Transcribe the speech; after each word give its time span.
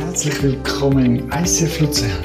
Herzlich 0.00 0.42
willkommen 0.42 1.04
im 1.04 1.30
ICF 1.30 1.80
Luzern. 1.80 2.24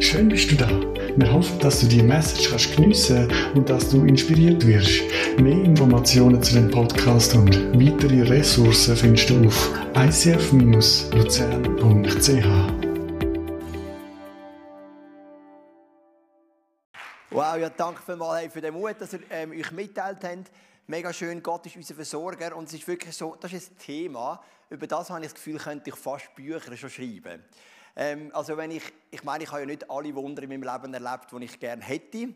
Schön 0.00 0.28
bist 0.28 0.50
du 0.50 0.54
da. 0.54 0.68
Wir 1.16 1.32
hoffen, 1.32 1.58
dass 1.60 1.80
du 1.80 1.86
die 1.86 2.02
Message 2.02 2.50
kannst 2.50 2.76
geniessen 2.76 3.32
und 3.54 3.70
dass 3.70 3.88
du 3.88 4.04
inspiriert 4.04 4.66
wirst. 4.66 5.00
Mehr 5.40 5.64
Informationen 5.64 6.42
zu 6.42 6.52
dem 6.54 6.70
Podcast 6.70 7.34
und 7.34 7.56
weitere 7.72 8.20
Ressourcen 8.20 8.94
findest 8.96 9.30
du 9.30 9.46
auf 9.46 9.70
icf-luzern.ch. 9.94 11.26
Wow, 17.30 17.56
ja, 17.56 17.70
danke 17.70 18.02
vielmals 18.04 18.52
für 18.52 18.60
den 18.60 18.74
Mut, 18.74 18.96
dass 19.00 19.14
ihr 19.14 19.20
ähm, 19.30 19.52
euch 19.52 19.72
mitteilt 19.72 20.18
habt. 20.22 20.50
Mega 20.88 21.12
schön, 21.12 21.42
Gott 21.42 21.66
ist 21.66 21.74
unser 21.74 21.96
Versorger 21.96 22.54
und 22.54 22.68
es 22.68 22.74
ist 22.74 22.86
wirklich 22.86 23.16
so, 23.16 23.34
das 23.40 23.52
ist 23.52 23.72
ein 23.72 23.78
Thema, 23.78 24.40
über 24.70 24.86
das 24.86 25.10
habe 25.10 25.20
ich 25.20 25.26
das 25.26 25.34
Gefühl, 25.34 25.58
könnte 25.58 25.90
ich 25.90 25.96
fast 25.96 26.32
Bücher 26.36 26.76
schon 26.76 26.90
schreiben. 26.90 27.42
Ähm, 27.96 28.30
also 28.32 28.56
wenn 28.56 28.70
ich, 28.70 28.84
ich 29.10 29.24
meine, 29.24 29.42
ich 29.42 29.50
habe 29.50 29.62
ja 29.62 29.66
nicht 29.66 29.90
alle 29.90 30.14
Wunder 30.14 30.44
in 30.44 30.48
meinem 30.48 30.62
Leben 30.62 30.94
erlebt, 30.94 31.32
die 31.32 31.44
ich 31.44 31.58
gerne 31.58 31.82
hätte, 31.82 32.28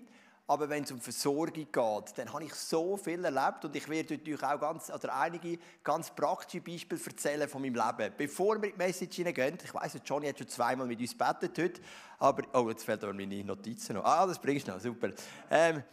aber 0.49 0.69
wenn 0.69 0.83
es 0.83 0.91
um 0.91 1.01
Versorgung 1.01 1.53
geht, 1.53 2.19
dann 2.19 2.33
habe 2.33 2.43
ich 2.43 2.53
so 2.55 2.97
viel 2.97 3.25
erlebt 3.25 3.67
und 3.67 3.77
ich 3.77 3.89
werde 3.89 4.15
euch 4.15 4.43
auch 4.43 4.59
ganz, 4.59 4.91
oder 4.91 5.15
einige 5.15 5.57
ganz 5.85 6.11
praktische 6.11 6.61
Beispiele 6.61 7.01
erzählen 7.07 7.49
von 7.49 7.63
meinem 7.63 7.77
Leben. 7.77 8.13
Bevor 8.19 8.61
wir 8.61 8.73
die 8.73 8.77
Message 8.77 9.15
hineingehen, 9.15 9.59
ich 9.63 9.73
weiss, 9.73 9.97
Johnny 10.05 10.27
hat 10.27 10.39
schon 10.39 10.49
zweimal 10.49 10.89
mit 10.89 10.99
uns 10.99 11.17
gebetet 11.17 11.57
heute, 11.57 11.81
aber, 12.19 12.43
oh, 12.53 12.69
jetzt 12.69 12.83
fehlt 12.83 13.05
aber 13.05 13.13
meine 13.15 13.45
Notizen 13.45 13.95
noch. 13.95 14.05
Ah, 14.05 14.27
das 14.27 14.41
bringst 14.41 14.67
du 14.67 14.73
noch, 14.73 14.81
super. 14.81 15.11
Ähm, 15.49 15.85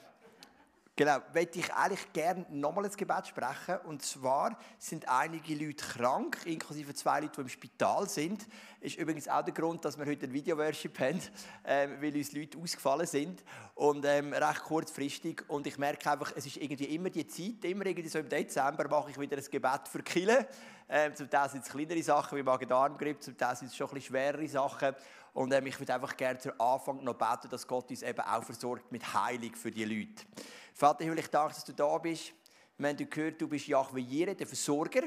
Genau, 0.98 1.20
möchte 1.32 1.60
ich 1.60 1.72
eigentlich 1.76 2.12
gerne 2.12 2.44
nochmal 2.50 2.86
ein 2.86 2.92
Gebet 2.92 3.28
sprechen. 3.28 3.78
Und 3.86 4.02
zwar 4.02 4.58
sind 4.80 5.08
einige 5.08 5.54
Leute 5.54 5.86
krank, 5.86 6.40
inklusive 6.46 6.92
zwei 6.96 7.20
Leute, 7.20 7.34
die 7.36 7.42
im 7.42 7.50
Spital 7.50 8.10
sind. 8.10 8.48
Ist 8.82 8.98
übrigens 8.98 9.28
auch 9.28 9.44
der 9.44 9.54
Grund, 9.54 9.86
dass 9.86 9.96
wir 9.96 10.08
heute 10.08 10.26
ein 10.26 10.34
Video-Worship 10.34 11.00
haben, 11.00 11.22
ähm, 11.66 12.02
weil 12.02 12.16
uns 12.16 12.32
Leute 12.32 12.58
ausgefallen 12.58 13.06
sind. 13.06 13.44
Und 13.78 14.06
ähm, 14.06 14.34
recht 14.34 14.64
kurzfristig. 14.64 15.44
Und 15.50 15.68
ich 15.68 15.78
merke 15.78 16.12
einfach, 16.12 16.34
es 16.36 16.48
ist 16.48 16.58
irgendwie 16.58 16.96
immer 16.96 17.12
die 17.12 17.28
Zeit, 17.28 17.64
immer 17.64 17.86
irgendwie 17.86 18.10
so 18.10 18.18
im 18.18 18.28
Dezember 18.28 18.88
mache 18.90 19.12
ich 19.12 19.20
wieder 19.20 19.38
ein 19.38 19.44
Gebet 19.44 19.88
für 19.88 20.02
Kille. 20.02 20.48
Ähm, 20.90 21.14
zum 21.14 21.30
Teil 21.30 21.48
sind 21.48 21.64
es 21.64 21.70
kleinere 21.70 22.02
Sachen 22.02 22.40
wie 22.40 22.42
Magen-Darm-Grippe, 22.42 23.20
zum 23.20 23.38
Teil 23.38 23.56
sind 23.56 23.68
es 23.68 23.76
schon 23.76 23.88
ein 23.90 23.94
bisschen 23.94 24.16
schwerere 24.16 24.48
Sachen. 24.48 24.96
Und 25.34 25.54
ähm, 25.54 25.68
ich 25.68 25.80
würde 25.80 25.94
einfach 25.94 26.18
gerne 26.18 26.40
zu 26.40 26.60
Anfang 26.60 27.04
noch 27.04 27.14
beten, 27.14 27.50
dass 27.52 27.68
Gott 27.68 27.88
uns 27.92 28.02
eben 28.02 28.20
auch 28.20 28.44
versorgt 28.44 28.92
mit 28.92 29.14
Heilung 29.14 29.54
für 29.54 29.70
die 29.70 29.86
Leute. 29.86 30.26
Vater 30.74 31.06
ich 31.06 31.28
danke, 31.28 31.54
dass 31.54 31.66
du 31.66 31.74
da 31.74 32.00
bist. 32.00 32.34
Wir 32.80 32.90
haben 32.90 33.10
gehört, 33.10 33.40
du 33.40 33.48
bist 33.48 33.68
Yahweh 33.68 34.02
Jireh, 34.02 34.34
der 34.34 34.48
Versorger. 34.48 35.04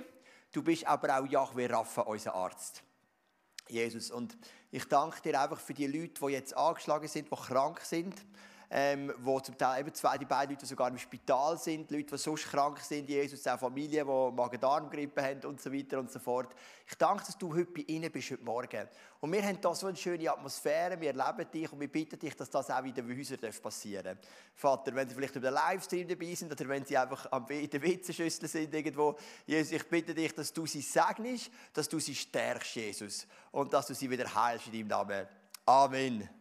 Du 0.53 0.63
bist 0.63 0.87
aber 0.87 1.19
auch 1.19 1.27
Yahweh 1.27 1.67
Rapha, 1.67 2.03
unser 2.03 2.37
Arzt. 2.37 2.85
Jesus. 3.67 4.13
Und 4.13 4.39
ich 4.71 4.85
danke 4.85 5.21
dir 5.23 5.41
einfach 5.41 5.59
für 5.59 5.75
die 5.75 5.89
Leute, 5.89 6.25
die 6.25 6.33
jetzt 6.35 6.57
angeschlagen 6.57 7.09
sind, 7.09 7.33
die 7.33 7.37
krank 7.37 7.81
sind 7.81 8.15
ähm, 8.73 9.13
wo 9.19 9.41
zum 9.41 9.59
Teil 9.59 9.81
eben 9.81 9.93
zwei, 9.93 10.17
die 10.17 10.25
beiden 10.25 10.55
Leute 10.55 10.65
sogar 10.65 10.89
im 10.89 10.99
Spital 10.99 11.59
sind, 11.59 11.91
Leute, 11.91 12.11
die 12.13 12.19
sonst 12.19 12.49
krank 12.49 12.79
sind, 12.79 13.09
Jesus, 13.09 13.45
auch 13.49 13.59
Familien, 13.59 14.07
die 14.07 14.37
Magen-Darm-Grippe 14.37 15.23
haben 15.23 15.45
und 15.45 15.61
so 15.61 15.73
weiter 15.73 15.99
und 15.99 16.11
so 16.11 16.21
fort. 16.21 16.55
Ich 16.87 16.95
danke, 16.95 17.25
dass 17.25 17.37
du 17.37 17.53
heute 17.53 17.73
bei 17.73 17.85
ihnen 17.89 18.11
bist, 18.13 18.31
heute 18.31 18.45
Morgen. 18.45 18.89
Und 19.21 19.33
wir 19.33 19.43
haben 19.43 19.59
hier 19.61 19.75
so 19.75 19.89
eine 19.89 19.97
schöne 19.97 20.31
Atmosphäre, 20.31 21.01
wir 21.01 21.09
erleben 21.15 21.51
dich 21.51 21.73
und 21.73 21.81
wir 21.81 21.91
bitten 21.91 22.19
dich, 22.19 22.35
dass 22.37 22.49
das 22.49 22.71
auch 22.71 22.85
wieder 22.85 23.03
bei 23.03 23.13
uns 23.13 23.61
passieren 23.61 24.05
darf. 24.05 24.19
Vater, 24.55 24.95
wenn 24.95 25.09
sie 25.09 25.17
vielleicht 25.17 25.35
über 25.35 25.49
den 25.49 25.55
Livestream 25.55 26.07
dabei 26.07 26.35
sind 26.35 26.53
oder 26.53 26.69
wenn 26.69 26.85
sie 26.85 26.97
einfach 26.97 27.29
in 27.51 27.71
der 27.71 27.83
Witzenschüssel 27.83 28.47
sind 28.47 28.73
irgendwo, 28.73 29.17
Jesus, 29.47 29.73
ich 29.73 29.89
bitte 29.89 30.15
dich, 30.15 30.33
dass 30.33 30.53
du 30.53 30.65
sie 30.65 30.81
segnest, 30.81 31.51
dass 31.73 31.89
du 31.89 31.99
sie 31.99 32.15
stärkst, 32.15 32.77
Jesus, 32.77 33.27
und 33.51 33.73
dass 33.73 33.89
du 33.89 33.95
sie 33.95 34.09
wieder 34.09 34.33
heilst 34.33 34.69
in 34.69 34.73
deinem 34.73 34.89
Namen. 34.89 35.27
Amen. 35.67 36.40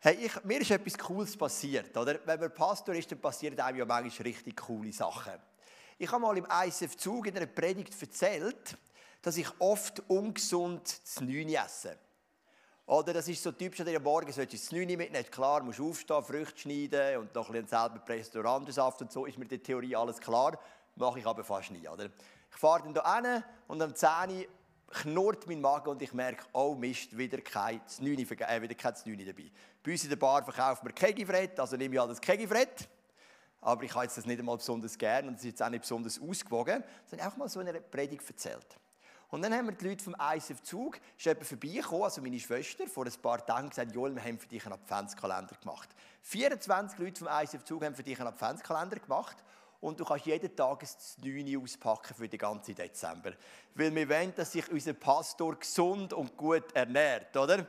Hey, 0.00 0.14
ich, 0.26 0.44
mir 0.44 0.60
ist 0.60 0.70
etwas 0.70 0.96
Cooles 0.96 1.36
passiert, 1.36 1.96
oder? 1.96 2.20
Wenn 2.24 2.38
man 2.38 2.54
Pastor 2.54 2.94
ist, 2.94 3.10
dann 3.10 3.20
passieren 3.20 3.58
einem 3.58 3.78
ja 3.78 3.84
manchmal 3.84 4.28
richtig 4.28 4.56
coole 4.56 4.92
Sachen. 4.92 5.32
Ich 5.98 6.12
habe 6.12 6.22
mal 6.22 6.38
im 6.38 6.46
ISF-Zug 6.46 7.26
in 7.26 7.36
einer 7.36 7.46
Predigt 7.46 8.00
erzählt, 8.00 8.78
dass 9.20 9.36
ich 9.36 9.48
oft 9.58 10.00
ungesund 10.08 10.86
zu 10.86 11.24
Neun 11.24 11.48
esse. 11.48 11.98
Oder 12.86 13.12
das 13.12 13.26
ist 13.26 13.42
so 13.42 13.50
typisch, 13.50 13.78
dass 13.78 13.92
am 13.92 14.04
Morgen 14.04 14.30
solltest 14.30 14.66
das 14.66 14.72
9 14.72 14.86
mitnehmen. 14.86 15.30
Klar, 15.32 15.64
musst 15.64 15.80
aufstehen, 15.80 16.22
Früchte 16.22 16.60
schneiden 16.60 17.18
und 17.18 17.34
noch 17.34 17.48
ein 17.48 17.54
bisschen 17.54 17.66
selber 17.66 17.98
presst 17.98 18.36
Orangensaft 18.36 19.02
und 19.02 19.10
so, 19.10 19.26
ist 19.26 19.36
mir 19.36 19.46
der 19.46 19.60
Theorie 19.60 19.96
alles 19.96 20.20
klar. 20.20 20.60
Mache 20.94 21.18
ich 21.18 21.26
aber 21.26 21.42
fast 21.42 21.72
nie, 21.72 21.88
oder? 21.88 22.04
Ich 22.04 22.56
fahre 22.56 22.84
dann 22.84 22.92
hier 22.92 23.32
hin 23.32 23.42
und 23.66 23.82
am 23.82 23.92
10 23.92 24.46
knurrt 24.90 25.46
mein 25.46 25.60
Magen 25.60 25.90
und 25.90 26.02
ich 26.02 26.12
merke, 26.12 26.44
oh 26.52 26.74
Mist, 26.74 27.16
wieder 27.16 27.38
kein 27.40 27.80
Znüni, 27.86 28.22
äh, 28.22 28.94
Znüni 28.94 29.24
dabei. 29.24 29.50
Bei 29.82 29.92
uns 29.92 30.02
in 30.04 30.10
der 30.10 30.16
Bar 30.16 30.42
verkaufen 30.44 30.86
wir 30.86 30.92
Kegifred, 30.92 31.58
also 31.60 31.76
nehme 31.76 31.94
ich 31.94 32.00
all 32.00 32.08
das. 32.08 32.20
Aber 33.60 33.82
ich 33.82 33.94
habe 33.94 34.06
das 34.06 34.24
nicht 34.24 34.38
einmal 34.38 34.56
besonders 34.56 34.96
gern 34.96 35.28
und 35.28 35.34
es 35.34 35.40
ist 35.40 35.46
jetzt 35.46 35.62
auch 35.62 35.68
nicht 35.68 35.82
besonders 35.82 36.20
ausgewogen. 36.20 36.82
sondern 37.06 37.26
einfach 37.26 37.38
mal 37.38 37.48
so 37.48 37.60
eine 37.60 37.80
Predigt 37.80 38.28
erzählt. 38.28 38.78
Und 39.30 39.42
dann 39.42 39.52
haben 39.52 39.66
wir 39.66 39.72
die 39.72 39.86
Leute 39.86 40.02
vom 40.02 40.16
ISF 40.34 40.62
Zug, 40.62 40.98
ist 41.16 41.26
jemand 41.26 41.46
vorbeigekommen, 41.46 42.04
also 42.04 42.22
meine 42.22 42.40
Schwester, 42.40 42.86
vor 42.86 43.04
ein 43.04 43.12
paar 43.20 43.44
Tagen 43.44 43.68
gesagt, 43.68 43.94
Joel, 43.94 44.14
wir 44.14 44.24
haben 44.24 44.38
für 44.38 44.46
dich 44.46 44.64
einen 44.64 44.72
Adventskalender 44.72 45.54
gemacht. 45.56 45.90
24 46.22 46.98
Leute 46.98 47.18
vom 47.18 47.28
ISF 47.28 47.62
Zug 47.64 47.84
haben 47.84 47.94
für 47.94 48.02
dich 48.02 48.18
einen 48.18 48.28
Adventskalender 48.28 48.98
gemacht 49.00 49.36
und 49.80 50.00
du 50.00 50.04
kannst 50.04 50.26
jeden 50.26 50.54
Tag 50.54 50.82
ein 50.82 51.44
9 51.46 51.62
auspacken 51.62 52.14
für 52.14 52.28
den 52.28 52.38
ganzen 52.38 52.74
Dezember. 52.74 53.32
Weil 53.74 53.94
wir 53.94 54.08
wollen, 54.08 54.34
dass 54.34 54.52
sich 54.52 54.68
unser 54.70 54.94
Pastor 54.94 55.56
gesund 55.56 56.12
und 56.12 56.36
gut 56.36 56.64
ernährt, 56.74 57.36
oder? 57.36 57.66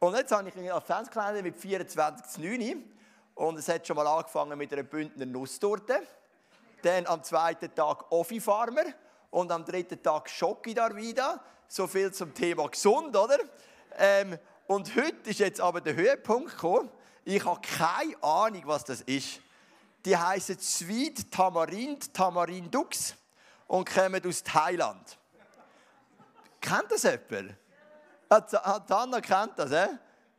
Und 0.00 0.16
jetzt 0.16 0.32
habe 0.32 0.48
ich 0.48 0.56
einen 0.56 0.70
Adventskalender 0.70 1.42
mit 1.42 1.56
24 1.56 2.42
9 2.42 2.84
und 3.34 3.58
es 3.58 3.68
hat 3.68 3.86
schon 3.86 3.96
mal 3.96 4.06
angefangen 4.06 4.58
mit 4.58 4.72
einer 4.72 4.82
Bündner 4.82 5.26
Nusstorte. 5.26 6.02
Dann 6.82 7.06
am 7.06 7.22
zweiten 7.22 7.74
Tag 7.74 8.10
Offi 8.10 8.40
Farmer 8.40 8.84
und 9.30 9.50
am 9.50 9.64
dritten 9.64 10.02
Tag 10.02 10.28
Schocki 10.28 10.74
Darvida. 10.74 11.42
So 11.66 11.86
viel 11.86 12.12
zum 12.12 12.34
Thema 12.34 12.68
gesund, 12.68 13.16
oder? 13.16 13.38
Ähm, 13.96 14.38
und 14.66 14.94
heute 14.94 15.30
ist 15.30 15.40
jetzt 15.40 15.60
aber 15.60 15.80
der 15.80 15.94
Höhepunkt 15.94 16.50
gekommen. 16.50 16.90
Ich 17.24 17.44
habe 17.44 17.60
keine 17.62 18.22
Ahnung, 18.22 18.62
was 18.66 18.84
das 18.84 19.00
ist. 19.02 19.40
Die 20.04 20.16
heißen 20.16 20.58
Sweet 20.58 21.30
Tamarind 21.30 22.12
Tamarindux 22.12 23.14
und 23.66 23.88
kommen 23.88 24.26
aus 24.26 24.42
Thailand. 24.42 25.18
Kennt 26.60 26.90
das 26.90 27.04
jemand? 27.04 27.56
Anna 28.28 29.20
kennt 29.20 29.58
das, 29.58 29.70
eh? 29.72 29.88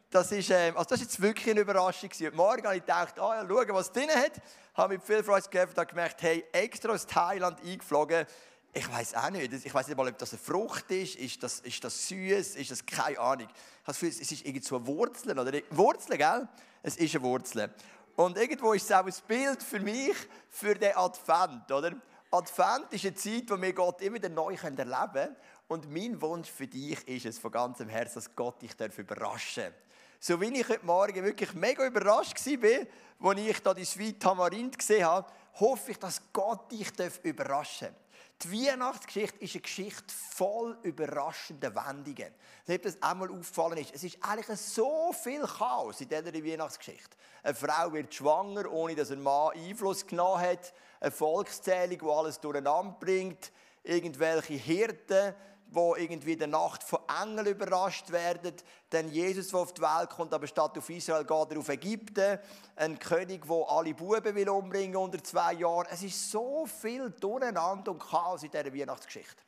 Das 0.10 0.32
ist, 0.32 0.50
ähm, 0.50 0.78
also 0.78 0.90
das 0.90 1.02
ist 1.02 1.08
jetzt 1.08 1.22
wirklich 1.22 1.50
eine 1.50 1.62
Überraschung. 1.62 2.10
Heute 2.10 2.32
Morgen 2.36 2.64
habe 2.64 2.78
ich 2.78 2.84
gedacht, 2.84 3.16
oh, 3.20 3.34
ja, 3.34 3.46
schauen, 3.46 3.68
was 3.70 3.92
drin 3.92 4.10
hat. 4.10 4.34
Habe 4.76 4.94
mit 4.94 5.04
viel 5.04 5.24
Freude 5.24 5.50
gegeben 5.50 5.72
und 5.76 5.88
gemerkt, 5.88 6.22
hey, 6.22 6.46
extra 6.52 6.94
aus 6.94 7.06
Thailand 7.06 7.60
eingeflogen. 7.62 8.26
Ich 8.72 8.90
weiß 8.90 9.16
auch 9.16 9.30
nicht. 9.30 9.52
Ich 9.52 9.74
weiß 9.74 9.88
nicht 9.88 9.98
mal, 9.98 10.08
ob 10.08 10.18
das 10.18 10.32
eine 10.32 10.40
Frucht 10.40 10.90
ist. 10.92 11.16
Ist 11.16 11.42
das, 11.44 11.60
ist 11.62 11.84
das 11.84 12.08
süß? 12.08 12.56
Ist 12.56 12.72
das 12.72 12.86
keine 12.86 13.20
Ahnung? 13.20 13.48
Ich 13.50 13.54
habe 13.54 13.86
das 13.88 14.00
Gefühl, 14.00 14.10
es 14.10 14.32
ist 14.32 14.46
irgendwie 14.46 14.66
so 14.66 14.86
Wurzeln. 14.86 15.40
Oder? 15.40 15.52
Wurzeln, 15.72 16.18
gell? 16.18 16.48
Es 16.82 16.98
ist 16.98 17.16
eine 17.16 17.24
Wurzel. 17.24 17.74
Und 18.16 18.38
irgendwo 18.38 18.74
ist 18.74 18.86
es 18.86 18.92
auch 18.92 19.06
ein 19.06 19.14
Bild 19.28 19.62
für 19.62 19.80
mich, 19.80 20.16
für 20.50 20.76
den 20.76 20.96
Advent, 20.96 21.72
oder? 21.72 21.94
Advent 22.32 22.92
ist 22.92 23.06
eine 23.06 23.16
Zeit, 23.16 23.44
wo 23.50 23.62
wir 23.62 23.74
Gott 23.74 24.02
immer 24.02 24.16
wieder 24.16 24.30
neu 24.30 24.56
erleben 24.56 24.86
können. 24.86 25.36
Und 25.68 25.92
mein 25.92 26.22
Wunsch 26.22 26.50
für 26.50 26.68
dich 26.68 27.08
ist 27.08 27.26
es 27.26 27.40
von 27.40 27.52
ganzem 27.52 27.90
Herzen, 27.90 28.16
dass 28.16 28.36
Gott 28.36 28.62
dich 28.62 28.74
überraschen 28.98 29.64
darf. 29.64 29.74
So 30.20 30.40
wie 30.40 30.60
ich 30.60 30.68
heute 30.68 30.86
Morgen 30.86 31.24
wirklich 31.24 31.54
mega 31.54 31.86
überrascht 31.86 32.38
war, 32.46 33.30
als 33.30 33.40
ich 33.40 33.60
da 33.62 33.74
die 33.74 33.86
Sweet 33.86 34.22
Tamarind 34.22 34.78
gesehen 34.78 35.06
habe, 35.06 35.28
hoffe 35.60 35.92
ich, 35.92 36.00
dass 36.00 36.22
Gott 36.34 36.72
dich 36.72 36.92
überraschen 37.24 37.88
darf. 37.88 38.05
Die 38.44 38.68
Weihnachtsgeschichte 38.68 39.40
ist 39.40 39.56
eine 39.56 39.62
Geschichte 39.62 40.14
voll 40.14 40.78
überraschender 40.84 41.74
Wendungen. 41.74 42.34
Ob 42.68 42.82
das 42.82 43.02
einmal 43.02 43.30
aufgefallen 43.30 43.78
ist, 43.78 43.96
es 43.96 44.04
ist 44.04 44.18
eigentlich 44.22 44.60
so 44.60 45.14
viel 45.14 45.42
Chaos 45.44 46.02
in 46.02 46.10
dieser 46.10 46.34
Weihnachtsgeschichte. 46.34 47.16
Eine 47.44 47.56
Frau 47.56 47.94
wird 47.94 48.14
schwanger, 48.14 48.70
ohne 48.70 48.94
dass 48.94 49.12
ein 49.12 49.22
Mann 49.22 49.54
Einfluss 49.56 50.06
genommen 50.06 50.42
hat. 50.42 50.74
Eine 51.00 51.12
Volkszählung, 51.12 52.00
die 52.00 52.10
alles 52.10 52.40
durcheinander 52.42 52.98
bringt. 53.00 53.52
Irgendwelche 53.84 54.56
Hirten, 54.56 55.34
wo 55.68 55.96
irgendwie 55.96 56.34
in 56.34 56.40
der 56.40 56.48
Nacht 56.48 56.84
von 56.84 57.00
Engeln 57.22 57.48
überrascht 57.48 58.12
werden. 58.12 58.54
Dann 58.90 59.10
Jesus, 59.10 59.50
der 59.50 59.60
auf 59.60 59.74
die 59.74 59.82
Welt 59.82 60.10
kommt, 60.10 60.34
aber 60.34 60.48
statt 60.48 60.78
auf 60.78 60.90
Israel 60.90 61.24
geht 61.24 61.52
er 61.52 61.60
auf 61.60 61.70
Ägypten. 61.70 62.40
Ein 62.76 63.00
König, 63.00 63.46
der 63.46 63.66
alle 63.70 63.94
Buben 63.94 64.36
will 64.36 64.50
umbringen 64.50 64.96
unter 64.96 65.24
zwei 65.24 65.54
Jahren. 65.54 65.88
Es 65.90 66.04
ist 66.04 66.32
so 66.32 66.66
viel 66.66 67.10
Durcheinander 67.10 67.92
und 67.92 68.00
Chaos 68.00 68.44
in 68.44 68.52
dieser 68.52 68.74
Weihnachtsgeschichte. 68.74 69.44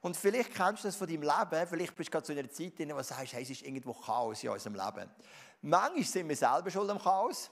Und 0.00 0.16
vielleicht 0.16 0.54
kennst 0.54 0.84
du 0.84 0.88
das 0.88 0.96
von 0.96 1.08
deinem 1.08 1.22
Leben, 1.22 1.66
vielleicht 1.68 1.96
bist 1.96 2.08
du 2.08 2.12
gerade 2.12 2.26
zu 2.26 2.32
einer 2.32 2.48
Zeit, 2.50 2.78
in 2.78 2.88
der 2.88 2.96
du 2.96 3.02
sagst, 3.02 3.32
hey, 3.32 3.42
es 3.42 3.50
ist 3.50 3.62
irgendwo 3.62 3.92
Chaos 3.92 4.42
in 4.44 4.50
unserem 4.50 4.74
Leben. 4.76 5.10
Manchmal 5.62 6.04
sind 6.04 6.28
wir 6.28 6.36
selber 6.36 6.70
schuld 6.70 6.88
am 6.90 7.00
Chaos, 7.00 7.50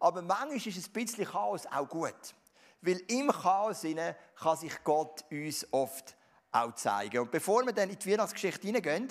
aber 0.00 0.22
manchmal 0.22 0.56
ist 0.56 0.66
ein 0.66 0.92
bisschen 0.92 1.24
Chaos 1.24 1.66
auch 1.66 1.88
gut. 1.88 2.34
Weil 2.80 3.00
im 3.08 3.30
Chaos 3.30 3.82
kann 4.36 4.56
sich 4.56 4.72
Gott 4.82 5.24
uns 5.30 5.66
oft 5.72 6.16
auch 6.54 6.74
zeigen. 6.74 7.20
Und 7.20 7.30
bevor 7.30 7.64
wir 7.64 7.72
dann 7.72 7.90
in 7.90 7.98
die 7.98 8.10
Weihnachtsgeschichte 8.10 8.66
hineingehen, 8.66 9.08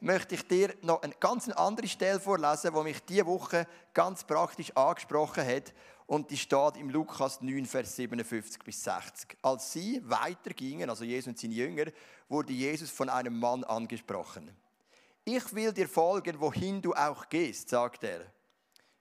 möchte 0.00 0.34
ich 0.34 0.46
dir 0.46 0.74
noch 0.82 1.02
eine 1.02 1.14
ganz 1.18 1.48
andere 1.48 1.88
Stelle 1.88 2.20
vorlesen, 2.20 2.72
die 2.74 2.82
mich 2.82 3.04
diese 3.04 3.26
Woche 3.26 3.66
ganz 3.92 4.24
praktisch 4.24 4.74
angesprochen 4.74 5.46
hat. 5.46 5.72
Und 6.06 6.30
die 6.30 6.36
steht 6.36 6.76
im 6.76 6.90
Lukas 6.90 7.40
9, 7.42 7.66
Vers 7.66 7.96
57 7.96 8.62
bis 8.62 8.84
60. 8.84 9.36
Als 9.42 9.72
sie 9.72 10.00
weitergingen, 10.04 10.88
also 10.88 11.04
Jesus 11.04 11.28
und 11.28 11.38
seine 11.38 11.54
Jünger, 11.54 11.86
wurde 12.28 12.52
Jesus 12.52 12.90
von 12.90 13.08
einem 13.08 13.38
Mann 13.38 13.64
angesprochen. 13.64 14.50
Ich 15.24 15.52
will 15.52 15.72
dir 15.72 15.88
folgen, 15.88 16.40
wohin 16.40 16.80
du 16.80 16.94
auch 16.94 17.28
gehst, 17.28 17.70
sagt 17.70 18.04
er. 18.04 18.20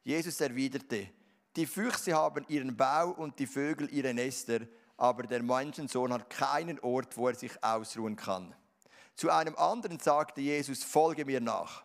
Jesus 0.03 0.41
erwiderte, 0.41 1.07
die 1.55 1.67
Füchse 1.67 2.13
haben 2.13 2.45
ihren 2.47 2.75
Bau 2.75 3.11
und 3.11 3.37
die 3.37 3.47
Vögel 3.47 3.87
ihre 3.93 4.13
Nester, 4.13 4.61
aber 4.97 5.23
der 5.23 5.43
Menschensohn 5.43 6.13
hat 6.13 6.29
keinen 6.29 6.79
Ort, 6.79 7.17
wo 7.17 7.27
er 7.27 7.35
sich 7.35 7.51
ausruhen 7.63 8.15
kann. 8.15 8.55
Zu 9.15 9.29
einem 9.29 9.55
anderen 9.55 9.99
sagte 9.99 10.41
Jesus, 10.41 10.83
folge 10.83 11.25
mir 11.25 11.41
nach. 11.41 11.83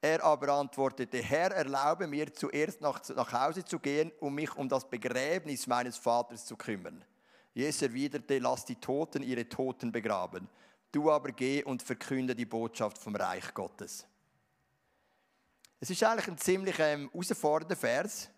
Er 0.00 0.22
aber 0.22 0.52
antwortete, 0.52 1.18
Herr, 1.18 1.52
erlaube 1.52 2.06
mir 2.06 2.32
zuerst 2.32 2.80
nach, 2.80 3.00
nach 3.08 3.32
Hause 3.32 3.64
zu 3.64 3.78
gehen, 3.78 4.12
um 4.20 4.34
mich 4.34 4.54
um 4.56 4.68
das 4.68 4.88
Begräbnis 4.88 5.66
meines 5.66 5.96
Vaters 5.96 6.46
zu 6.46 6.56
kümmern. 6.56 7.04
Jesus 7.52 7.82
erwiderte, 7.82 8.38
lass 8.38 8.64
die 8.64 8.76
Toten 8.76 9.22
ihre 9.22 9.48
Toten 9.48 9.90
begraben. 9.90 10.48
Du 10.92 11.10
aber 11.10 11.32
geh 11.32 11.64
und 11.64 11.82
verkünde 11.82 12.34
die 12.34 12.46
Botschaft 12.46 12.98
vom 12.98 13.16
Reich 13.16 13.52
Gottes. 13.52 14.06
Es 15.80 15.90
ist 15.90 16.02
eigentlich 16.02 16.28
ein 16.28 16.38
ziemlich 16.38 16.76
ähm, 16.78 17.10
herausfordernder 17.12 17.76
Vers. 17.76 18.30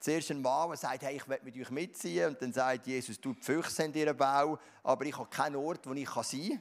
Zuerst 0.00 0.30
ein 0.30 0.40
Mann, 0.40 0.70
der 0.70 0.78
sagt, 0.78 1.02
hey, 1.02 1.16
ich 1.16 1.28
will 1.28 1.38
mit 1.42 1.56
euch 1.56 1.70
mitziehen. 1.70 2.28
Und 2.30 2.40
dann 2.40 2.52
sagt 2.54 2.86
Jesus, 2.86 3.20
du, 3.20 3.34
die 3.34 3.42
Füchse 3.42 3.84
in 3.84 3.92
ihren 3.92 4.16
Bau, 4.16 4.58
aber 4.82 5.04
ich 5.04 5.16
habe 5.16 5.28
keinen 5.28 5.56
Ort, 5.56 5.86
wo 5.86 5.92
ich 5.92 6.08
sein 6.08 6.48
kann. 6.48 6.60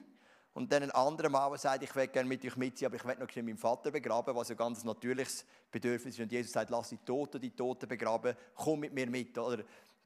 Und 0.53 0.71
dann 0.74 0.83
ein 0.83 0.91
anderer 0.91 1.30
Mann, 1.30 1.50
der 1.51 1.57
sagt, 1.57 1.83
ich 1.83 1.95
will 1.95 2.07
gerne 2.07 2.27
mit 2.27 2.44
euch 2.44 2.57
mitziehen, 2.57 2.88
aber 2.88 2.97
ich 2.97 3.06
will 3.06 3.15
noch 3.15 3.33
meinen 3.38 3.57
Vater 3.57 3.91
begraben, 3.91 4.36
was 4.36 4.51
ein 4.51 4.57
ganz 4.57 4.83
natürliches 4.83 5.45
Bedürfnis 5.71 6.15
ist. 6.15 6.21
Und 6.21 6.31
Jesus 6.31 6.51
sagt, 6.51 6.69
lass 6.69 6.89
die 6.89 6.97
Toten 6.97 7.39
die 7.39 7.51
Toten 7.51 7.88
begraben, 7.88 8.36
komm 8.56 8.81
mit 8.81 8.94
mir 8.94 9.09
mit. 9.09 9.38
Oder 9.38 9.63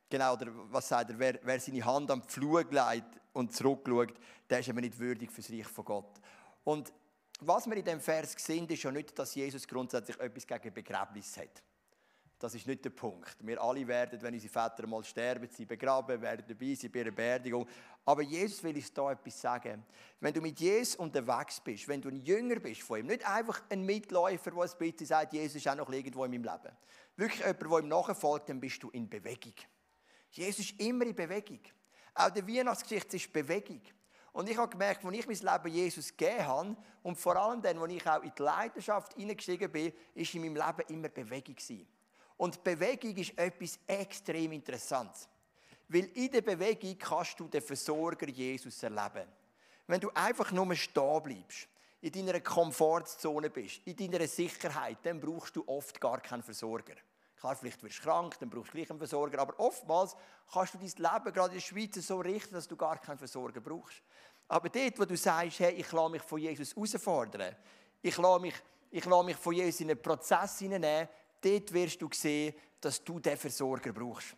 genau, 0.08 0.34
oder 0.34 0.48
was 0.70 0.88
sagt 0.88 1.10
er, 1.10 1.18
wer, 1.18 1.40
wer 1.42 1.60
seine 1.60 1.84
Hand 1.84 2.12
am 2.12 2.22
Pflug 2.22 2.72
legt 2.72 3.20
und 3.32 3.52
zurückschaut, 3.52 4.14
der 4.48 4.60
ist 4.60 4.68
eben 4.68 4.80
nicht 4.80 5.00
würdig 5.00 5.32
für 5.32 5.42
das 5.42 5.50
Reich 5.50 5.68
von 5.68 5.86
Gott. 5.86 6.22
Und 6.64 6.94
was 7.40 7.66
wir 7.66 7.76
in 7.76 7.84
diesem 7.84 8.00
Vers 8.00 8.36
sehen, 8.38 8.68
ist 8.70 8.84
ja 8.84 8.92
nicht, 8.92 9.18
dass 9.18 9.34
Jesus 9.34 9.68
grundsätzlich 9.68 10.20
etwas 10.20 10.46
gegen 10.46 10.72
Begräbnis 10.72 11.36
hat. 11.36 11.64
Das 12.44 12.56
ist 12.56 12.68
nicht 12.68 12.84
der 12.84 12.90
Punkt. 12.90 13.38
Wir 13.40 13.62
alle 13.62 13.88
werden, 13.88 14.22
wenn 14.22 14.34
unsere 14.34 14.52
Väter 14.52 14.86
mal 14.86 15.02
sterben, 15.06 15.48
sie 15.50 15.64
begraben, 15.64 16.22
werden 16.22 16.44
dabei 16.46 16.74
sein 16.74 16.92
bei 16.92 17.00
ihrer 17.00 17.12
Beerdigung. 17.12 17.66
Aber 18.04 18.22
Jesus 18.22 18.62
will 18.62 18.76
uns 18.76 18.94
da 18.94 19.14
etwas 19.14 19.40
sagen. 19.40 19.86
Wenn 20.20 20.34
du 20.34 20.42
mit 20.42 20.60
Jesus 20.60 20.98
unterwegs 20.98 21.62
bist, 21.62 21.88
wenn 21.88 22.02
du 22.02 22.10
ein 22.10 22.18
Jünger 22.18 22.60
bist 22.60 22.82
von 22.82 23.00
ihm, 23.00 23.06
nicht 23.06 23.26
einfach 23.26 23.62
ein 23.70 23.86
Mitläufer, 23.86 24.52
der 24.52 24.62
ein 24.62 24.70
bisschen 24.78 25.08
sagt, 25.08 25.32
Jesus 25.32 25.56
ist 25.56 25.70
auch 25.70 25.76
noch 25.76 25.90
irgendwo 25.90 26.26
in 26.26 26.32
meinem 26.32 26.44
Leben. 26.44 26.76
Wirklich 27.16 27.40
jemand, 27.40 27.62
der 27.62 27.80
ihm 27.80 27.88
nachfolgt, 27.88 28.50
dann 28.50 28.60
bist 28.60 28.84
du 28.84 28.90
in 28.90 29.08
Bewegung. 29.08 29.56
Jesus 30.32 30.66
ist 30.66 30.82
immer 30.82 31.06
in 31.06 31.16
Bewegung. 31.16 31.62
Auch 32.14 32.30
die 32.30 32.46
Weihnachtsgeschichte 32.46 33.16
ist 33.16 33.32
Bewegung. 33.32 33.80
Und 34.34 34.50
ich 34.50 34.58
habe 34.58 34.70
gemerkt, 34.70 35.06
als 35.06 35.16
ich 35.16 35.28
mein 35.28 35.54
Leben 35.54 35.74
Jesus 35.74 36.10
gegeben 36.10 36.46
habe 36.46 36.76
und 37.04 37.18
vor 37.18 37.38
allem 37.38 37.62
dann, 37.62 37.78
als 37.78 37.94
ich 37.94 38.06
auch 38.06 38.22
in 38.22 38.34
die 38.38 38.42
Leidenschaft 38.42 39.14
hineingestiegen 39.14 39.72
bin, 39.72 39.94
ist 40.14 40.36
in 40.36 40.42
meinem 40.42 40.58
Leben 40.58 40.94
immer 40.94 41.08
Bewegung 41.08 41.56
gewesen. 41.56 41.88
Und 42.44 42.62
Bewegung 42.62 43.16
ist 43.16 43.38
etwas 43.38 43.80
extrem 43.88 44.52
Interessantes. 44.52 45.30
Weil 45.88 46.10
in 46.14 46.30
der 46.30 46.42
Bewegung 46.42 46.98
kannst 46.98 47.40
du 47.40 47.48
den 47.48 47.62
Versorger 47.62 48.28
Jesus 48.28 48.84
erleben. 48.84 49.30
Wenn 49.88 50.02
du 50.02 50.10
einfach 50.14 50.52
nur 50.52 50.76
stehen 50.76 51.24
bleibst, 51.24 51.70
in 52.02 52.12
deiner 52.12 52.42
Komfortzone 52.42 53.50
bist, 53.50 53.80
in 53.86 53.96
deiner 53.96 54.28
Sicherheit, 54.28 54.98
dann 55.04 55.22
brauchst 55.22 55.56
du 55.56 55.64
oft 55.66 56.02
gar 56.02 56.20
keinen 56.20 56.44
Versorger. 56.44 56.96
Klar, 57.40 57.56
vielleicht 57.56 57.82
wirst 57.82 58.00
du 58.00 58.04
krank, 58.04 58.38
dann 58.42 58.50
brauchst 58.50 58.74
du 58.74 58.78
gleich 58.78 58.90
einen 58.90 59.00
Versorger, 59.00 59.40
aber 59.40 59.58
oftmals 59.58 60.14
kannst 60.52 60.74
du 60.74 60.80
dein 60.80 60.88
Leben 60.88 61.34
gerade 61.34 61.54
in 61.54 61.60
der 61.60 61.62
Schweiz 61.62 61.96
so 62.06 62.20
richten, 62.20 62.56
dass 62.56 62.68
du 62.68 62.76
gar 62.76 62.98
keinen 62.98 63.20
Versorger 63.20 63.62
brauchst. 63.62 64.04
Aber 64.50 64.68
dort, 64.68 65.00
wo 65.00 65.06
du 65.06 65.16
sagst, 65.16 65.62
hey, 65.62 65.76
ich 65.76 65.90
lasse 65.94 66.12
mich 66.12 66.22
von 66.22 66.40
Jesus 66.40 66.76
herausfordern, 66.76 67.56
ich 68.02 68.18
lasse 68.18 68.42
mich, 68.42 68.56
ich 68.92 69.06
lasse 69.06 69.24
mich 69.24 69.38
von 69.38 69.54
Jesus 69.54 69.80
in 69.80 69.92
einen 69.92 70.02
Prozess 70.02 70.60
hineinnehmen, 70.60 71.08
dort 71.44 71.74
wirst 71.74 72.02
du 72.02 72.10
sehen, 72.12 72.54
dass 72.80 73.04
du 73.04 73.20
den 73.20 73.38
Versorger 73.38 73.94
brauchst. 73.94 74.36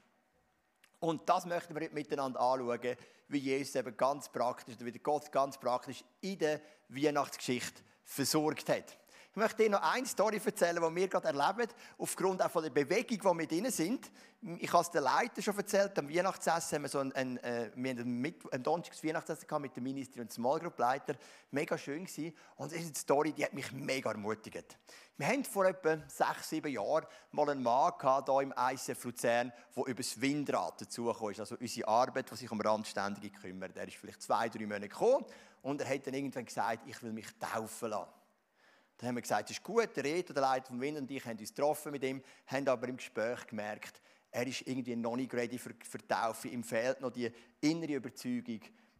Und 0.99 1.27
das 1.27 1.45
möchten 1.45 1.79
wir 1.79 1.89
miteinander 1.91 2.39
anschauen, 2.39 2.95
wie 3.27 3.37
Jesus 3.37 3.75
eben 3.75 3.95
ganz 3.95 4.29
praktisch, 4.29 4.75
wie 4.79 4.91
Gott 4.99 5.31
ganz 5.31 5.57
praktisch 5.57 6.03
in 6.21 6.37
der 6.39 6.61
Weihnachtsgeschichte 6.89 7.81
versorgt 8.03 8.69
hat. 8.69 8.97
Ich 9.35 9.41
möchte 9.41 9.63
dir 9.63 9.69
noch 9.69 9.81
eine 9.81 10.05
Story 10.05 10.39
erzählen, 10.41 10.81
die 10.81 10.95
wir 10.95 11.09
gerade 11.09 11.27
erleben, 11.27 11.69
aufgrund 11.97 12.41
auch 12.41 12.49
von 12.49 12.63
der 12.63 12.69
Bewegung, 12.69 13.19
die 13.19 13.39
wir 13.39 13.47
drin 13.47 13.69
sind. 13.69 14.09
Ich 14.59 14.71
habe 14.71 14.81
es 14.81 14.89
den 14.89 15.03
Leiter 15.03 15.41
schon 15.41 15.57
erzählt, 15.57 15.99
am 15.99 16.07
Weihnachtsessen 16.07 16.77
haben 16.77 16.83
wir 16.83 16.87
so 16.87 16.99
ein, 16.99 17.11
ein, 17.11 17.37
äh, 17.39 17.69
wir 17.75 17.91
ein, 17.97 18.35
ein 18.53 18.63
donnerstags 18.63 19.03
Weihnachtsessen 19.03 19.45
mit 19.61 19.75
dem 19.75 19.83
Minister 19.83 20.21
und 20.21 20.29
dem 20.29 20.33
Small 20.33 20.61
Group 20.61 20.79
Leiter. 20.79 21.15
Mega 21.51 21.77
schön 21.77 22.05
gewesen. 22.05 22.33
Und 22.55 22.71
es 22.71 22.79
ist 22.79 22.85
eine 22.85 22.95
Story, 22.95 23.33
die 23.33 23.43
hat 23.43 23.51
mich 23.51 23.73
mega 23.73 24.09
ermutigt. 24.09 24.77
Wir 25.17 25.27
haben 25.27 25.43
vor 25.43 25.65
etwa 25.65 25.97
sechs, 26.07 26.51
sieben 26.51 26.71
Jahren 26.71 27.05
mal 27.33 27.49
einen 27.49 27.61
Mann 27.61 27.91
gehabt, 27.99 28.29
hier 28.29 28.39
im 28.39 28.53
ICF 28.57 29.03
Luzern, 29.03 29.51
der 29.75 29.83
über 29.85 30.01
das 30.01 30.21
Windrad 30.21 30.79
dazugekommen 30.79 31.33
ist. 31.33 31.41
Also 31.41 31.57
unsere 31.59 31.89
Arbeit, 31.89 32.31
die 32.31 32.37
sich 32.37 32.49
um 32.49 32.61
Randständige 32.61 33.37
kümmert. 33.37 33.75
Er 33.75 33.85
ist 33.85 33.97
vielleicht 33.97 34.21
zwei, 34.21 34.47
drei 34.47 34.65
Monate 34.65 34.87
gekommen 34.87 35.25
und 35.61 35.81
er 35.81 35.89
hat 35.89 36.07
dann 36.07 36.13
irgendwann 36.13 36.45
gesagt, 36.45 36.87
ich 36.87 37.03
will 37.03 37.11
mich 37.11 37.27
taufen 37.37 37.89
lassen. 37.89 38.24
Dann 38.97 39.09
haben 39.09 39.15
wir 39.15 39.21
gesagt, 39.21 39.49
es 39.49 39.57
ist 39.57 39.63
gut, 39.63 39.95
der 39.95 40.03
Reto, 40.03 40.33
der 40.33 40.41
Leiter 40.41 40.67
vom 40.67 40.79
Wind 40.79 40.97
und 40.97 41.11
ich 41.11 41.23
haben 41.25 41.37
uns 41.37 41.53
getroffen 41.53 41.91
mit 41.91 42.03
ihm, 42.03 42.23
haben 42.47 42.67
aber 42.67 42.87
im 42.87 42.97
Gespräch 42.97 43.45
gemerkt, 43.47 44.01
er 44.31 44.47
ist 44.47 44.67
irgendwie 44.67 44.95
noch 44.95 45.15
nicht 45.15 45.33
ready 45.33 45.57
für, 45.57 45.73
für 45.81 45.97
die 45.97 46.07
Taufe. 46.07 46.49
Ihm 46.49 46.63
fehlt 46.63 46.99
noch 46.99 47.11
die 47.11 47.31
innere 47.61 47.93
Überzeugung, 47.93 48.59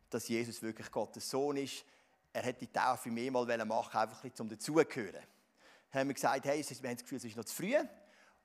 dass 0.10 0.30
Jesus 0.30 0.62
wirklich 0.62 0.90
Gottes 0.90 1.30
Sohn 1.30 1.58
ist. 1.58 1.84
Er 2.32 2.44
hätte 2.44 2.66
die 2.66 2.72
Taufe 2.72 3.10
mehrmals 3.10 3.48
machen 3.66 3.98
einfach 3.98 4.18
ein 4.18 4.32
bisschen 4.32 4.36
zum 4.36 4.50
Dazugehören. 4.50 5.24
Dann 5.92 6.02
haben 6.02 6.08
wir 6.08 6.14
gesagt, 6.14 6.46
hey, 6.46 6.64
wir 6.64 6.90
haben 6.90 6.96
das 6.96 7.04
Gefühl, 7.04 7.18
es 7.18 7.26
ist 7.26 7.36
noch 7.36 7.46
zu 7.46 7.56
früh. 7.56 7.76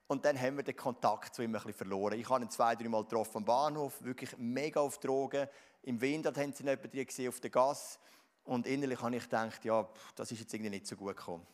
Und 0.07 0.25
dann 0.25 0.37
haben 0.37 0.57
wir 0.57 0.63
den 0.63 0.75
Kontakt 0.75 1.33
zu 1.33 1.41
ihm 1.41 1.51
ein 1.51 1.53
bisschen 1.53 1.73
verloren. 1.73 2.19
Ich 2.19 2.29
habe 2.29 2.43
ihn 2.43 2.49
zwei, 2.49 2.75
drei 2.75 2.89
Mal 2.89 3.03
getroffen 3.03 3.37
am 3.37 3.45
Bahnhof, 3.45 4.01
wirklich 4.03 4.37
mega 4.37 4.81
auf 4.81 4.99
Drogen. 4.99 5.47
Im 5.83 6.01
Winter 6.01 6.33
haben 6.35 6.51
sie 6.51 6.65
ihn 6.65 7.05
gesehen 7.05 7.29
auf 7.29 7.39
der 7.39 7.49
Gas. 7.49 7.99
Und 8.45 8.67
innerlich 8.67 9.01
habe 9.01 9.15
ich 9.15 9.23
gedacht, 9.23 9.63
ja, 9.65 9.87
das 10.15 10.31
ist 10.31 10.39
jetzt 10.39 10.53
irgendwie 10.53 10.71
nicht 10.71 10.87
so 10.87 10.95
gut 10.95 11.15
gekommen. 11.15 11.45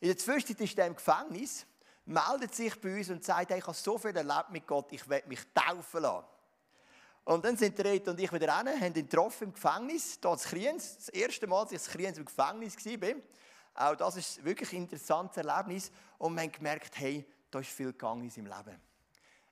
In 0.00 0.08
der 0.08 0.18
Zwischenzeit 0.18 0.60
ist 0.60 0.78
er 0.78 0.86
im 0.86 0.96
Gefängnis, 0.96 1.66
meldet 2.04 2.54
sich 2.54 2.78
bei 2.80 2.98
uns 2.98 3.10
und 3.10 3.24
sagt, 3.24 3.50
hey, 3.50 3.58
ich 3.58 3.66
habe 3.66 3.76
so 3.76 3.96
viel 3.96 4.16
erlebt 4.16 4.50
mit 4.50 4.66
Gott, 4.66 4.92
ich 4.92 5.08
werde 5.08 5.28
mich 5.28 5.40
taufen 5.54 6.02
lassen. 6.02 6.26
Und 7.24 7.44
dann 7.44 7.56
sind 7.56 7.80
Reto 7.80 8.10
und 8.10 8.20
ich 8.20 8.30
wieder 8.32 8.58
hin, 8.58 8.68
haben 8.68 8.86
ihn 8.86 8.92
getroffen 8.92 9.44
im 9.44 9.54
Gefängnis, 9.54 10.18
hier 10.20 10.30
in 10.30 10.38
Kriens. 10.38 10.96
Das 10.96 11.08
erste 11.08 11.46
Mal, 11.46 11.64
dass 11.64 11.88
ich 11.88 11.94
in 11.94 12.14
im 12.14 12.24
Gefängnis 12.24 12.76
war. 12.76 13.14
Auch 13.74 13.96
das 13.96 14.16
ist 14.16 14.44
wirklich 14.44 14.72
ein 14.72 14.82
interessantes 14.82 15.42
Erlebnis. 15.42 15.90
Und 16.18 16.34
wir 16.34 16.42
haben 16.42 16.52
gemerkt, 16.52 16.98
hey, 16.98 17.26
da 17.50 17.60
ist 17.60 17.70
viel 17.70 17.92
gegangen 17.92 18.24
in 18.24 18.30
seinem 18.30 18.46
Leben. 18.46 18.78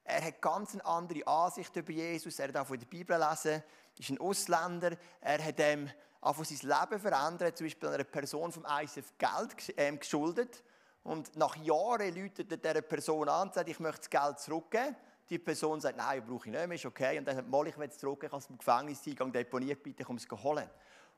Er 0.05 0.25
hat 0.25 0.43
ganz 0.43 0.75
eine 0.75 0.85
andere 0.85 1.27
Ansicht 1.27 1.75
über 1.77 1.93
Jesus. 1.93 2.39
Er 2.39 2.53
darf 2.53 2.71
in 2.71 2.81
der 2.81 2.87
Bibel 2.87 3.19
lesen, 3.19 3.63
ist 3.99 4.11
ein 4.11 4.19
Ausländer. 4.19 4.97
Er 5.21 5.43
hat 5.43 5.59
ähm, 5.59 5.89
einfach 6.23 6.45
sein 6.45 6.59
Leben 6.63 7.01
verändert. 7.01 7.59
Zum 7.59 7.67
Beispiel 7.67 7.89
einer 7.89 8.05
Person 8.05 8.53
vom 8.53 8.65
ISF 8.65 9.13
Geld 9.19 9.75
ähm, 9.77 9.99
geschuldet. 9.99 10.63
Und 11.03 11.37
nach 11.37 11.57
Jahren 11.57 12.15
läutet 12.15 12.51
er 12.51 12.57
dieser 12.57 12.83
Person 12.83 13.29
an 13.29 13.49
und 13.49 13.55
sagt, 13.55 13.69
ich 13.69 13.81
möchte 13.81 14.09
das 14.09 14.11
Geld 14.11 14.39
zurückgeben. 14.39 14.97
Die 15.29 15.39
Person 15.39 15.81
sagt, 15.81 15.97
nein, 15.97 16.25
brauche 16.25 16.49
ich 16.49 16.53
nicht 16.53 16.67
mehr, 16.67 16.77
ist 16.77 16.87
okay. 16.87 17.19
Und 17.19 17.27
dann 17.27 17.37
sagt, 17.37 17.49
mal, 17.49 17.67
ich 17.67 17.77
will 17.77 17.89
es 17.89 17.99
zurückgeben, 17.99 18.27
ich 18.27 18.31
kann 18.31 18.41
es 18.41 18.51
im 18.51 18.59
Gefängniseingang 18.59 19.33
deponiert, 19.33 19.83
bitte 19.83 20.05
komm 20.05 20.17
es 20.17 20.29
holen. 20.31 20.69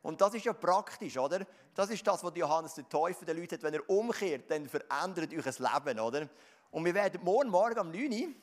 Und 0.03 0.21
das 0.21 0.35
ist 0.35 0.45
ja 0.45 0.53
praktisch, 0.53 1.17
oder? 1.17 1.47
Das 1.75 1.91
ist 1.91 2.07
das, 2.07 2.23
was 2.23 2.33
Johannes 2.37 2.75
der 2.75 2.89
Täufer 2.89 3.25
den 3.25 3.39
Leuten 3.39 3.55
hat, 3.55 3.63
wenn 3.63 3.75
er 3.75 3.89
umkehrt, 3.89 4.51
dann 4.51 4.69
verändert 4.69 5.33
euch 5.33 5.45
das 5.45 5.59
Leben, 5.59 5.99
oder? 5.99 6.29
Und 6.71 6.85
wir 6.85 6.95
werden 6.95 7.21
morgen 7.25 7.51
Morgen 7.51 7.79
um 7.79 7.91
9 7.91 8.13
Uhr, 8.13 8.35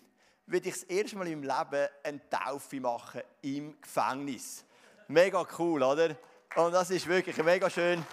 werde 0.48 0.70
ich 0.70 0.74
das 0.74 0.84
erste 0.84 1.18
Mal 1.18 1.28
im 1.28 1.44
Leben 1.44 1.88
eine 2.04 2.30
Taufe 2.30 2.80
machen 2.80 3.22
im 3.42 3.80
Gefängnis. 3.80 4.66
Mega 5.08 5.46
cool, 5.58 5.84
oder? 5.84 6.16
Und 6.54 6.74
das 6.74 6.90
ist 6.90 7.08
wirklich 7.08 7.38
mega 7.38 7.70
schön. 7.70 8.04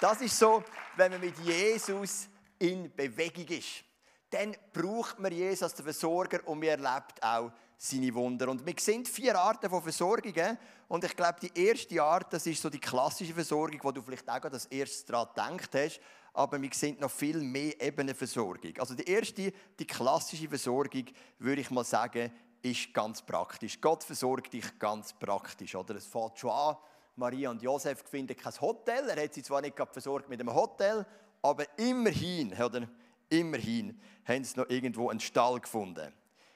Das 0.00 0.20
ist 0.20 0.38
so, 0.38 0.62
wenn 0.96 1.10
man 1.10 1.20
mit 1.20 1.36
Jesus 1.40 2.28
in 2.60 2.94
Bewegung 2.94 3.46
ist. 3.48 3.82
Dann 4.30 4.54
braucht 4.72 5.18
man 5.18 5.32
Jesus 5.32 5.64
als 5.64 5.74
den 5.74 5.84
Versorger 5.84 6.46
und 6.46 6.60
man 6.60 6.68
erlebt 6.68 7.20
auch 7.20 7.50
seine 7.76 8.14
Wunder. 8.14 8.48
Und 8.48 8.64
wir 8.64 8.74
sehen 8.78 9.04
vier 9.04 9.36
Arten 9.36 9.68
von 9.68 9.82
Versorgungen. 9.82 10.56
Und 10.86 11.02
ich 11.02 11.16
glaube, 11.16 11.40
die 11.40 11.60
erste 11.60 12.00
Art, 12.00 12.32
das 12.32 12.46
ist 12.46 12.62
so 12.62 12.70
die 12.70 12.78
klassische 12.78 13.34
Versorgung, 13.34 13.80
wo 13.82 13.90
du 13.90 14.00
vielleicht 14.00 14.28
auch 14.28 14.40
das 14.48 14.66
erste 14.66 15.10
daran 15.10 15.56
gedacht 15.56 15.74
hast. 15.74 16.00
Aber 16.34 16.62
wir 16.62 16.70
sehen 16.72 16.98
noch 17.00 17.10
viel 17.10 17.38
mehr 17.38 17.80
Ebenen 17.80 18.14
Versorgung. 18.14 18.74
Also 18.78 18.94
die 18.94 19.10
erste, 19.10 19.52
die 19.76 19.86
klassische 19.86 20.48
Versorgung, 20.48 21.06
würde 21.40 21.62
ich 21.62 21.70
mal 21.70 21.84
sagen, 21.84 22.30
ist 22.62 22.92
ganz 22.92 23.22
praktisch. 23.22 23.80
Gott 23.80 24.04
versorgt 24.04 24.52
dich 24.52 24.78
ganz 24.78 25.12
praktisch. 25.12 25.74
Oder? 25.74 25.96
Es 25.96 26.06
fällt 26.06 26.38
schon 26.38 26.50
an, 26.50 26.76
Maria 27.16 27.50
und 27.50 27.62
Josef 27.62 28.02
finden 28.08 28.36
kein 28.36 28.60
Hotel. 28.60 29.08
Er 29.08 29.22
hat 29.22 29.34
sie 29.34 29.42
zwar 29.42 29.60
nicht 29.60 29.76
versorgt 29.76 30.28
mit 30.28 30.40
einem 30.40 30.54
Hotel, 30.54 31.04
aber 31.42 31.64
immerhin, 31.78 32.52
oder? 32.54 32.88
immerhin 33.30 33.98
haben 34.24 34.44
sie 34.44 34.58
noch 34.58 34.68
irgendwo 34.68 35.10
einen 35.10 35.20
Stall 35.20 35.60
gefunden. 35.60 36.12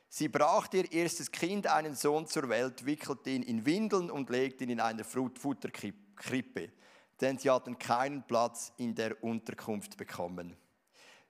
Sie 0.09 0.29
brachte 0.29 0.79
ihr 0.79 0.93
erstes 0.93 1.31
Kind, 1.31 1.67
einen 1.67 1.95
Sohn, 1.95 2.27
zur 2.27 2.49
Welt, 2.49 2.85
wickelte 2.85 3.31
ihn 3.31 3.43
in 3.43 3.65
Windeln 3.65 4.11
und 4.11 4.29
legte 4.29 4.65
ihn 4.65 4.71
in 4.71 4.81
eine 4.81 5.05
Futterkrippe, 5.05 6.71
denn 7.21 7.39
sie 7.39 7.49
hatten 7.49 7.79
keinen 7.79 8.23
Platz 8.23 8.73
in 8.77 8.95
der 8.95 9.23
Unterkunft 9.25 9.97
bekommen. 9.97 10.57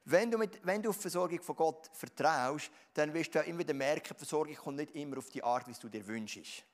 Wenn 0.04 0.30
du, 0.30 0.38
mit, 0.38 0.64
wenn 0.66 0.82
du 0.82 0.90
auf 0.90 0.97
die 0.97 1.02
Versorgung 1.02 1.40
von 1.42 1.54
Gott 1.54 1.90
vertraust, 1.92 2.71
dann 2.94 3.14
wirst 3.14 3.35
du 3.35 3.38
ja 3.38 3.44
immer 3.44 3.61
wieder 3.61 3.75
merken, 3.75 4.09
die 4.11 4.18
Versorgung 4.18 4.54
kommt 4.54 4.76
nicht 4.78 4.94
immer 4.97 5.18
auf 5.18 5.30
die 5.30 5.42
Art, 5.42 5.68
wie 5.68 5.73
du 5.73 5.88
dir 5.88 6.04
wünschst. 6.06 6.64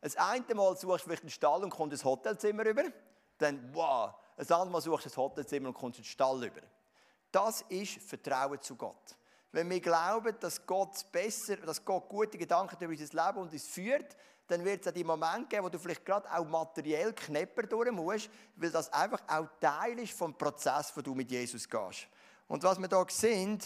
Das 0.00 0.16
eine 0.16 0.54
Mal 0.54 0.76
suchst 0.76 1.04
du 1.04 1.08
vielleicht 1.08 1.22
einen 1.22 1.30
Stall 1.30 1.62
und 1.62 1.70
kommst 1.70 1.92
ins 1.92 2.04
Hotelzimmer 2.04 2.66
über, 2.66 2.84
dann 3.38 3.74
wow. 3.74 4.14
Ein 4.36 4.50
anderes 4.50 4.70
Mal 4.70 4.80
suchst 4.80 5.06
du 5.06 5.10
ein 5.10 5.16
Hotelzimmer 5.16 5.68
und 5.68 5.74
kommst 5.74 5.98
ins 5.98 6.08
Stall 6.08 6.44
über. 6.44 6.60
Das 7.30 7.62
ist 7.68 8.02
Vertrauen 8.02 8.60
zu 8.60 8.76
Gott. 8.76 9.16
Wenn 9.52 9.70
wir 9.70 9.80
glauben, 9.80 10.36
dass 10.40 10.66
Gott 10.66 11.10
besser, 11.12 11.56
dass 11.58 11.84
Gott 11.84 12.08
gute 12.08 12.36
Gedanken 12.36 12.76
über 12.82 12.92
unser 12.92 13.26
Leben 13.26 13.38
und 13.38 13.52
uns 13.52 13.66
führt, 13.68 14.16
dann 14.48 14.64
wird 14.64 14.82
es 14.82 14.88
auch 14.88 14.92
die 14.92 15.04
Momente 15.04 15.46
geben, 15.48 15.64
wo 15.64 15.68
du 15.68 15.78
vielleicht 15.78 16.04
gerade 16.04 16.30
auch 16.30 16.44
materiell 16.44 17.12
knapper 17.12 17.62
durch 17.62 17.90
musst, 17.92 18.28
weil 18.56 18.70
das 18.70 18.92
einfach 18.92 19.22
auch 19.28 19.46
Teil 19.60 19.98
ist 20.00 20.12
vom 20.12 20.36
Prozess, 20.36 20.92
wo 20.94 21.00
du 21.00 21.14
mit 21.14 21.30
Jesus 21.30 21.68
gehst. 21.68 22.08
Und 22.46 22.62
was 22.62 22.78
wir 22.78 22.88
hier 22.88 23.06
sehen, 23.08 23.58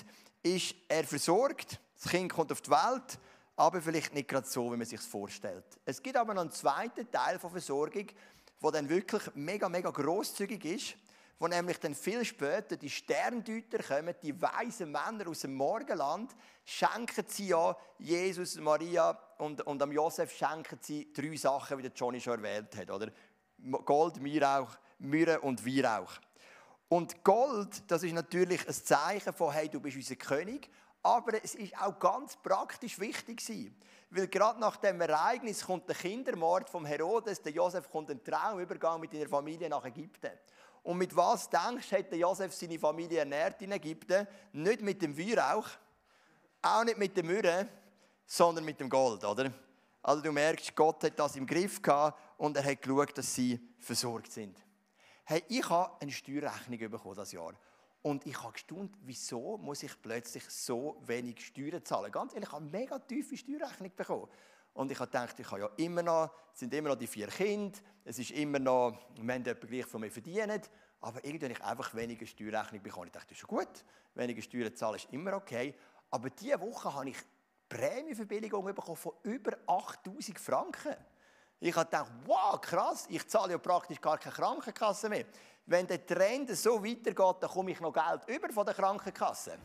ist, 0.43 0.75
er 0.89 1.05
versorgt, 1.05 1.81
das 2.01 2.11
Kind 2.11 2.33
kommt 2.33 2.53
auf 2.53 2.61
die 2.61 2.71
Welt, 2.71 3.19
aber 3.57 3.83
vielleicht 3.83 4.15
nicht 4.15 4.29
gerade 4.29 4.47
so, 4.47 4.73
wie 4.73 4.77
man 4.77 4.87
sich 4.87 5.01
vorstellt. 5.01 5.65
Es 5.85 6.03
gibt 6.03 6.17
aber 6.17 6.35
noch 6.35 6.43
einen 6.43 6.53
zweiten 6.53 7.11
Teil 7.11 7.39
von 7.39 7.51
Versorgung, 7.51 8.07
der 8.63 8.71
dann 8.71 8.89
wirklich 8.89 9.23
mega, 9.35 9.69
mega 9.69 9.91
großzügig 9.91 10.65
ist 10.65 10.97
wo 11.39 11.47
nämlich 11.47 11.79
dann 11.79 11.95
viel 11.95 12.25
später 12.25 12.77
die 12.77 12.91
Sterndeuter 12.91 13.83
kommen, 13.83 14.15
die 14.23 14.41
weisen 14.41 14.91
Männer 14.91 15.29
aus 15.29 15.41
dem 15.41 15.55
Morgenland, 15.55 16.35
schenken 16.65 17.25
sie 17.29 17.49
ja 17.49 17.77
Jesus, 17.99 18.57
Maria 18.57 19.17
und, 19.39 19.63
und 19.63 19.81
am 19.81 19.93
Josef 19.93 20.33
schenken 20.33 20.79
sie 20.83 21.13
drei 21.13 21.37
Sachen, 21.37 21.79
wie 21.79 21.83
der 21.83 21.93
Johnny 21.93 22.21
schon 22.21 22.43
erwähnt 22.45 22.77
hat, 22.77 22.91
oder? 22.91 23.13
Gold, 23.85 24.21
Myrrauch, 24.21 24.77
Myrrhe 24.99 25.41
und 25.41 25.65
Weihrauch. 25.65 26.19
Und 26.89 27.23
Gold, 27.23 27.91
das 27.91 28.03
ist 28.03 28.15
natürlich 28.15 28.67
ein 28.67 28.75
Zeichen 28.75 29.33
von, 29.33 29.53
hey, 29.53 29.69
du 29.69 29.79
bist 29.79 29.97
unser 29.97 30.17
König, 30.17 30.71
aber 31.03 31.43
es 31.45 31.55
ist 31.55 31.79
auch 31.81 31.99
ganz 31.99 32.37
praktisch 32.37 32.99
wichtig 32.99 33.45
gewesen. 33.45 33.77
Weil 34.11 34.27
gerade 34.29 34.59
nach 34.59 34.77
dem 34.77 35.01
Ereignis 35.01 35.65
kommt 35.65 35.87
der 35.89 35.97
Kindermord 35.97 36.71
vom 36.71 36.87
Herodes, 36.87 37.43
der 37.43 37.53
Josef 37.53 37.91
kommt 37.91 38.11
einen 38.11 38.25
Traumübergang 38.25 39.01
mit 39.01 39.13
seiner 39.13 39.29
Familie 39.29 39.69
nach 39.69 39.85
Ägypten. 39.85 40.31
Und 40.83 40.97
mit 40.97 41.15
was 41.15 41.51
denkst 41.51 41.91
du, 41.91 41.97
hat 41.97 42.15
Josef 42.15 42.55
seine 42.55 42.79
Familie 42.79 43.19
ernährt 43.19 43.61
in 43.61 43.73
Ägypten? 43.73 44.27
Nicht 44.53 44.81
mit 44.81 45.03
dem 45.03 45.17
Weihrauch, 45.19 45.69
auch 46.63 46.85
nicht 46.85 46.97
mit 46.97 47.15
der 47.15 47.25
Myrrhe, 47.25 47.69
sondern 48.25 48.65
mit 48.65 48.81
dem 48.81 48.89
Gold, 48.89 49.25
oder? 49.25 49.53
Also 50.03 50.23
du 50.23 50.33
merkst, 50.33 50.75
Gott 50.75 51.05
hat 51.05 51.19
das 51.19 51.37
im 51.37 51.47
Griff 51.47 51.83
gehabt 51.83 52.19
und 52.39 52.57
er 52.57 52.65
hat 52.65 52.81
geschaut, 52.81 53.19
dass 53.19 53.35
sie 53.35 53.61
versorgt 53.79 54.33
sind. 54.33 54.57
Hey, 55.31 55.45
ich 55.49 55.69
habe 55.69 55.93
eine 56.01 56.11
Steuerrechnung 56.11 56.91
bekommen 56.91 57.15
das 57.15 57.33
Jahr. 57.33 57.53
Und 58.01 58.25
ich 58.25 58.43
habe 58.43 58.55
gestaunt, 58.55 58.97
wieso 59.03 59.59
muss 59.59 59.83
ich 59.83 59.93
plötzlich 60.01 60.43
so 60.49 61.03
wenig 61.05 61.45
Steuern 61.45 61.85
zahlen? 61.85 62.11
Ganz 62.11 62.33
ehrlich, 62.33 62.49
ich 62.49 62.53
habe 62.55 62.65
eine 62.65 62.71
mega 62.71 62.99
tiefe 62.99 63.37
Steuerrechnung 63.37 63.93
bekommen. 63.95 64.27
Und 64.73 64.91
ich 64.91 64.99
habe 64.99 65.11
gedacht, 65.11 65.39
ich 65.39 65.51
habe 65.51 65.61
ja 65.61 65.71
immer 65.77 66.03
noch, 66.03 66.31
es 66.55 66.61
sind 66.61 66.73
immer 66.73 66.89
noch 66.89 66.97
die 66.97 67.07
vier 67.07 67.27
Kinder, 67.27 67.79
es 68.07 68.19
ist 68.19 68.31
immer 68.31 68.59
noch, 68.59 68.99
wir 69.21 69.35
haben 69.35 69.45
etwa 69.45 69.67
gleich 69.67 69.85
von 69.85 70.01
mir 70.01 70.11
verdient, 70.11 70.71
aber 71.03 71.23
irgendwie 71.23 71.53
ich 71.53 71.63
einfach 71.63 71.95
weniger 71.95 72.25
Steuerrechnung 72.25 72.83
bekommen. 72.83 73.09
Ich 73.09 73.13
dachte, 73.13 73.27
das 73.27 73.33
ist 73.33 73.41
schon 73.41 73.51
gut, 73.51 73.85
weniger 74.15 74.41
Steuern 74.41 74.75
zahlen 74.75 74.97
ist 74.97 75.13
immer 75.13 75.35
okay. 75.35 75.75
Aber 76.11 76.31
diese 76.31 76.59
Woche 76.59 76.95
habe 76.95 77.11
ich 77.11 77.19
Prämienverbilligungen 77.69 78.75
bekommen 78.75 78.97
von 78.97 79.13
über 79.25 79.59
8000 79.67 80.39
Franken. 80.39 80.97
Ich 81.61 81.75
habe 81.75 81.87
gedacht, 81.87 82.13
wow, 82.25 82.61
krass, 82.61 83.07
ich 83.09 83.27
zahle 83.29 83.53
ja 83.53 83.59
praktisch 83.59 84.01
gar 84.01 84.19
keine 84.19 84.35
Krankenkasse 84.35 85.09
mehr. 85.09 85.25
Wenn 85.67 85.87
der 85.87 86.05
Trend 86.07 86.57
so 86.57 86.83
weitergeht, 86.85 87.37
dann 87.41 87.51
komme 87.51 87.73
ich 87.73 87.81
noch 87.81 87.93
Geld 87.93 88.29
über 88.29 88.53
von 88.53 88.65
der 88.65 88.75
Krankenkasse. 88.75 89.59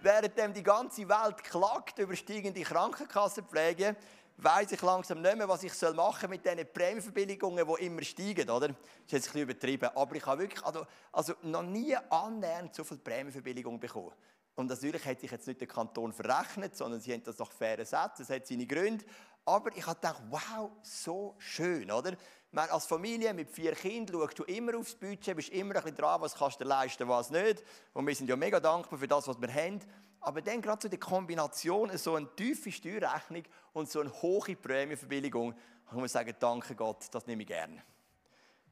Während 0.00 0.56
die 0.56 0.62
ganze 0.62 1.08
Welt 1.08 1.42
klagt 1.42 1.98
über 1.98 2.14
steigende 2.14 2.62
Krankenkassenpflege, 2.62 3.96
weiß 4.36 4.72
ich 4.72 4.82
langsam 4.82 5.20
nicht 5.20 5.36
mehr, 5.36 5.48
was 5.48 5.62
ich 5.62 5.72
machen 5.94 6.20
soll 6.20 6.28
mit 6.28 6.44
diesen 6.44 6.72
Prämienverbilligungen, 6.72 7.66
die 7.66 7.84
immer 7.84 8.02
steigen, 8.02 8.48
oder? 8.50 8.68
Das 8.68 8.76
ist 9.06 9.12
jetzt 9.12 9.24
bisschen 9.26 9.42
übertrieben. 9.42 9.90
Aber 9.94 10.14
ich 10.14 10.26
habe 10.26 10.42
wirklich 10.42 10.64
also, 10.64 10.86
also 11.12 11.34
noch 11.42 11.62
nie 11.62 11.96
annähernd 11.96 12.74
so 12.74 12.84
viel 12.84 12.98
Prämienverbilligung 12.98 13.80
bekommen. 13.80 14.12
Und 14.54 14.66
natürlich 14.66 15.04
hat 15.04 15.20
sich 15.20 15.30
jetzt 15.30 15.46
nicht 15.46 15.60
der 15.60 15.68
Kanton 15.68 16.12
verrechnet, 16.12 16.76
sondern 16.76 17.00
sie 17.00 17.12
haben 17.12 17.22
das 17.22 17.38
nach 17.38 17.50
fairen 17.50 17.84
Sätzen, 17.84 18.26
das 18.26 18.30
hat 18.30 18.46
seine 18.46 18.66
Gründe. 18.66 19.04
Aber 19.48 19.74
ich 19.74 19.86
habe 19.86 19.94
gedacht, 19.94 20.22
wow, 20.28 20.72
so 20.82 21.34
schön, 21.38 21.90
oder? 21.90 22.12
Meine, 22.52 22.70
als 22.70 22.84
Familie 22.84 23.32
mit 23.32 23.48
vier 23.48 23.72
Kindern 23.72 24.20
schaust 24.20 24.38
du 24.38 24.42
immer 24.44 24.76
aufs 24.76 24.94
Budget, 24.94 25.34
bist 25.36 25.48
immer 25.48 25.74
ein 25.76 25.82
bisschen 25.82 25.96
dran, 25.96 26.20
was 26.20 26.34
kannst 26.34 26.60
du 26.60 26.66
leisten, 26.66 27.08
was 27.08 27.30
nicht. 27.30 27.64
Und 27.94 28.06
wir 28.06 28.14
sind 28.14 28.28
ja 28.28 28.36
mega 28.36 28.60
dankbar 28.60 28.98
für 28.98 29.08
das, 29.08 29.26
was 29.26 29.40
wir 29.40 29.50
haben. 29.50 29.80
Aber 30.20 30.42
dann 30.42 30.60
gerade 30.60 30.82
so 30.82 30.88
die 30.90 30.98
Kombination, 30.98 31.96
so 31.96 32.16
eine 32.16 32.28
tiefe 32.36 32.70
Steuerrechnung 32.70 33.44
und 33.72 33.90
so 33.90 34.00
eine 34.00 34.12
hohe 34.20 34.54
Prämienverbilligung, 34.54 35.54
ich 35.86 35.96
muss 35.96 36.12
sagen, 36.12 36.36
danke 36.38 36.74
Gott, 36.74 37.06
das 37.10 37.26
nehme 37.26 37.44
ich 37.44 37.48
gerne. 37.48 37.82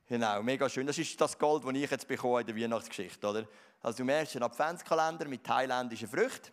Genau, 0.07 0.43
mega 0.43 0.69
schön. 0.69 0.87
Das 0.87 0.99
ist 0.99 1.19
das 1.19 1.39
Gold, 1.39 1.65
das 1.65 1.73
ich 1.73 1.91
jetzt 1.91 2.07
bekomme 2.07 2.43
in 2.43 2.49
der 2.49 2.55
Weihnachtsgeschichte, 2.55 3.27
oder? 3.27 3.49
Also 3.81 3.97
du 3.97 4.05
merkst 4.05 4.37
einen 4.37 4.43
Adventskalender 4.43 5.27
mit 5.27 5.43
thailändischen 5.43 6.09
Früchten 6.09 6.53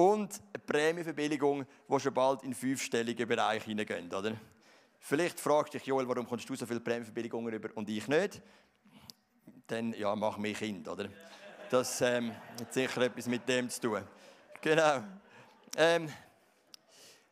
und 0.00 0.40
eine 0.54 0.62
Prämienverbilligung, 0.64 1.66
die 1.88 2.00
schon 2.00 2.14
bald 2.14 2.42
in 2.42 2.54
fünfstellige 2.54 3.26
Bereich 3.26 3.64
hineingeht, 3.64 4.12
oder? 4.14 4.34
Vielleicht 4.98 5.38
fragst 5.38 5.74
du 5.74 5.78
dich, 5.78 5.86
Joel, 5.86 6.08
warum 6.08 6.26
kommst 6.26 6.48
du 6.48 6.54
so 6.54 6.64
viele 6.64 6.80
Prämienverbilligungen 6.80 7.52
über 7.52 7.68
und 7.74 7.88
ich 7.90 8.08
nicht? 8.08 8.40
Dann, 9.66 9.92
ja, 9.92 10.16
mach 10.16 10.38
mich 10.38 10.58
Kind, 10.58 10.88
oder? 10.88 11.08
Das 11.68 12.00
ähm, 12.00 12.32
hat 12.58 12.72
sicher 12.72 13.02
etwas 13.02 13.26
mit 13.26 13.46
dem 13.46 13.68
zu 13.68 13.80
tun. 13.80 14.02
Genau. 14.62 15.04
Ähm, 15.76 16.08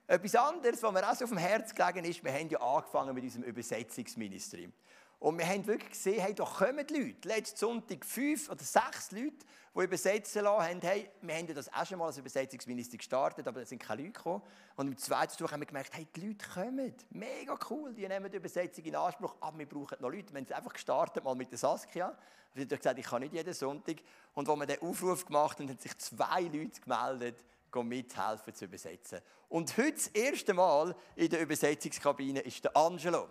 etwas 0.06 0.34
anderes, 0.34 0.82
was 0.82 0.92
mir 0.92 1.10
auch 1.10 1.14
so 1.14 1.24
auf 1.24 1.30
dem 1.30 1.38
Herz 1.38 1.74
gelegen 1.74 2.04
ist, 2.04 2.22
wir 2.22 2.32
haben 2.32 2.48
ja 2.50 2.60
angefangen 2.60 3.14
mit 3.14 3.24
unserem 3.24 3.44
Übersetzungsministerium. 3.44 4.74
Und 5.20 5.36
wir 5.36 5.48
haben 5.48 5.66
wirklich 5.66 5.90
gesehen, 5.90 6.20
hey, 6.20 6.32
da 6.32 6.44
kommen 6.44 6.86
Leute. 6.88 7.26
Letzten 7.26 7.56
Sonntag 7.56 8.04
fünf 8.04 8.48
oder 8.48 8.62
sechs 8.62 9.10
Leute, 9.10 9.34
die 9.74 9.82
übersetzen 9.82 10.42
lassen 10.44 10.64
haben. 10.64 10.80
Hey, 10.80 11.10
wir 11.20 11.34
haben 11.34 11.46
ja 11.48 11.54
das 11.54 11.72
auch 11.72 11.84
schon 11.84 11.98
mal 11.98 12.06
als 12.06 12.18
Übersetzungsminister 12.18 12.96
gestartet, 12.96 13.48
aber 13.48 13.60
da 13.60 13.66
sind 13.66 13.82
keine 13.82 14.02
Leute 14.02 14.12
gekommen. 14.12 14.42
Und 14.76 14.86
im 14.86 14.96
zweiten 14.96 15.36
Tuch 15.36 15.50
haben 15.50 15.60
wir 15.60 15.66
gemerkt, 15.66 15.92
hey, 15.96 16.06
die 16.14 16.28
Leute 16.28 16.48
kommen. 16.48 16.94
Mega 17.10 17.58
cool, 17.68 17.92
die 17.94 18.06
nehmen 18.06 18.30
die 18.30 18.36
Übersetzung 18.36 18.84
in 18.84 18.94
Anspruch. 18.94 19.34
Aber 19.40 19.58
wir 19.58 19.68
brauchen 19.68 19.96
noch 20.00 20.10
Leute. 20.10 20.32
Wir 20.32 20.40
haben 20.40 20.52
einfach 20.52 20.72
gestartet 20.72 21.24
mal 21.24 21.34
mit 21.34 21.50
der 21.50 21.58
Saskia. 21.58 22.16
Sie 22.54 22.62
hat 22.62 22.68
gesagt, 22.68 22.98
ich 22.98 23.06
kann 23.06 23.20
nicht 23.20 23.34
jeden 23.34 23.54
Sonntag. 23.54 23.96
Und 24.34 24.48
als 24.48 24.58
wir 24.58 24.66
den 24.66 24.82
Aufruf 24.82 25.26
gemacht 25.26 25.58
haben, 25.58 25.68
haben 25.68 25.78
sich 25.78 25.98
zwei 25.98 26.42
Leute 26.42 26.80
gemeldet, 26.80 27.44
mithelfen 27.74 28.54
zu 28.54 28.64
übersetzen. 28.64 29.20
Und 29.48 29.76
heute 29.76 29.92
das 29.92 30.06
erste 30.08 30.54
Mal 30.54 30.94
in 31.16 31.28
der 31.28 31.40
Übersetzungskabine 31.40 32.40
ist 32.40 32.64
der 32.64 32.76
Angelo. 32.76 33.28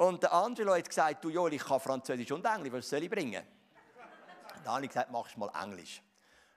Und 0.00 0.22
der 0.22 0.32
Angelo 0.32 0.74
hat 0.74 0.88
gesagt, 0.88 1.22
du 1.22 1.28
Joel, 1.28 1.52
ich 1.52 1.62
kann 1.62 1.78
Französisch 1.78 2.32
und 2.32 2.42
Englisch, 2.42 2.72
was 2.72 2.88
soll 2.88 3.02
ich 3.02 3.10
bringen? 3.10 3.44
Dann 4.64 4.72
habe 4.72 4.84
ich 4.86 4.88
gesagt, 4.88 5.10
machst 5.10 5.36
mal 5.36 5.50
Englisch. 5.62 6.00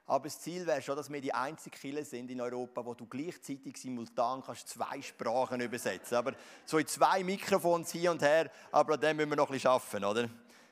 Aber 0.06 0.24
das 0.24 0.40
Ziel 0.40 0.66
wäre 0.66 0.82
schon, 0.82 0.96
dass 0.96 1.12
wir 1.12 1.20
die 1.20 1.34
einzige 1.34 1.78
Kille 1.78 2.06
sind 2.06 2.32
in 2.32 2.40
Europa, 2.40 2.86
wo 2.86 2.94
du 2.94 3.06
gleichzeitig 3.06 3.76
simultan 3.76 4.42
kannst 4.42 4.70
zwei 4.70 5.02
Sprachen 5.02 5.60
übersetzen. 5.60 6.16
Aber 6.16 6.32
so 6.64 6.78
in 6.78 6.88
zwei 6.88 7.22
Mikrofons 7.22 7.92
hier 7.92 8.12
und 8.12 8.22
her, 8.22 8.50
aber 8.72 8.94
an 8.94 9.02
dem 9.02 9.18
müssen 9.18 9.32
wir 9.32 9.36
noch 9.36 9.50
ein 9.50 9.54
bisschen 9.54 9.72
arbeiten, 9.72 10.06
oder? 10.06 10.22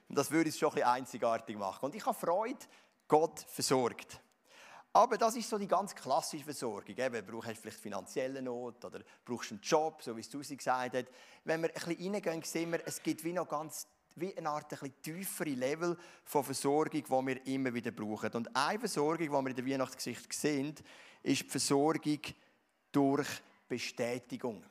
Und 0.08 0.18
das 0.18 0.32
würde 0.32 0.48
es 0.48 0.58
schon 0.58 0.70
ein 0.70 0.76
bisschen 0.76 0.90
einzigartig 0.92 1.58
machen. 1.58 1.84
Und 1.84 1.96
ich 1.96 2.06
habe 2.06 2.18
Freude, 2.18 2.66
Gott 3.06 3.42
versorgt. 3.50 4.22
Aber 4.94 5.18
das 5.18 5.36
ist 5.38 5.50
so 5.50 5.58
die 5.58 5.68
ganz 5.68 5.96
klassische 5.96 6.44
Versorgung. 6.44 6.98
Eben, 6.98 7.26
brauchst 7.26 7.50
du 7.50 7.56
vielleicht 7.56 7.80
finanzielle 7.80 8.42
Not 8.42 8.84
oder 8.84 9.02
brauchst 9.24 9.52
einen 9.52 9.62
Job, 9.62 10.02
so 10.02 10.16
wie 10.18 10.22
es 10.22 10.30
Susi 10.30 10.58
gesagt 10.58 10.96
hat. 10.96 11.06
Wenn 11.46 11.62
wir 11.62 11.70
ein 11.70 11.74
bisschen 11.74 12.14
reingehen, 12.14 12.44
sehen 12.44 12.72
wir, 12.72 12.82
es 12.86 13.02
gibt 13.02 13.24
wie 13.24 13.32
noch 13.32 13.48
ganz 13.48 13.88
wie 14.16 14.38
eine 14.38 14.50
Art 14.50 14.84
ein 14.84 15.02
tiefere 15.02 15.52
Level 15.52 15.98
von 16.26 16.44
Versorgung, 16.44 17.02
die 17.04 17.10
wir 17.10 17.48
immer 17.48 17.74
wieder 17.74 17.92
brauchen. 17.92 18.32
Und 18.34 18.54
eine 18.54 18.80
Versorgung, 18.80 19.28
die 19.28 19.32
wir 19.32 19.48
in 19.48 19.56
der 19.56 19.66
Weihnachtsgeschichte 19.66 20.36
sehen, 20.36 20.76
ist 21.24 21.44
die 21.44 21.50
Versorgung 21.50 22.20
durch 22.92 23.28
Bestätigung. 23.70 24.62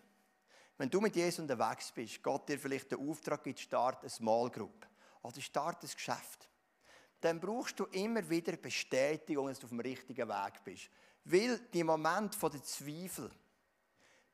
Wenn 0.76 0.90
du 0.90 1.00
mit 1.00 1.16
Jesus 1.16 1.38
unterwegs 1.38 1.92
bist, 1.92 2.22
Gott 2.22 2.46
dir 2.46 2.58
vielleicht 2.58 2.92
den 2.92 3.08
Auftrag 3.08 3.42
gibt, 3.42 3.60
start 3.60 4.00
eine 4.02 4.10
Small 4.10 4.50
Group 4.50 4.86
oder 5.22 5.40
start 5.40 5.82
ein 5.82 5.90
Geschäft 5.90 6.49
dann 7.20 7.40
brauchst 7.40 7.78
du 7.78 7.84
immer 7.86 8.28
wieder 8.28 8.56
Bestätigung, 8.56 9.48
dass 9.48 9.58
du 9.58 9.66
auf 9.66 9.70
dem 9.70 9.80
richtigen 9.80 10.28
Weg 10.28 10.64
bist. 10.64 10.90
Weil 11.24 11.58
die 11.72 11.84
Moment 11.84 12.36
der 12.42 12.62
Zweifel, 12.62 13.30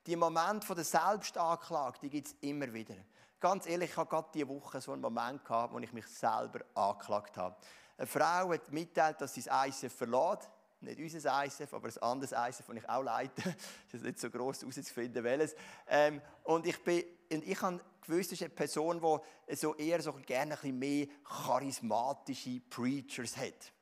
Die 0.07 0.15
Momente 0.15 0.73
der 0.73 0.85
Selbstanklage, 0.85 1.99
die 2.01 2.11
gibt 2.11 2.29
es 2.29 2.37
immer 2.41 2.73
wieder. 2.73 2.95
Ganz 3.41 3.67
ehrlich, 3.67 3.91
ich 3.91 3.97
hatte 3.97 4.11
gerade 4.11 4.29
diese 4.33 4.49
Woche 4.49 4.81
so 4.81 4.93
einen 4.93 5.03
Moment 5.03 5.45
gehabt, 5.45 5.75
wo 5.75 5.79
ich 5.81 5.93
mich 5.93 6.07
selber 6.07 6.61
angeklagt 6.75 7.37
habe. 7.37 7.57
Eine 7.99 8.07
Frau 8.07 8.53
hat 8.53 8.71
mitteilt, 8.71 9.21
dass 9.21 9.35
sie 9.35 9.43
das 9.43 9.67
ICF 9.67 9.93
verlässt. 9.93 10.49
Nicht 10.81 11.01
unser 11.01 11.45
ICF, 11.45 11.75
aber 11.75 11.89
ein 11.89 12.03
anderes 12.03 12.33
ICF, 12.33 12.67
das 12.67 12.77
ich 12.77 12.89
auch 12.89 13.03
leite. 13.03 13.43
Es 13.89 13.95
ist 13.95 14.05
nicht 14.05 14.21
so 14.21 14.31
gross 14.31 14.61
herauszufinden, 14.61 15.25
welches. 15.25 15.57
Ähm, 15.89 16.21
und 16.45 16.67
ich 16.67 16.83
bin 16.85 17.03
und 17.33 17.45
ich 17.45 17.61
habe 17.61 17.81
gewusst, 18.07 18.33
ist 18.33 18.43
eine 18.43 18.51
Person, 18.51 19.01
die 19.01 19.57
so 19.57 19.75
eher 19.75 20.01
so 20.03 20.13
gerne 20.13 20.55
ein 20.55 20.59
bisschen 20.61 20.79
mehr 20.79 21.07
charismatische 21.25 22.61
Preachers 22.71 23.37
hat. 23.37 23.73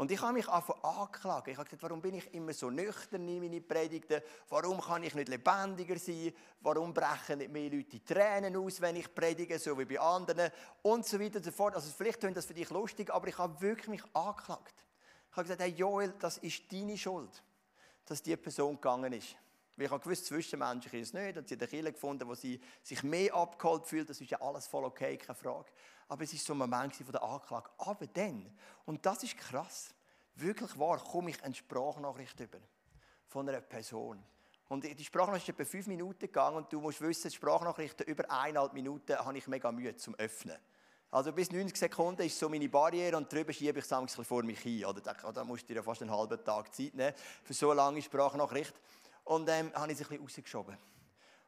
Und 0.00 0.10
ich 0.10 0.22
habe 0.22 0.32
mich 0.32 0.48
einfach 0.48 0.82
angeklagt. 0.82 1.48
Ich 1.48 1.58
habe 1.58 1.66
gesagt, 1.66 1.82
warum 1.82 2.00
bin 2.00 2.14
ich 2.14 2.32
immer 2.32 2.54
so 2.54 2.70
nüchtern 2.70 3.28
in 3.28 3.38
meinen 3.38 3.68
Predigten? 3.68 4.22
Warum 4.48 4.80
kann 4.80 5.02
ich 5.02 5.14
nicht 5.14 5.28
lebendiger 5.28 5.98
sein? 5.98 6.32
Warum 6.62 6.94
brechen 6.94 7.36
nicht 7.36 7.52
mehr 7.52 7.68
Leute 7.68 7.84
die 7.84 8.02
Tränen 8.02 8.56
aus, 8.56 8.80
wenn 8.80 8.96
ich 8.96 9.14
predige, 9.14 9.58
so 9.58 9.78
wie 9.78 9.84
bei 9.84 10.00
anderen? 10.00 10.50
Und 10.80 11.04
so 11.04 11.20
weiter 11.20 11.36
und 11.36 11.44
so 11.44 11.50
fort. 11.50 11.74
Also 11.74 11.90
vielleicht 11.94 12.18
klingt 12.18 12.38
das 12.38 12.46
für 12.46 12.54
dich 12.54 12.70
lustig, 12.70 13.10
aber 13.12 13.28
ich 13.28 13.36
habe 13.36 13.60
wirklich 13.60 13.88
mich 13.88 14.02
angeklagt. 14.14 14.74
Ich 15.30 15.36
habe 15.36 15.42
gesagt, 15.42 15.60
hey 15.60 15.68
Joel, 15.68 16.14
das 16.18 16.38
ist 16.38 16.72
deine 16.72 16.96
Schuld, 16.96 17.42
dass 18.06 18.22
diese 18.22 18.38
Person 18.38 18.76
gegangen 18.76 19.12
ist. 19.12 19.36
Weil 19.76 19.86
ich 19.86 19.90
habe 19.90 20.02
gewusst, 20.02 20.26
zwischenmenschlich 20.26 20.94
ist 20.94 21.08
es 21.08 21.14
nicht. 21.14 21.38
Und 21.38 21.48
sie 21.48 21.54
hat 21.54 21.62
eine 21.62 21.68
Kirche 21.68 21.92
gefunden, 21.92 22.28
wo 22.28 22.34
sie 22.34 22.60
sich 22.82 23.02
mehr 23.02 23.34
abgeholt 23.34 23.86
fühlt. 23.86 24.10
Das 24.10 24.20
ist 24.20 24.30
ja 24.30 24.40
alles 24.40 24.66
voll 24.66 24.84
okay, 24.84 25.16
keine 25.16 25.34
Frage. 25.34 25.70
Aber 26.08 26.22
es 26.24 26.32
war 26.32 26.40
so 26.40 26.52
ein 26.52 26.58
Moment 26.58 26.96
von 26.96 27.12
der 27.12 27.22
Anklage. 27.22 27.70
Aber 27.78 28.06
dann, 28.06 28.50
und 28.84 29.04
das 29.06 29.22
ist 29.22 29.36
krass, 29.36 29.94
wirklich 30.34 30.78
wahr, 30.78 30.98
komme 30.98 31.30
ich 31.30 31.42
eine 31.42 31.54
Sprachnachricht 31.54 32.38
über 32.40 32.58
von 33.26 33.48
einer 33.48 33.60
Person. 33.60 34.22
Und 34.68 34.84
die 34.84 35.04
Sprachnachricht 35.04 35.48
ist 35.48 35.54
etwa 35.54 35.64
fünf 35.64 35.86
Minuten 35.86 36.20
gegangen 36.20 36.58
und 36.58 36.72
du 36.72 36.80
musst 36.80 37.00
wissen, 37.00 37.30
Sprachnachrichten 37.30 38.06
über 38.06 38.30
eineinhalb 38.30 38.72
Minuten 38.72 39.16
habe 39.18 39.36
ich 39.36 39.46
mega 39.48 39.72
Mühe 39.72 39.96
zum 39.96 40.14
Öffnen. 40.14 40.56
Also 41.12 41.32
bis 41.32 41.50
90 41.50 41.76
Sekunden 41.76 42.22
ist 42.22 42.38
so 42.38 42.48
meine 42.48 42.68
Barriere 42.68 43.16
und 43.16 43.32
drüber 43.32 43.52
schiebe 43.52 43.80
ich 43.80 43.90
es 43.90 44.26
vor 44.26 44.44
mich 44.44 44.60
hin. 44.60 44.84
Oder 44.84 45.00
da 45.00 45.44
musst 45.44 45.68
du 45.68 45.74
dir 45.74 45.82
fast 45.82 46.02
einen 46.02 46.12
halben 46.12 46.42
Tag 46.44 46.72
Zeit 46.72 46.94
nehmen 46.94 47.14
für 47.42 47.52
so 47.52 47.70
eine 47.70 47.78
lange 47.78 48.00
Sprachnachricht. 48.00 48.74
Und 49.30 49.48
ähm, 49.48 49.72
habe 49.74 49.92
ich 49.92 49.96
sie 49.96 50.02
ein 50.02 50.08
bisschen 50.08 50.22
rausgeschoben. 50.24 50.76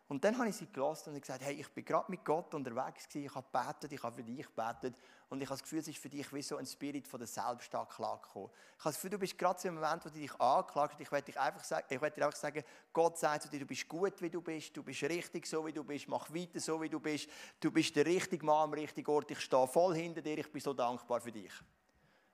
Und 0.06 0.22
dann 0.22 0.38
habe 0.38 0.48
ich 0.48 0.54
sie 0.54 0.68
gelassen 0.72 1.12
und 1.12 1.20
gesagt, 1.20 1.42
hey, 1.42 1.54
ich 1.54 1.68
bin 1.70 1.84
gerade 1.84 2.08
mit 2.12 2.24
Gott 2.24 2.54
unterwegs 2.54 3.08
gewesen, 3.08 3.26
ich 3.26 3.34
habe 3.34 3.46
gebetet, 3.50 3.92
ich 3.92 4.00
habe 4.00 4.14
für 4.14 4.22
dich 4.22 4.46
gebetet 4.46 4.94
und 5.30 5.42
ich 5.42 5.48
habe 5.48 5.58
das 5.58 5.62
Gefühl, 5.64 5.80
es 5.80 5.88
ist 5.88 5.98
für 5.98 6.08
dich 6.08 6.32
wie 6.32 6.42
so 6.42 6.58
ein 6.58 6.66
Spirit 6.66 7.08
von 7.08 7.18
der 7.18 7.26
Selbstanklage 7.26 8.22
gekommen. 8.22 8.50
Ich 8.78 8.84
habe 8.84 8.90
das 8.90 8.94
Gefühl, 8.94 9.10
du 9.10 9.18
bist 9.18 9.36
gerade 9.36 9.58
so 9.58 9.66
im 9.66 9.74
Moment, 9.74 10.04
wo 10.04 10.10
du 10.10 10.14
dich 10.14 10.32
anklagst 10.40 11.00
ich 11.00 11.10
werde, 11.10 11.24
dich 11.24 11.40
einfach 11.40 11.64
sagen, 11.64 11.84
ich 11.90 12.00
werde 12.00 12.14
dir 12.14 12.24
einfach 12.24 12.38
sagen, 12.38 12.62
Gott 12.92 13.18
sagt 13.18 13.42
zu 13.42 13.48
dir, 13.48 13.58
du 13.58 13.66
bist 13.66 13.88
gut, 13.88 14.22
wie 14.22 14.30
du 14.30 14.40
bist, 14.40 14.76
du 14.76 14.84
bist 14.84 15.02
richtig, 15.02 15.44
so 15.44 15.66
wie 15.66 15.72
du 15.72 15.82
bist, 15.82 16.06
mach 16.06 16.32
weiter, 16.32 16.60
so 16.60 16.80
wie 16.80 16.88
du 16.88 17.00
bist, 17.00 17.28
du 17.58 17.72
bist 17.72 17.96
der 17.96 18.06
richtige 18.06 18.46
Mann 18.46 18.62
am 18.62 18.74
richtigen 18.74 19.10
Ort, 19.10 19.28
ich 19.32 19.40
stehe 19.40 19.66
voll 19.66 19.96
hinter 19.96 20.22
dir, 20.22 20.38
ich 20.38 20.52
bin 20.52 20.60
so 20.60 20.72
dankbar 20.72 21.20
für 21.20 21.32
dich. 21.32 21.52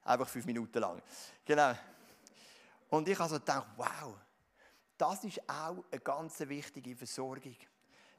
Einfach 0.04 0.28
fünf 0.28 0.44
Minuten 0.44 0.78
lang. 0.78 1.00
Genau. 1.42 1.72
Und 2.90 3.08
ich 3.08 3.18
habe 3.18 3.30
so 3.30 3.38
gedacht, 3.38 3.66
wow, 3.78 4.14
das 4.98 5.24
ist 5.24 5.48
auch 5.48 5.84
eine 5.90 6.00
ganz 6.00 6.40
wichtige 6.40 6.94
Versorgung. 6.96 7.56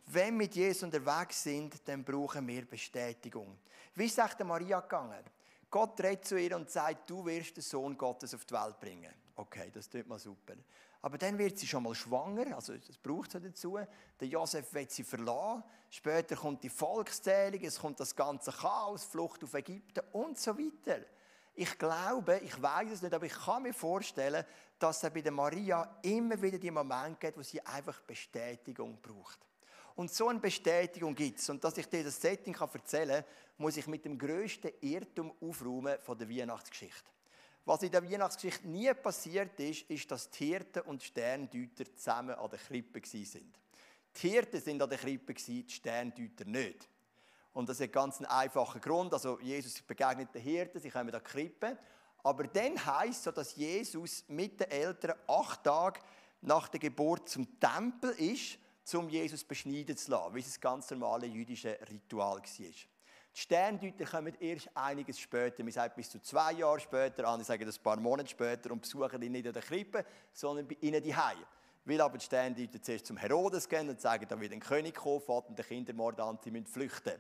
Wenn 0.07 0.25
wir 0.25 0.31
mit 0.31 0.55
Jesus 0.55 0.83
unterwegs 0.83 1.43
sind, 1.43 1.87
dann 1.87 2.03
brauchen 2.03 2.47
wir 2.47 2.65
Bestätigung. 2.65 3.59
Wie 3.93 4.05
ist 4.05 4.17
es 4.17 4.39
Maria 4.43 4.79
gegangen? 4.79 5.23
Gott 5.69 6.01
redet 6.01 6.25
zu 6.25 6.39
ihr 6.39 6.55
und 6.55 6.69
sagt, 6.69 7.07
du 7.09 7.23
wirst 7.25 7.57
den 7.57 7.61
Sohn 7.61 7.95
Gottes 7.95 8.33
auf 8.33 8.43
die 8.45 8.53
Welt 8.55 8.79
bringen. 8.79 9.13
Okay, 9.35 9.69
das 9.71 9.87
tut 9.87 10.07
mal 10.07 10.17
super. 10.17 10.55
Aber 11.01 11.17
dann 11.17 11.37
wird 11.37 11.57
sie 11.57 11.67
schon 11.67 11.83
mal 11.83 11.95
schwanger, 11.95 12.55
also 12.55 12.75
das 12.75 12.97
braucht 12.97 13.31
sie 13.31 13.39
dazu. 13.39 13.79
Der 14.19 14.27
Josef 14.27 14.73
wird 14.73 14.91
sie 14.91 15.03
verlassen. 15.03 15.63
Später 15.89 16.35
kommt 16.35 16.63
die 16.63 16.69
Volkszählung, 16.69 17.61
es 17.63 17.79
kommt 17.79 17.99
das 17.99 18.15
ganze 18.15 18.51
Chaos, 18.51 19.05
Flucht 19.05 19.43
auf 19.43 19.53
Ägypten 19.53 20.01
und 20.11 20.37
so 20.37 20.57
weiter. 20.57 21.05
Ich 21.61 21.77
glaube, 21.77 22.37
ich 22.37 22.61
weiß 22.61 22.89
es 22.89 23.01
nicht, 23.01 23.13
aber 23.13 23.25
ich 23.25 23.33
kann 23.33 23.63
mir 23.63 23.73
vorstellen, 23.73 24.45
dass 24.79 25.03
es 25.03 25.13
bei 25.13 25.19
der 25.19 25.33
Maria 25.33 25.99
immer 26.03 26.41
wieder 26.41 26.57
die 26.57 26.71
Momente 26.71 27.17
gibt, 27.19 27.37
wo 27.37 27.41
sie 27.41 27.59
einfach 27.65 27.99
Bestätigung 27.99 28.97
braucht. 29.01 29.45
Und 29.97 30.09
so 30.09 30.29
eine 30.29 30.39
Bestätigung 30.39 31.13
gibt 31.13 31.39
es. 31.39 31.49
Und 31.49 31.61
dass 31.61 31.77
ich 31.77 31.85
dir 31.87 32.01
das 32.01 32.21
Setting 32.21 32.55
erzählen 32.55 33.25
kann, 33.25 33.25
muss 33.57 33.75
ich 33.75 33.87
mit 33.87 34.05
dem 34.05 34.17
grössten 34.17 34.71
Irrtum 34.79 35.33
aufräumen 35.41 35.99
von 35.99 36.17
der 36.17 36.29
Weihnachtsgeschichte. 36.29 37.11
Was 37.65 37.83
in 37.83 37.91
der 37.91 38.09
Weihnachtsgeschichte 38.09 38.65
nie 38.65 38.93
passiert 38.93 39.59
ist, 39.59 39.81
ist, 39.89 40.09
dass 40.09 40.29
die 40.29 40.45
Hirten 40.45 40.83
und 40.83 41.01
die 41.01 41.07
Sterndeuter 41.07 41.93
zusammen 41.93 42.35
an 42.35 42.49
der 42.49 42.59
Krippe 42.59 43.01
waren. 43.01 43.53
Die 44.15 44.29
Hirten 44.29 44.61
sind 44.61 44.81
an 44.81 44.89
der 44.89 44.97
Krippe, 44.97 45.33
die 45.33 45.65
Sterndeuter 45.67 46.45
nicht. 46.45 46.87
Und 47.53 47.69
das 47.69 47.77
hat 47.77 47.83
einen 47.83 47.91
ganz 47.91 48.21
einfachen 48.21 48.81
Grund. 48.81 49.13
Also 49.13 49.39
Jesus 49.39 49.81
begegnet 49.81 50.33
den 50.33 50.41
Hirten, 50.41 50.79
sie 50.79 50.89
kommen 50.89 51.13
an 51.13 51.21
die 51.23 51.31
Krippe. 51.31 51.77
Aber 52.23 52.43
dann 52.45 52.85
heisst 52.85 53.27
es, 53.27 53.33
dass 53.33 53.55
Jesus 53.55 54.25
mit 54.27 54.59
den 54.59 54.69
Eltern 54.69 55.15
acht 55.27 55.63
Tage 55.63 55.99
nach 56.41 56.67
der 56.67 56.79
Geburt 56.79 57.29
zum 57.29 57.59
Tempel 57.59 58.11
ist, 58.11 58.57
um 58.93 59.09
Jesus 59.09 59.43
beschneiden 59.43 59.95
zu 59.95 60.11
lassen, 60.11 60.35
wie 60.35 60.39
es 60.39 60.47
das 60.47 60.59
ganz 60.59 60.89
normale 60.91 61.27
jüdische 61.27 61.77
Ritual 61.89 62.37
war. 62.37 62.41
Die 63.35 63.39
Sterndeuter 63.39 64.05
kommen 64.05 64.35
erst 64.39 64.75
einiges 64.75 65.19
später, 65.19 65.63
man 65.63 65.71
sagt 65.71 65.95
bis 65.95 66.09
zu 66.09 66.19
zwei 66.19 66.53
Jahre 66.53 66.79
später, 66.79 67.27
andere 67.27 67.45
sagen 67.45 67.69
ein 67.69 67.83
paar 67.83 67.97
Monate 67.97 68.29
später 68.29 68.71
und 68.71 68.81
besuchen 68.81 69.21
ihn 69.21 69.31
nicht 69.31 69.45
in 69.45 69.53
der 69.53 69.61
Krippe, 69.61 70.03
sondern 70.33 70.67
bei 70.67 70.75
ihnen 70.81 71.03
die 71.03 71.15
Hause. 71.15 71.45
Weil 71.89 72.01
aber 72.01 72.19
die 72.19 72.25
Sterndeuter 72.25 72.79
zuerst 72.79 73.07
zum 73.07 73.17
Herodes 73.17 73.67
gehen 73.67 73.89
und 73.89 73.99
sagen, 73.99 74.27
da 74.29 74.39
wird 74.39 74.53
ein 74.53 74.59
König 74.59 74.93
kommen, 74.93 75.23
und 75.25 75.57
der 75.57 75.65
Kindermord 75.65 76.19
an, 76.19 76.37
sie 76.43 76.51
müssen 76.51 76.67
flüchten. 76.67 77.13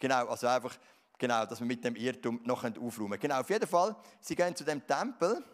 Genau, 0.00 0.26
also 0.26 0.46
einfach, 0.46 0.74
genau, 1.18 1.44
dass 1.44 1.60
wir 1.60 1.66
mit 1.66 1.84
dem 1.84 1.94
Irrtum 1.94 2.40
noch 2.44 2.64
aufräumen 2.64 3.10
können. 3.10 3.20
Genau, 3.20 3.40
auf 3.40 3.50
jeden 3.50 3.68
Fall, 3.68 3.94
sie 4.22 4.34
gehen 4.34 4.56
zu 4.56 4.64
dem 4.64 4.86
Tempel 4.86 5.44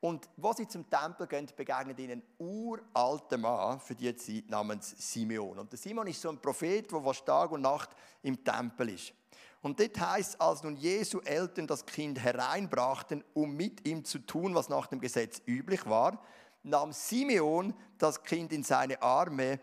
und 0.00 0.28
wo 0.36 0.52
sie 0.52 0.68
zum 0.68 0.90
Tempel 0.90 1.26
gehen, 1.26 1.48
begegnet 1.56 1.98
ihnen 1.98 2.20
ein 2.20 2.22
uralter 2.36 3.38
Mann 3.38 3.80
für 3.80 3.94
die 3.94 4.14
Zeit 4.14 4.50
namens 4.50 4.94
Simeon. 4.98 5.58
Und 5.58 5.72
der 5.72 5.78
Simon 5.78 6.06
ist 6.06 6.20
so 6.20 6.28
ein 6.28 6.38
Prophet, 6.38 6.92
der 6.92 7.00
fast 7.00 7.24
Tag 7.24 7.50
und 7.50 7.62
Nacht 7.62 7.88
im 8.22 8.44
Tempel 8.44 8.90
ist. 8.90 9.14
Und 9.62 9.80
dort 9.80 9.98
heißt, 9.98 10.38
als 10.38 10.62
nun 10.62 10.76
Jesu 10.76 11.20
Eltern 11.20 11.66
das 11.66 11.86
Kind 11.86 12.22
hereinbrachten, 12.22 13.24
um 13.32 13.56
mit 13.56 13.88
ihm 13.88 14.04
zu 14.04 14.18
tun, 14.18 14.54
was 14.54 14.68
nach 14.68 14.86
dem 14.86 15.00
Gesetz 15.00 15.40
üblich 15.46 15.86
war, 15.86 16.22
nahm 16.66 16.92
Simeon 16.92 17.74
das 17.96 18.22
Kind 18.22 18.52
in 18.52 18.62
seine 18.62 19.00
Arme, 19.00 19.60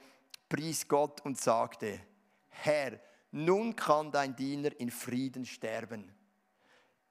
pries 0.50 0.88
Gott 0.88 1.22
und 1.26 1.40
sagte, 1.40 2.00
Herr, 2.48 3.00
nun 3.32 3.76
kann 3.76 4.12
dein 4.12 4.36
Diener 4.36 4.72
in 4.80 4.90
Frieden 4.90 5.46
sterben, 5.46 6.12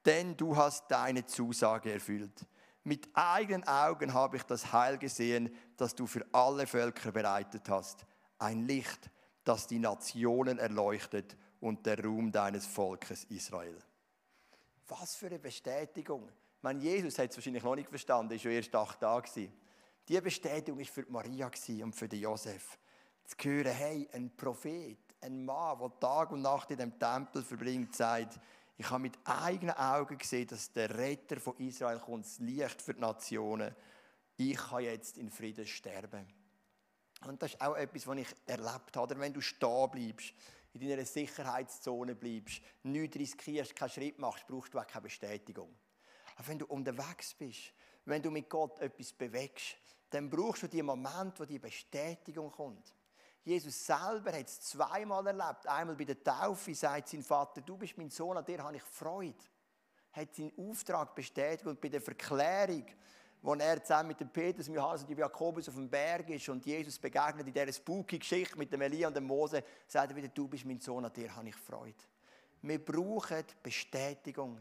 denn 0.05 0.37
du 0.37 0.57
hast 0.57 0.90
deine 0.90 1.26
Zusage 1.26 1.92
erfüllt. 1.92 2.46
Mit 2.85 3.09
eigenen 3.14 3.66
Augen 3.66 4.12
habe 4.14 4.37
ich 4.37 4.42
das 4.42 4.72
Heil 4.72 4.98
gesehen, 4.98 5.55
das 5.76 5.94
du 5.94 6.07
für 6.07 6.26
alle 6.33 6.66
Völker 6.66 7.12
bereitet 7.12 7.68
hast. 7.68 8.05
Ein 8.38 8.66
Licht, 8.66 9.11
das 9.44 9.66
die 9.66 9.78
Nationen 9.78 10.59
erleuchtet 10.59 11.37
und 11.61 11.87
der 11.87 12.02
Ruhm 12.02 12.33
deines 12.33 12.66
Volkes 12.66 13.24
Israel. 13.24 13.78
Was 14.88 15.14
für 15.14 15.26
eine 15.26 15.38
Bestätigung. 15.38 16.28
Mein 16.61 16.81
Jesus 16.81 17.18
hat 17.18 17.31
es 17.31 17.37
wahrscheinlich 17.37 17.62
noch 17.62 17.76
nicht 17.76 17.88
verstanden, 17.88 18.35
ist 18.35 18.42
schon 18.42 18.52
erst 18.52 18.74
acht 18.74 19.00
Tage. 19.00 19.50
Die 20.09 20.21
Bestätigung 20.21 20.81
ist 20.81 20.91
für 20.91 21.05
Maria 21.09 21.51
und 21.83 21.95
für 21.95 22.07
Josef. 22.07 22.79
Zu 23.25 23.37
hören, 23.49 23.73
hey, 23.73 24.09
ein 24.12 24.37
Prophet, 24.37 24.99
ein 25.21 25.45
Mann, 25.45 25.79
der 25.79 26.01
Tag 26.01 26.33
und 26.33 26.43
Nacht 26.43 26.71
in 26.73 26.79
dem 26.79 26.99
Tempel 26.99 27.45
verbringt, 27.45 27.95
sagt, 27.95 28.41
ich 28.77 28.91
habe 28.91 29.03
mit 29.03 29.17
eigenen 29.25 29.77
Augen 29.77 30.19
gesehen, 30.19 30.49
dass 30.49 30.73
der 30.73 30.97
Retter 30.99 31.38
von 31.38 31.57
Israel 31.59 32.01
kommt, 32.01 32.25
das 32.25 32.41
Licht 32.41 32.83
für 32.83 32.95
die 32.95 33.01
Nationen. 33.01 33.77
Ich 34.37 34.57
kann 34.57 34.83
jetzt 34.83 35.19
in 35.19 35.31
Frieden 35.31 35.67
sterben. 35.67 36.27
Und 37.25 37.41
das 37.41 37.53
ist 37.53 37.61
auch 37.61 37.77
etwas, 37.77 38.07
was 38.09 38.19
ich 38.19 38.29
erlebt 38.47 38.97
habe. 38.97 39.21
Wenn 39.21 39.33
du 39.33 39.41
stehen 39.41 39.91
bleibst, 39.93 40.35
in 40.73 40.88
deiner 40.88 41.05
Sicherheitszone 41.05 42.17
bleibst, 42.17 42.61
nichts 42.83 43.17
riskierst, 43.17 43.77
keinen 43.77 43.91
Schritt 43.91 44.19
machst, 44.19 44.49
brauchst 44.49 44.75
du 44.75 44.81
auch 44.81 44.87
keine 44.87 45.03
Bestätigung. 45.03 45.73
Aber 46.35 46.49
wenn 46.49 46.59
du 46.59 46.67
unterwegs 46.67 47.35
bist, 47.35 47.73
wenn 48.05 48.23
du 48.23 48.33
mit 48.33 48.49
Gott 48.49 48.81
etwas 48.81 49.12
bewegst, 49.12 49.77
dann 50.12 50.29
brauchst 50.29 50.62
du 50.62 50.68
die 50.68 50.83
Moment, 50.83 51.38
wo 51.40 51.44
die 51.44 51.59
Bestätigung 51.59 52.51
kommt. 52.51 52.94
Jesus 53.44 53.87
selber 53.87 54.33
hat 54.33 54.46
es 54.46 54.61
zweimal 54.61 55.27
erlebt. 55.27 55.66
Einmal 55.66 55.96
bei 55.96 56.05
der 56.05 56.22
Taufe 56.22 56.75
sagt 56.75 57.09
sein 57.09 57.22
Vater, 57.22 57.61
du 57.61 57.77
bist 57.77 57.98
mein 57.98 58.11
Sohn, 58.11 58.37
an 58.37 58.44
dir 58.44 58.62
habe 58.62 58.77
ich 58.77 58.83
Freude. 58.83 59.35
Hat 60.12 60.35
seinen 60.35 60.53
Auftrag 60.57 61.14
bestätigt 61.14 61.66
und 61.66 61.81
bei 61.81 61.88
der 61.88 62.01
Verklärung, 62.01 62.85
wo 63.40 63.55
er 63.55 63.83
zusammen 63.83 64.09
mit 64.09 64.20
dem 64.20 64.29
Petrus, 64.29 64.66
dem 64.66 64.75
Johannes 64.75 65.03
und 65.03 65.11
dem 65.11 65.18
Jakobus 65.18 65.68
auf 65.68 65.75
dem 65.75 65.88
Berg 65.90 66.29
ist 66.31 66.48
und 66.48 66.64
Jesus 66.64 66.98
begegnet 66.98 67.46
in 67.46 67.53
dieser 67.53 67.72
spooky 67.72 68.18
Geschichte 68.18 68.57
mit 68.57 68.72
dem 68.72 68.83
Elia 68.83 69.09
und 69.09 69.16
dem 69.16 69.25
Mose, 69.25 69.64
sagt 69.88 70.11
er 70.11 70.16
wieder, 70.16 70.29
du 70.29 70.46
bist 70.46 70.64
mein 70.64 70.79
Sohn, 70.79 71.05
an 71.05 71.12
dir 71.12 71.35
habe 71.35 71.48
ich 71.48 71.57
Freude. 71.57 71.94
Wir 72.61 72.85
brauchen 72.85 73.44
Bestätigung. 73.61 74.59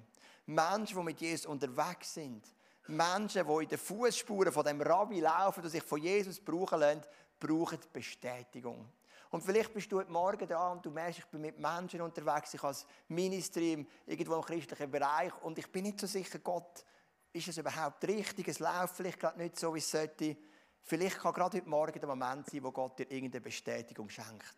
Menschen, 0.47 0.97
die 0.97 1.03
mit 1.03 1.21
Jesus 1.21 1.45
unterwegs 1.45 2.15
sind, 2.15 2.43
Menschen, 2.87 3.45
die 3.45 3.63
in 3.63 3.69
den 3.69 3.77
Fußspuren 3.77 4.51
von 4.51 4.65
dem 4.65 4.81
Rabbi 4.81 5.19
laufen 5.19 5.63
und 5.63 5.69
sich 5.69 5.83
von 5.83 6.01
Jesus 6.01 6.39
brauchen 6.39 6.79
lassen, 6.79 7.03
brauchen 7.39 7.79
Bestätigung. 7.91 8.91
Und 9.31 9.41
vielleicht 9.41 9.73
bist 9.73 9.89
du 9.91 9.99
heute 9.99 10.11
Morgen 10.11 10.45
da 10.45 10.71
und 10.71 10.85
du 10.85 10.91
merkst, 10.91 11.19
ich 11.19 11.25
bin 11.27 11.41
mit 11.41 11.57
Menschen 11.57 12.01
unterwegs, 12.01 12.53
ich 12.53 12.63
als 12.63 12.85
Ministry 13.07 13.85
irgendwo 14.05 14.35
im 14.35 14.41
christlichen 14.41 14.91
Bereich 14.91 15.31
und 15.41 15.57
ich 15.57 15.71
bin 15.71 15.83
nicht 15.83 15.99
so 16.01 16.07
sicher, 16.07 16.39
Gott, 16.39 16.83
ist 17.31 17.47
es 17.47 17.57
überhaupt 17.57 18.05
richtig? 18.05 18.49
Es 18.49 18.59
läuft 18.59 18.95
vielleicht 18.95 19.19
gerade 19.19 19.37
nicht 19.37 19.57
so, 19.57 19.73
wie 19.73 19.79
es 19.79 19.89
sollte. 19.89 20.35
Vielleicht 20.81 21.19
kann 21.19 21.33
gerade 21.33 21.57
heute 21.57 21.69
Morgen 21.69 21.97
der 21.97 22.09
Moment 22.09 22.49
sein, 22.49 22.61
wo 22.61 22.71
Gott 22.71 22.99
dir 22.99 23.09
irgendeine 23.09 23.39
Bestätigung 23.39 24.09
schenkt. 24.09 24.55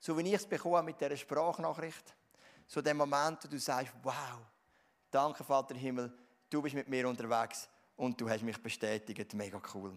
So 0.00 0.18
wie 0.18 0.22
ich 0.22 0.34
es 0.34 0.46
bekomme 0.46 0.82
mit 0.82 1.00
dieser 1.00 1.16
Sprachnachricht. 1.16 2.16
So 2.66 2.82
der 2.82 2.94
Moment, 2.94 3.44
wo 3.44 3.48
du 3.48 3.58
sagst, 3.58 3.92
wow, 4.02 4.40
danke 5.12 5.44
Vater 5.44 5.76
Himmel, 5.76 6.12
du 6.50 6.62
bist 6.62 6.74
mit 6.74 6.88
mir 6.88 7.08
unterwegs 7.08 7.68
und 7.96 8.20
du 8.20 8.28
hast 8.28 8.42
mich 8.42 8.58
bestätigt, 8.58 9.34
mega 9.34 9.60
cool. 9.74 9.92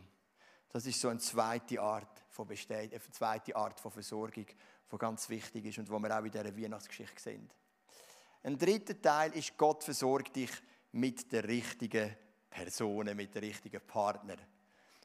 Das 0.69 0.85
ist 0.85 0.99
so 0.99 1.09
eine 1.09 1.19
zweite 1.19 1.81
Art 1.81 2.23
von 2.29 2.47
Bestät 2.47 2.93
eine 2.93 3.01
zweite 3.11 3.55
Art 3.55 3.79
von 3.79 3.91
Versorgung, 3.91 4.45
die 4.91 4.97
ganz 4.97 5.29
wichtig 5.29 5.65
ist 5.65 5.77
und 5.79 5.89
wo 5.89 5.99
wir 5.99 6.17
auch 6.17 6.23
in 6.23 6.31
dieser 6.31 6.57
Weihnachtsgeschichte 6.57 7.21
sehen. 7.21 7.49
Ein 8.43 8.57
dritter 8.57 8.99
Teil 8.99 9.33
ist, 9.33 9.57
Gott 9.57 9.83
versorgt 9.83 10.35
dich 10.35 10.51
mit 10.93 11.31
den 11.31 11.45
richtigen 11.45 12.15
Personen, 12.49 13.15
mit 13.15 13.35
den 13.35 13.43
richtigen 13.43 13.81
Partnern. 13.85 14.39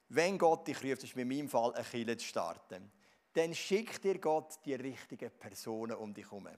Wenn 0.09 0.39
Gott 0.39 0.67
dich 0.67 0.83
ruft, 0.83 1.05
ist 1.05 1.17
in 1.17 1.29
meinem 1.29 1.49
Fall 1.49 1.75
ein 1.75 1.85
Kirche 1.85 2.17
zu 2.17 2.27
starten, 2.27 2.91
dann 3.37 3.55
schickt 3.55 4.03
dir 4.03 4.19
Gott 4.19 4.59
die 4.65 4.75
richtigen 4.75 5.31
Personen 5.31 5.95
um 5.97 6.15
dich 6.15 6.25
herum. 6.25 6.49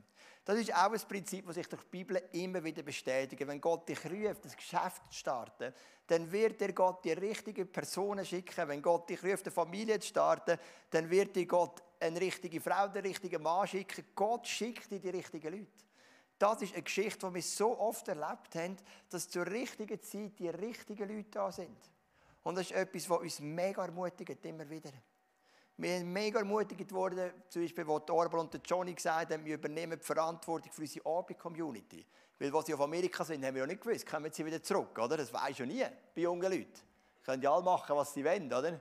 Das 0.45 0.57
ist 0.57 0.73
auch 0.73 0.93
ein 0.93 1.01
Prinzip, 1.09 1.45
das 1.45 1.57
sich 1.57 1.67
durch 1.67 1.83
die 1.83 1.91
Bibel 1.91 2.23
immer 2.33 2.62
wieder 2.62 2.85
bestätigt. 2.85 3.45
Wenn 3.45 3.61
Gott 3.61 3.88
dich 3.88 3.99
ruft, 4.05 4.45
das 4.45 4.57
Geschäft 4.57 5.03
zu 5.11 5.19
starten, 5.19 5.75
dann 6.07 6.31
wird 6.31 6.61
dir 6.61 6.73
Gott 6.73 7.05
die 7.05 7.12
richtigen 7.12 7.71
Personen 7.71 8.25
schicken. 8.25 8.69
Wenn 8.69 8.81
Gott 8.81 9.11
dich 9.11 9.21
ruft, 9.25 9.47
eine 9.47 9.53
Familie 9.53 9.99
zu 9.99 10.07
starten, 10.07 10.57
dann 10.91 11.11
wird 11.11 11.35
dir 11.35 11.47
Gott 11.47 11.83
eine 11.99 12.21
richtige 12.21 12.61
Frau, 12.61 12.85
einen 12.85 13.05
richtigen 13.05 13.43
Mann 13.43 13.67
schicken. 13.67 14.05
Gott 14.14 14.47
schickt 14.47 14.88
dir 14.93 15.01
die 15.01 15.11
richtigen 15.11 15.53
Leute. 15.53 15.85
Das 16.38 16.62
ist 16.62 16.75
eine 16.75 16.85
Geschichte, 16.85 17.27
die 17.27 17.35
wir 17.35 17.43
so 17.43 17.77
oft 17.77 18.07
erlebt 18.07 18.55
haben, 18.55 18.77
dass 19.11 19.29
zur 19.29 19.47
richtigen 19.49 20.01
Zeit 20.01 20.38
die 20.38 20.49
richtigen 20.49 21.09
Leute 21.09 21.31
da 21.33 21.51
sind. 21.51 21.77
Und 22.45 22.55
das 22.55 22.67
ist 22.67 22.77
etwas, 22.77 23.11
was 23.11 23.19
uns 23.19 23.41
mega 23.41 23.85
ermutigt, 23.85 24.47
immer 24.47 24.71
wieder. 24.71 24.93
Wir 25.81 25.99
sind 25.99 26.12
mega 26.12 26.41
ermutigt 26.41 26.91
worden, 26.91 27.31
zum 27.49 27.62
Beispiel, 27.62 27.87
wo 27.87 28.01
Orbel 28.11 28.41
und 28.41 28.61
Johnny 28.64 28.93
gesagt 28.93 29.33
haben, 29.33 29.45
wir 29.45 29.55
übernehmen 29.55 29.97
die 29.97 30.05
Verantwortung 30.05 30.73
für 30.73 30.83
unsere 30.83 31.07
Abi-Community. 31.07 32.05
Weil, 32.37 32.53
als 32.53 32.67
sie 32.67 32.75
auf 32.75 32.81
Amerika 32.81 33.25
sind, 33.25 33.45
haben 33.45 33.55
wir 33.55 33.61
ja 33.61 33.67
nicht 33.67 33.81
gewusst, 33.81 34.05
kommen 34.05 34.33
sie 34.33 34.45
wieder 34.45 34.61
zurück, 34.61 34.99
oder? 34.99 35.17
Das 35.17 35.33
weiß 35.33 35.59
ja 35.59 35.67
nie 35.67 35.85
bei 36.17 36.23
jungen 36.23 36.51
Leuten. 36.51 36.81
Können 37.25 37.43
ja 37.43 37.53
alle 37.53 37.62
machen, 37.62 37.95
was 37.95 38.12
sie 38.12 38.25
wollen, 38.25 38.53
oder? 38.53 38.81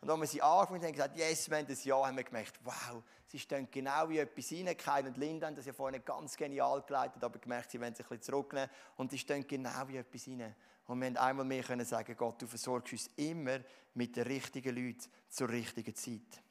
Und 0.00 0.10
als 0.10 0.20
wir 0.20 0.26
sie 0.28 0.40
angefangen 0.40 0.84
haben, 0.84 0.92
gesagt, 0.92 1.16
yes, 1.16 1.50
wir 1.50 1.58
haben 1.58 1.66
das 1.66 1.82
Jahr, 1.82 2.06
haben 2.06 2.16
wir 2.16 2.22
gemerkt, 2.22 2.54
wow, 2.62 3.02
sie 3.26 3.40
stehen 3.40 3.66
genau 3.68 4.08
wie 4.08 4.18
etwas 4.18 4.52
rein. 4.52 5.06
Und 5.08 5.16
Linda 5.16 5.48
haben 5.48 5.56
das 5.56 5.66
ja 5.66 5.72
vorhin 5.72 6.04
ganz 6.04 6.36
genial 6.36 6.82
geleitet, 6.82 7.24
aber 7.24 7.40
gemerkt, 7.40 7.72
sie 7.72 7.80
wollen 7.80 7.96
sich 7.96 8.06
ein 8.06 8.10
bisschen 8.10 8.32
zurücknehmen. 8.32 8.70
Und 8.96 9.10
sie 9.10 9.18
stehen 9.18 9.44
genau 9.44 9.88
wie 9.88 9.96
etwas 9.96 10.28
rein. 10.28 10.54
Und 10.88 11.00
wir 11.00 11.06
haben 11.06 11.16
einmal 11.18 11.44
mehr 11.44 11.62
können 11.62 11.84
sagen, 11.84 12.16
Gott, 12.16 12.40
du 12.40 12.46
versorgst 12.46 12.92
uns 12.94 13.10
immer 13.16 13.60
mit 13.94 14.16
den 14.16 14.26
richtigen 14.26 14.74
Leuten 14.74 15.04
zur 15.28 15.50
richtigen 15.50 15.94
Zeit. 15.94 16.42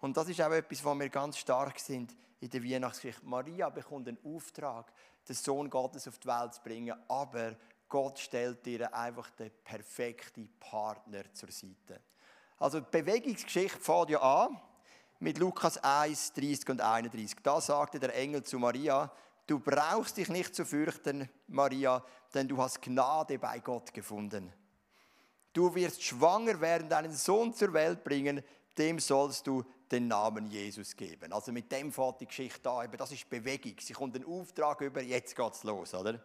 Und 0.00 0.16
das 0.16 0.28
ist 0.28 0.40
auch 0.42 0.52
etwas, 0.52 0.84
wo 0.84 0.94
wir 0.94 1.08
ganz 1.08 1.38
stark 1.38 1.78
sind 1.80 2.14
in 2.40 2.50
der 2.50 2.62
Weihnachtsgeschichte. 2.62 3.24
Maria 3.24 3.70
bekommt 3.70 4.06
einen 4.06 4.18
Auftrag, 4.22 4.92
den 5.26 5.34
Sohn 5.34 5.70
Gottes 5.70 6.06
auf 6.06 6.18
die 6.18 6.28
Welt 6.28 6.54
zu 6.54 6.60
bringen, 6.62 6.94
aber 7.08 7.56
Gott 7.88 8.18
stellt 8.18 8.66
ihr 8.66 8.94
einfach 8.94 9.30
den 9.30 9.50
perfekten 9.64 10.50
Partner 10.60 11.22
zur 11.32 11.50
Seite. 11.50 12.00
Also 12.58 12.80
die 12.80 12.90
Bewegungsgeschichte 12.90 13.80
fängt 13.80 14.10
ja 14.10 14.20
an 14.20 14.60
mit 15.20 15.38
Lukas 15.38 15.78
1, 15.78 16.34
30 16.34 16.68
und 16.68 16.80
31. 16.82 17.38
Da 17.42 17.62
sagte 17.62 17.98
der 17.98 18.14
Engel 18.14 18.42
zu 18.42 18.58
Maria, 18.58 19.10
du 19.46 19.58
brauchst 19.58 20.16
dich 20.16 20.28
nicht 20.28 20.54
zu 20.54 20.64
fürchten, 20.64 21.28
Maria, 21.46 22.04
denn 22.34 22.48
du 22.48 22.58
hast 22.58 22.82
Gnade 22.82 23.38
bei 23.38 23.60
Gott 23.60 23.92
gefunden. 23.92 24.52
Du 25.52 25.74
wirst 25.74 26.02
schwanger 26.02 26.60
werden, 26.60 26.88
deinen 26.88 27.12
Sohn 27.12 27.54
zur 27.54 27.72
Welt 27.72 28.04
bringen, 28.04 28.42
dem 28.76 28.98
sollst 28.98 29.46
du 29.46 29.64
den 29.90 30.08
Namen 30.08 30.46
Jesus 30.46 30.94
geben. 30.96 31.32
Also 31.32 31.52
mit 31.52 31.70
dem 31.72 31.92
fährt 31.92 32.20
die 32.20 32.26
Geschichte 32.26 32.68
an. 32.70 32.90
Das 32.96 33.12
ist 33.12 33.28
Bewegung. 33.30 33.74
Sie 33.80 33.92
kommt 33.92 34.16
den 34.16 34.24
Auftrag 34.24 34.80
über, 34.80 35.00
jetzt 35.00 35.34
geht's 35.34 35.64
los, 35.64 35.94
oder? 35.94 36.20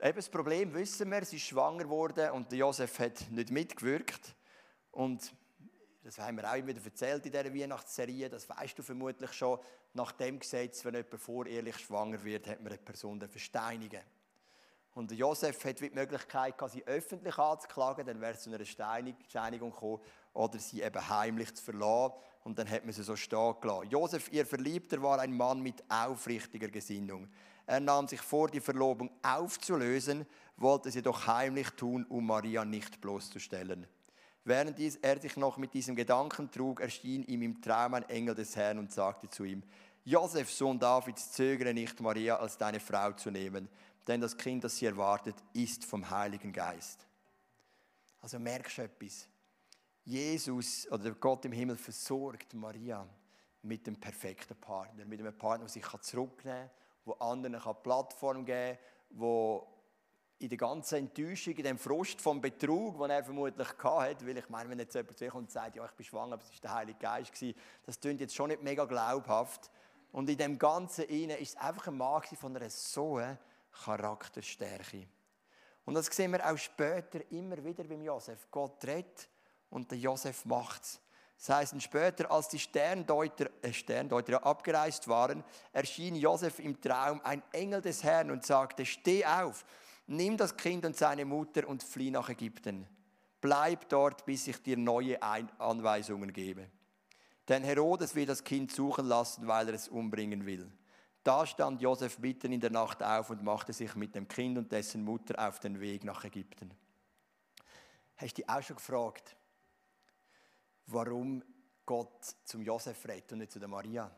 Eben 0.00 0.16
das 0.16 0.28
Problem 0.28 0.74
wissen 0.74 1.10
wir, 1.10 1.24
sie 1.24 1.36
ist 1.36 1.46
schwanger 1.46 1.84
geworden 1.84 2.30
und 2.30 2.52
Josef 2.52 2.98
hat 2.98 3.30
nicht 3.30 3.50
mitgewirkt. 3.50 4.34
Und 4.90 5.32
das 6.08 6.18
haben 6.20 6.38
wir 6.38 6.50
auch 6.50 6.56
immer 6.56 6.74
erzählt 6.74 7.26
in 7.26 7.32
dieser 7.32 7.54
Weihnachtsserie, 7.54 8.30
das 8.30 8.48
weißt 8.48 8.78
du 8.78 8.82
vermutlich 8.82 9.30
schon. 9.34 9.58
Nach 9.92 10.10
dem 10.12 10.38
Gesetz, 10.38 10.82
wenn 10.86 10.94
jemand 10.94 11.20
vorehrlich 11.20 11.78
schwanger 11.80 12.24
wird, 12.24 12.46
hat 12.46 12.62
man 12.62 12.72
eine 12.72 12.80
Person 12.80 13.20
versteinigen. 13.20 14.00
Und 14.94 15.12
Josef 15.12 15.62
hat 15.66 15.80
die 15.80 15.90
Möglichkeit, 15.90 16.54
sie 16.70 16.82
öffentlich 16.86 17.36
anzuklagen, 17.36 18.06
dann 18.06 18.22
wäre 18.22 18.32
es 18.32 18.40
zu 18.40 18.50
einer 18.50 18.64
Steinigung 18.64 19.70
gekommen, 19.70 20.00
oder 20.32 20.58
sie 20.58 20.80
eben 20.80 21.08
heimlich 21.10 21.54
zu 21.54 21.62
verlassen. 21.62 22.14
Und 22.42 22.58
dann 22.58 22.70
hat 22.70 22.86
man 22.86 22.94
sie 22.94 23.02
so 23.02 23.14
stehen 23.14 23.56
gelassen. 23.60 23.90
Josef, 23.90 24.32
ihr 24.32 24.46
Verliebter, 24.46 25.02
war 25.02 25.18
ein 25.18 25.36
Mann 25.36 25.60
mit 25.60 25.84
aufrichtiger 25.90 26.68
Gesinnung. 26.68 27.28
Er 27.66 27.80
nahm 27.80 28.08
sich 28.08 28.22
vor, 28.22 28.48
die 28.48 28.60
Verlobung 28.60 29.10
aufzulösen, 29.22 30.24
wollte 30.56 30.90
sie 30.90 31.02
doch 31.02 31.26
heimlich 31.26 31.68
tun, 31.72 32.06
um 32.08 32.26
Maria 32.26 32.64
nicht 32.64 32.98
bloßzustellen. 32.98 33.86
Während 34.44 34.78
er 34.78 35.20
sich 35.20 35.36
noch 35.36 35.56
mit 35.56 35.74
diesem 35.74 35.94
Gedanken 35.94 36.50
trug, 36.50 36.80
erschien 36.80 37.24
ihm 37.24 37.42
im 37.42 37.60
Traum 37.60 37.94
ein 37.94 38.08
Engel 38.08 38.34
des 38.34 38.56
Herrn 38.56 38.78
und 38.78 38.92
sagte 38.92 39.28
zu 39.28 39.44
ihm, 39.44 39.62
Josef, 40.04 40.50
Sohn 40.50 40.78
Davids, 40.78 41.32
zögere 41.32 41.74
nicht, 41.74 42.00
Maria 42.00 42.36
als 42.36 42.56
deine 42.56 42.80
Frau 42.80 43.12
zu 43.12 43.30
nehmen, 43.30 43.68
denn 44.06 44.22
das 44.22 44.36
Kind, 44.36 44.64
das 44.64 44.76
sie 44.76 44.86
erwartet, 44.86 45.36
ist 45.52 45.84
vom 45.84 46.08
Heiligen 46.08 46.52
Geist. 46.52 47.06
Also 48.20 48.38
merkst 48.38 48.78
du 48.78 48.82
etwas? 48.82 49.28
Jesus 50.04 50.90
oder 50.90 51.10
Gott 51.10 51.44
im 51.44 51.52
Himmel 51.52 51.76
versorgt 51.76 52.54
Maria 52.54 53.06
mit 53.62 53.86
dem 53.86 53.96
perfekten 53.96 54.56
Partner, 54.56 55.04
mit 55.04 55.20
einem 55.20 55.36
Partner, 55.36 55.66
der 55.66 55.68
sich 55.68 55.86
zurücknehmen 56.00 56.68
kann, 56.68 56.70
wo 57.04 57.12
anderen 57.14 57.56
eine 57.56 57.74
Plattform 57.74 58.46
geben 58.46 58.78
kann, 59.10 59.62
in 60.40 60.48
der 60.48 60.58
ganzen 60.58 60.98
Enttäuschung, 60.98 61.54
in 61.54 61.64
dem 61.64 61.78
Frust 61.78 62.20
vom 62.20 62.40
Betrug, 62.40 62.98
den 62.98 63.10
er 63.10 63.24
vermutlich 63.24 63.68
hatte, 63.82 64.26
weil 64.26 64.38
ich 64.38 64.48
meine, 64.48 64.70
wenn 64.70 64.78
jetzt 64.78 64.94
jemand 64.94 65.18
zu 65.18 65.26
kommt 65.28 65.42
und 65.44 65.50
sagt, 65.50 65.76
ja, 65.76 65.84
ich 65.84 65.92
bin 65.92 66.06
schwanger, 66.06 66.34
aber 66.34 66.42
es 66.42 66.50
war 66.50 66.60
der 66.62 66.74
Heilige 66.74 66.98
Geist, 66.98 67.32
das 67.84 68.00
klingt 68.00 68.20
jetzt 68.20 68.34
schon 68.34 68.48
nicht 68.48 68.62
mega 68.62 68.84
glaubhaft. 68.84 69.70
Und 70.12 70.30
in 70.30 70.38
dem 70.38 70.58
Ganzen 70.58 71.04
ist 71.04 71.54
es 71.54 71.56
einfach 71.56 71.88
ein 71.88 71.96
Mann 71.96 72.22
von 72.22 72.56
einer 72.56 72.70
so 72.70 73.20
Charakterstärke. 73.84 75.06
Und 75.84 75.94
das 75.94 76.06
sehen 76.06 76.32
wir 76.32 76.46
auch 76.46 76.56
später 76.56 77.20
immer 77.30 77.62
wieder 77.64 77.84
beim 77.84 78.02
Josef. 78.02 78.46
Gott 78.50 78.84
redet 78.84 79.28
und 79.70 79.90
der 79.90 79.98
Josef 79.98 80.44
macht's. 80.44 81.00
Das 81.38 81.56
heißt, 81.56 81.82
später, 81.82 82.30
als 82.30 82.48
die 82.48 82.58
Sterndeuter, 82.58 83.48
äh 83.62 83.72
Sterndeuter 83.72 84.44
abgereist 84.44 85.06
waren, 85.06 85.44
erschien 85.72 86.16
Josef 86.16 86.58
im 86.58 86.80
Traum 86.80 87.20
ein 87.22 87.42
Engel 87.52 87.80
des 87.80 88.02
Herrn 88.02 88.30
und 88.30 88.44
sagte: 88.44 88.84
Steh 88.84 89.24
auf, 89.24 89.64
nimm 90.08 90.36
das 90.36 90.56
Kind 90.56 90.84
und 90.84 90.96
seine 90.96 91.24
Mutter 91.24 91.68
und 91.68 91.82
flieh 91.82 92.10
nach 92.10 92.28
Ägypten. 92.28 92.86
Bleib 93.40 93.88
dort, 93.88 94.26
bis 94.26 94.48
ich 94.48 94.60
dir 94.62 94.76
neue 94.76 95.22
Anweisungen 95.22 96.32
gebe. 96.32 96.68
Denn 97.46 97.62
Herodes 97.62 98.14
will 98.14 98.26
das 98.26 98.42
Kind 98.42 98.72
suchen 98.72 99.06
lassen, 99.06 99.46
weil 99.46 99.68
er 99.68 99.74
es 99.74 99.88
umbringen 99.88 100.44
will. 100.44 100.70
Da 101.22 101.46
stand 101.46 101.80
Josef 101.80 102.18
mitten 102.18 102.52
in 102.52 102.60
der 102.60 102.70
Nacht 102.70 103.02
auf 103.02 103.30
und 103.30 103.42
machte 103.42 103.72
sich 103.72 103.94
mit 103.94 104.14
dem 104.14 104.28
Kind 104.28 104.58
und 104.58 104.72
dessen 104.72 105.04
Mutter 105.04 105.46
auf 105.46 105.60
den 105.60 105.80
Weg 105.80 106.04
nach 106.04 106.24
Ägypten. 106.24 106.70
Hast 108.16 108.36
du 108.36 108.42
dich 108.42 108.50
auch 108.50 108.62
schon 108.62 108.76
gefragt, 108.76 109.36
warum 110.86 111.42
Gott 111.86 112.34
zum 112.44 112.62
Josef 112.62 113.06
redet 113.06 113.32
und 113.32 113.38
nicht 113.38 113.52
zu 113.52 113.58
der 113.58 113.68
Maria. 113.68 114.10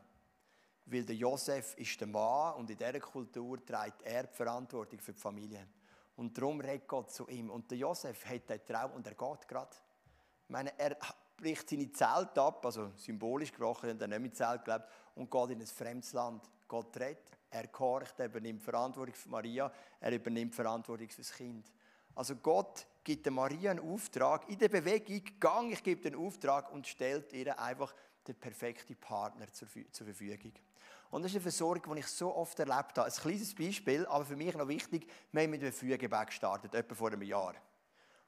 Weil 0.85 1.05
der 1.05 1.15
Josef 1.15 1.75
ist 1.77 1.99
der 1.99 2.07
Mann 2.07 2.55
und 2.55 2.69
in 2.69 2.77
dieser 2.77 2.99
Kultur 2.99 3.63
trägt 3.63 4.01
er 4.01 4.23
die 4.23 4.35
Verantwortung 4.35 4.99
für 4.99 5.13
die 5.13 5.19
Familie. 5.19 5.67
Und 6.21 6.37
darum 6.37 6.59
redet 6.59 6.87
Gott 6.87 7.09
zu 7.09 7.27
ihm. 7.29 7.49
Und 7.49 7.71
der 7.71 7.79
Josef 7.79 8.25
hat 8.25 8.47
den 8.47 8.63
Traum 8.63 8.91
und 8.91 9.07
er 9.07 9.15
geht 9.15 9.47
gerade. 9.47 9.75
Ich 10.43 10.49
meine, 10.51 10.77
er 10.77 10.95
bricht 11.35 11.67
seine 11.67 11.91
Zelt 11.91 12.37
ab, 12.37 12.63
also 12.63 12.91
symbolisch 12.95 13.49
gesprochen, 13.49 13.89
er 13.89 13.93
hat 13.95 14.07
nicht 14.07 14.21
mit 14.21 14.35
Zelt 14.35 14.63
gelebt, 14.63 14.85
und 15.15 15.31
geht 15.31 15.49
in 15.49 15.61
ein 15.61 15.65
fremdes 15.65 16.13
Land. 16.13 16.47
Gott 16.67 16.95
redet, 16.97 17.23
er 17.49 17.65
gehorcht, 17.65 18.19
er 18.19 18.27
übernimmt 18.27 18.61
Verantwortung 18.61 19.15
für 19.15 19.29
Maria, 19.29 19.73
er 19.99 20.11
übernimmt 20.11 20.53
Verantwortung 20.53 21.09
für 21.09 21.21
das 21.21 21.33
Kind. 21.33 21.71
Also 22.13 22.35
Gott 22.35 22.85
gibt 23.03 23.25
der 23.25 23.33
Maria 23.33 23.71
einen 23.71 23.79
Auftrag, 23.79 24.47
in 24.47 24.59
der 24.59 24.69
Bewegung, 24.69 25.23
gang, 25.39 25.71
ich 25.71 25.81
gebe 25.81 26.01
den 26.01 26.13
Auftrag 26.13 26.71
und 26.71 26.85
stellt 26.85 27.33
ihr 27.33 27.59
einfach 27.59 27.95
den 28.27 28.35
perfekten 28.35 28.95
Partner 28.95 29.51
zur, 29.51 29.67
zur 29.91 30.05
Verfügung. 30.05 30.53
Und 31.11 31.23
das 31.23 31.31
ist 31.31 31.35
eine 31.35 31.43
Versorgung, 31.43 31.93
die 31.95 31.99
ich 31.99 32.07
so 32.07 32.33
oft 32.33 32.57
erlebt 32.57 32.97
habe. 32.97 33.03
Ein 33.03 33.11
kleines 33.11 33.53
Beispiel, 33.53 34.05
aber 34.07 34.25
für 34.25 34.37
mich 34.37 34.55
noch 34.55 34.67
wichtig, 34.67 35.07
wir 35.31 35.43
haben 35.43 35.51
mit 35.51 35.61
einem 35.61 35.73
Fügeback 35.73 36.27
gestartet, 36.27 36.73
etwa 36.73 36.95
vor 36.95 37.09
einem 37.09 37.21
Jahr. 37.21 37.53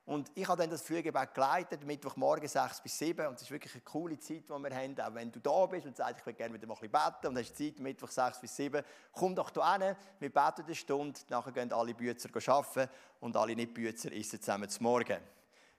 Und 0.05 0.29
ich 0.35 0.45
habe 0.45 0.61
dann 0.61 0.69
das 0.69 0.81
Frühgebet 0.81 1.33
geleitet, 1.33 1.85
Mittwochmorgen 1.85 2.49
6 2.49 2.81
bis 2.81 2.97
7. 2.97 3.25
Und 3.25 3.35
es 3.35 3.43
ist 3.43 3.51
wirklich 3.51 3.73
eine 3.73 3.83
coole 3.83 4.19
Zeit, 4.19 4.43
die 4.43 4.49
wir 4.49 4.75
haben. 4.75 4.99
Auch 4.99 5.13
wenn 5.13 5.31
du 5.31 5.39
da 5.39 5.65
bist 5.65 5.85
und 5.85 5.95
sagst, 5.95 6.19
ich 6.19 6.25
will 6.25 6.33
gerne 6.33 6.53
wieder 6.53 6.67
mal 6.67 6.73
ein 6.73 6.89
bisschen 6.89 6.91
beten 6.91 7.27
und 7.27 7.37
hast 7.37 7.57
Zeit, 7.57 7.79
Mittwoch 7.79 8.09
6 8.09 8.41
bis 8.41 8.53
7, 8.57 8.83
komm 9.13 9.33
doch 9.33 9.51
hier 9.53 9.87
hin. 9.87 9.95
Wir 10.19 10.29
beten 10.29 10.63
eine 10.65 10.75
Stunde, 10.75 11.17
nachher 11.29 11.53
gehen 11.53 11.71
alle 11.71 11.93
Bützer 11.93 12.29
arbeiten 12.51 12.91
und 13.21 13.37
alle 13.37 13.55
Nicht-Bützer 13.55 14.11
essen 14.11 14.41
zusammen 14.41 14.67
zum 14.69 14.83
Morgen. 14.83 15.19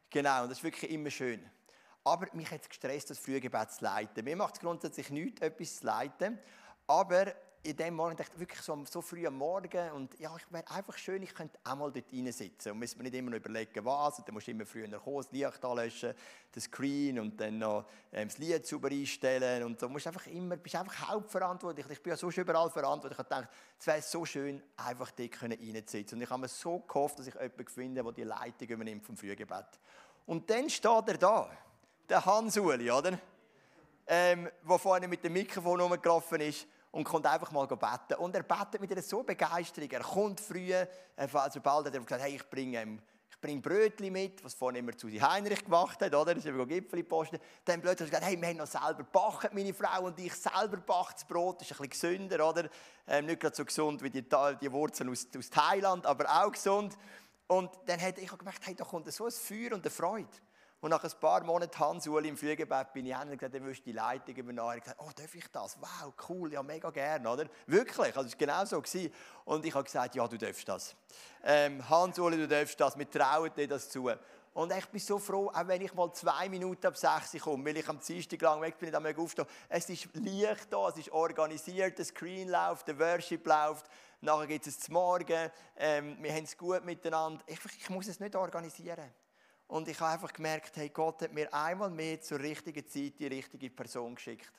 Genau, 0.08 0.44
und 0.44 0.48
das 0.48 0.58
ist 0.58 0.64
wirklich 0.64 0.90
immer 0.90 1.10
schön. 1.10 1.44
Aber 2.02 2.26
mich 2.32 2.50
hat 2.50 2.62
es 2.62 2.68
gestresst, 2.68 3.10
das 3.10 3.18
Frühgebet 3.18 3.72
zu 3.72 3.84
leiten. 3.84 4.24
Mir 4.24 4.36
macht 4.36 4.54
es 4.54 4.60
grundsätzlich 4.60 5.10
nichts, 5.10 5.42
etwas 5.42 5.80
zu 5.80 5.86
leiten. 5.86 6.38
Aber 6.86 7.34
in 7.64 7.74
dem 7.74 7.94
Morgen 7.94 8.14
dachte 8.14 8.32
ich 8.34 8.40
wirklich 8.40 8.60
so, 8.60 8.78
so 8.84 9.00
früh 9.00 9.26
am 9.26 9.38
Morgen 9.38 9.90
und 9.92 10.20
ja, 10.20 10.36
ich 10.36 10.52
wäre 10.52 10.70
einfach 10.70 10.98
schön, 10.98 11.22
ich 11.22 11.34
könnte 11.34 11.58
auch 11.64 11.74
mal 11.74 11.90
dort 11.90 12.34
sitzen 12.34 12.72
und 12.72 12.78
müssen 12.78 12.98
mir 12.98 13.04
nicht 13.04 13.14
immer 13.14 13.30
noch 13.30 13.38
überlegen, 13.38 13.82
was, 13.86 14.18
und 14.18 14.28
dann 14.28 14.34
musst 14.34 14.46
du 14.46 14.50
immer 14.50 14.66
früher 14.66 14.86
kommen, 14.98 15.16
das 15.16 15.32
Licht 15.32 15.64
anlöschen, 15.64 16.12
den 16.54 16.60
Screen 16.60 17.18
und 17.18 17.40
dann 17.40 17.56
noch 17.56 17.86
ähm, 18.12 18.28
das 18.28 18.36
Lied 18.36 18.66
sauber 18.66 18.90
einstellen 18.90 19.64
und 19.64 19.80
so, 19.80 19.88
musst 19.88 20.06
einfach 20.06 20.26
immer, 20.26 20.58
bist 20.58 20.76
einfach 20.76 21.08
hauptverantwortlich, 21.08 21.86
ich 21.88 22.02
bin 22.02 22.10
ja 22.10 22.18
sonst 22.18 22.36
überall 22.36 22.68
verantwortlich, 22.68 23.18
ich 23.18 23.26
dachte, 23.26 23.48
es 23.80 23.86
wäre 23.86 24.02
so 24.02 24.26
schön, 24.26 24.62
einfach 24.76 25.10
dort 25.12 25.42
reinzusitzen 25.42 26.18
und 26.18 26.22
ich 26.22 26.28
habe 26.28 26.42
mir 26.42 26.48
so 26.48 26.80
gehofft, 26.80 27.18
dass 27.18 27.28
ich 27.28 27.34
jemanden 27.34 27.66
finde, 27.66 28.02
der 28.02 28.12
die 28.12 28.24
Leitung 28.24 28.68
übernimmt 28.68 29.06
vom 29.06 29.16
Frühgebet. 29.16 29.80
Und 30.26 30.50
dann 30.50 30.68
steht 30.68 31.08
er 31.08 31.16
da, 31.16 31.50
der 32.10 32.26
Hans-Uli, 32.26 32.90
oder? 32.90 33.18
Ähm, 34.06 34.50
der 34.68 34.78
vorne 34.78 35.08
mit 35.08 35.24
dem 35.24 35.32
Mikrofon 35.32 35.80
rumgelaufen 35.80 36.40
ist 36.40 36.66
und 36.90 37.04
kommt 37.04 37.26
einfach 37.26 37.50
mal 37.50 37.66
beten. 37.66 38.14
Und 38.18 38.34
er 38.34 38.42
betet 38.42 38.80
mit 38.80 38.92
einer 38.92 39.02
so 39.02 39.22
Begeisterung. 39.22 39.90
Er 39.90 40.02
kommt 40.02 40.40
früh, 40.40 40.72
also 41.16 41.60
bald 41.60 41.86
hat 41.86 41.94
er 41.94 42.00
gesagt, 42.00 42.22
hey, 42.22 42.36
ich 42.36 42.48
bringe 42.48 42.80
ähm, 42.80 43.00
ich 43.46 43.62
Brötchen 43.62 44.12
mit, 44.12 44.42
was 44.42 44.54
vorhin 44.54 44.80
immer 44.80 44.96
zu 44.96 45.08
Heinrich 45.08 45.64
gemacht 45.64 46.00
hat, 46.00 46.14
oder? 46.14 46.34
Das 46.34 46.44
ist 46.44 46.50
über 46.50 46.66
Gipfel 46.66 47.04
posten. 47.04 47.38
Dann 47.64 47.80
plötzlich 47.80 48.08
gesagt, 48.08 48.26
hey, 48.26 48.40
wir 48.40 48.48
haben 48.48 48.56
noch 48.56 48.66
selber 48.66 48.94
gebacken, 48.94 49.50
meine 49.52 49.74
Frau 49.74 50.04
und 50.04 50.18
ich, 50.18 50.34
selber 50.34 50.78
bachtes 50.78 51.24
Brot, 51.24 51.60
das 51.60 51.70
ist 51.70 51.80
ein 51.80 51.88
bisschen 51.88 52.16
gesünder, 52.16 52.48
oder? 52.48 52.68
Ähm, 53.06 53.26
nicht 53.26 53.40
gerade 53.40 53.54
so 53.54 53.64
gesund 53.64 54.02
wie 54.02 54.10
die, 54.10 54.22
die 54.22 54.72
Wurzeln 54.72 55.10
aus, 55.10 55.26
aus 55.36 55.50
Thailand, 55.50 56.06
aber 56.06 56.24
auch 56.42 56.52
gesund. 56.52 56.96
Und 57.46 57.70
dann 57.86 58.00
hat 58.00 58.18
ich 58.18 58.30
gemerkt, 58.38 58.66
hey, 58.66 58.74
da 58.74 58.84
kommt 58.84 59.12
so 59.12 59.26
ein 59.26 59.30
Feuer 59.30 59.72
und 59.72 59.84
eine 59.84 59.90
Freude. 59.90 60.28
Und 60.84 60.90
nach 60.90 61.02
ein 61.02 61.12
paar 61.18 61.42
Monaten 61.44 61.78
Hans-Uli 61.78 62.28
im 62.28 62.36
Frühgebet 62.36 62.92
bin 62.92 63.06
ich 63.06 63.16
hin 63.16 63.30
und 63.30 63.38
gesagt, 63.38 63.54
er 63.54 63.60
möchte 63.62 63.84
die 63.84 63.92
Leitung 63.92 64.36
übernehmen. 64.36 64.68
Er 64.68 64.80
gesagt, 64.80 65.00
oh, 65.00 65.08
darf 65.16 65.34
ich 65.34 65.50
das? 65.50 65.78
Wow, 65.80 66.12
cool, 66.28 66.52
ja, 66.52 66.62
mega 66.62 66.90
gerne, 66.90 67.26
oder? 67.26 67.46
Wirklich, 67.66 68.14
also 68.14 68.28
es 68.28 68.32
war 68.32 68.38
genau 68.38 68.64
so. 68.66 68.82
Gewesen. 68.82 69.10
Und 69.46 69.64
ich 69.64 69.74
habe 69.74 69.84
gesagt, 69.84 70.14
ja, 70.14 70.28
du 70.28 70.36
darfst 70.36 70.68
das. 70.68 70.94
Ähm, 71.42 71.88
Hans-Uli, 71.88 72.36
du 72.36 72.46
darfst 72.46 72.78
das, 72.78 72.98
wir 72.98 73.08
trauen 73.08 73.50
dir 73.56 73.66
das 73.66 73.88
zu. 73.88 74.10
Und 74.52 74.76
ich 74.76 74.84
bin 74.88 75.00
so 75.00 75.18
froh, 75.18 75.50
auch 75.54 75.66
wenn 75.66 75.80
ich 75.80 75.94
mal 75.94 76.12
zwei 76.12 76.50
Minuten 76.50 76.86
ab 76.86 76.98
sechs 76.98 77.42
komme, 77.42 77.64
weil 77.64 77.78
ich 77.78 77.88
am 77.88 77.98
Dienstag 77.98 78.42
lang 78.42 78.60
weg 78.60 78.76
bin, 78.76 78.92
dann 78.92 79.06
aufstehen. 79.16 79.46
Es 79.70 79.88
ist 79.88 80.14
Licht 80.16 80.66
da, 80.70 80.90
es 80.90 80.98
ist 80.98 81.10
organisiert, 81.12 81.96
der 81.96 82.04
Screen 82.04 82.50
läuft, 82.50 82.88
der 82.88 82.98
Worship 82.98 83.46
läuft. 83.46 83.86
Nachher 84.20 84.46
geht 84.48 84.66
es 84.66 84.80
zum 84.80 84.92
Morgen, 84.92 85.50
ähm, 85.78 86.18
wir 86.20 86.30
haben 86.30 86.44
es 86.44 86.58
gut 86.58 86.84
miteinander. 86.84 87.42
Ich, 87.46 87.58
ich 87.78 87.88
muss 87.88 88.06
es 88.06 88.20
nicht 88.20 88.36
organisieren. 88.36 89.23
Und 89.74 89.88
ich 89.88 89.98
habe 89.98 90.12
einfach 90.12 90.32
gemerkt, 90.32 90.76
hey, 90.76 90.88
Gott 90.88 91.20
hat 91.22 91.32
mir 91.32 91.52
einmal 91.52 91.90
mehr 91.90 92.20
zur 92.20 92.38
richtigen 92.38 92.86
Zeit 92.86 93.18
die 93.18 93.26
richtige 93.26 93.70
Person 93.70 94.14
geschickt. 94.14 94.52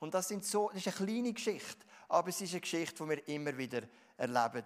Und 0.00 0.12
das, 0.12 0.26
sind 0.26 0.44
so, 0.44 0.70
das 0.70 0.84
ist 0.84 0.88
eine 0.88 1.06
kleine 1.06 1.32
Geschichte, 1.32 1.86
aber 2.08 2.30
es 2.30 2.40
ist 2.40 2.50
eine 2.50 2.62
Geschichte, 2.62 3.04
die 3.04 3.10
wir 3.10 3.28
immer 3.28 3.56
wieder 3.56 3.82
erleben. 4.16 4.64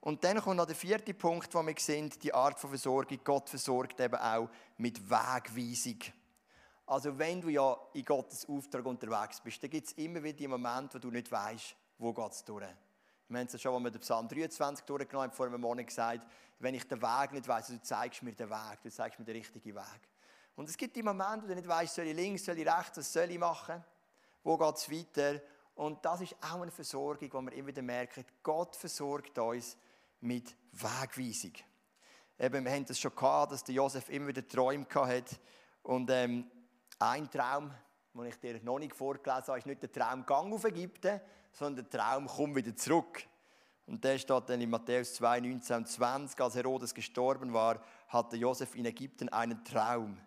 Und 0.00 0.24
dann 0.24 0.40
kommt 0.40 0.56
noch 0.56 0.66
der 0.66 0.74
vierte 0.74 1.14
Punkt, 1.14 1.54
wo 1.54 1.64
wir 1.64 1.74
sehen, 1.78 2.10
die 2.20 2.34
Art 2.34 2.58
von 2.58 2.70
Versorgung. 2.70 3.20
Gott 3.22 3.48
versorgt 3.48 4.00
eben 4.00 4.16
auch 4.16 4.48
mit 4.76 5.00
Wegweisung. 5.08 6.00
Also 6.86 7.16
wenn 7.16 7.40
du 7.40 7.48
ja 7.48 7.78
in 7.94 8.04
Gottes 8.04 8.48
Auftrag 8.48 8.84
unterwegs 8.86 9.40
bist, 9.40 9.62
dann 9.62 9.70
gibt 9.70 9.86
es 9.86 9.92
immer 9.92 10.20
wieder 10.20 10.36
die 10.36 10.48
Momente, 10.48 10.94
wo 10.94 10.98
du 10.98 11.12
nicht 11.12 11.30
weißt, 11.30 11.76
wo 11.98 12.12
geht 12.12 12.32
es 12.32 12.44
durch. 12.44 12.66
Wir 13.28 13.40
haben 13.40 13.48
es 13.52 13.60
schon, 13.60 13.74
als 13.74 13.82
wir 13.82 13.90
den 13.90 14.00
Psalm 14.00 14.28
23 14.28 14.84
durchgenommen 14.84 15.30
haben, 15.30 15.36
vor 15.36 15.46
einem 15.46 15.60
Monat 15.60 15.86
gesagt, 15.86 16.26
wenn 16.60 16.74
ich 16.74 16.86
den 16.86 17.02
Weg 17.02 17.32
nicht 17.32 17.48
weiß, 17.48 17.64
also 17.70 17.74
du 17.74 17.82
zeigst 17.82 18.22
mir 18.22 18.32
den 18.32 18.48
Weg, 18.48 18.78
du 18.82 18.90
zeigst 18.90 19.18
mir 19.18 19.24
den 19.24 19.36
richtigen 19.36 19.74
Weg. 19.74 20.00
Und 20.54 20.68
es 20.68 20.76
gibt 20.76 20.94
die 20.96 21.02
Momente, 21.02 21.42
wo 21.42 21.48
du 21.48 21.54
nicht 21.54 21.68
weißt, 21.68 21.94
soll 21.94 22.06
ich 22.06 22.16
links, 22.16 22.44
soll 22.44 22.58
ich 22.58 22.66
rechts, 22.66 22.98
was 22.98 23.12
soll 23.12 23.30
ich 23.30 23.38
machen, 23.38 23.84
wo 24.42 24.56
geht 24.56 24.76
es 24.76 24.90
weiter. 24.90 25.40
Und 25.74 26.02
das 26.04 26.22
ist 26.22 26.36
auch 26.40 26.62
eine 26.62 26.70
Versorgung, 26.70 27.28
wo 27.32 27.42
wir 27.42 27.52
immer 27.52 27.68
wieder 27.68 27.82
merken, 27.82 28.24
Gott 28.42 28.74
versorgt 28.76 29.38
uns 29.38 29.76
mit 30.20 30.56
Wegweisung. 30.72 31.52
Eben, 32.38 32.64
wir 32.64 32.72
haben 32.72 32.86
das 32.86 32.98
schon 32.98 33.14
gehabt, 33.14 33.52
dass 33.52 33.64
der 33.64 33.74
Josef 33.74 34.08
immer 34.08 34.28
wieder 34.28 34.46
Träume 34.46 34.86
hatte. 34.94 35.36
Und 35.82 36.10
ähm, 36.10 36.50
ein 36.98 37.30
Traum, 37.30 37.72
den 38.14 38.24
ich 38.26 38.38
dir 38.38 38.60
noch 38.62 38.78
nicht 38.78 38.94
vorgelesen 38.94 39.48
habe, 39.48 39.58
ist 39.58 39.66
nicht 39.66 39.82
der 39.82 39.92
Traum 39.92 40.24
Gang 40.24 40.52
auf 40.52 40.64
Ägypten, 40.64 41.20
sondern 41.56 41.86
der 41.88 42.00
Traum 42.00 42.26
komm 42.26 42.54
wieder 42.54 42.76
zurück. 42.76 43.26
Und 43.86 44.04
der 44.04 44.18
steht 44.18 44.48
dann 44.48 44.60
in 44.60 44.68
Matthäus 44.68 45.14
2, 45.14 45.40
19 45.40 45.76
und 45.76 45.88
20. 45.88 46.40
Als 46.40 46.54
Herodes 46.54 46.92
gestorben 46.92 47.52
war, 47.52 47.80
hatte 48.08 48.36
Josef 48.36 48.74
in 48.74 48.84
Ägypten 48.84 49.28
einen 49.30 49.64
Traum. 49.64 50.18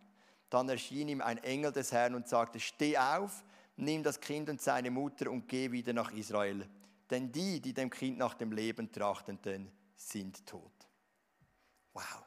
Dann 0.50 0.68
erschien 0.70 1.08
ihm 1.10 1.22
ein 1.22 1.38
Engel 1.40 1.72
des 1.72 1.92
Herrn 1.92 2.16
und 2.16 2.28
sagte, 2.28 2.60
steh 2.60 2.98
auf, 2.98 3.44
nimm 3.76 4.02
das 4.02 4.20
Kind 4.20 4.50
und 4.50 4.60
seine 4.60 4.90
Mutter 4.90 5.30
und 5.30 5.48
geh 5.48 5.72
wieder 5.72 5.94
nach 5.94 6.12
Israel. 6.12 6.68
Denn 7.10 7.32
die, 7.32 7.62
die 7.62 7.74
dem 7.74 7.92
Kind 7.92 8.18
nach 8.18 8.34
dem 8.34 8.52
Leben 8.52 8.92
trachteten, 8.92 9.72
sind 9.96 10.44
tot. 10.48 10.88
Wow. 11.94 12.24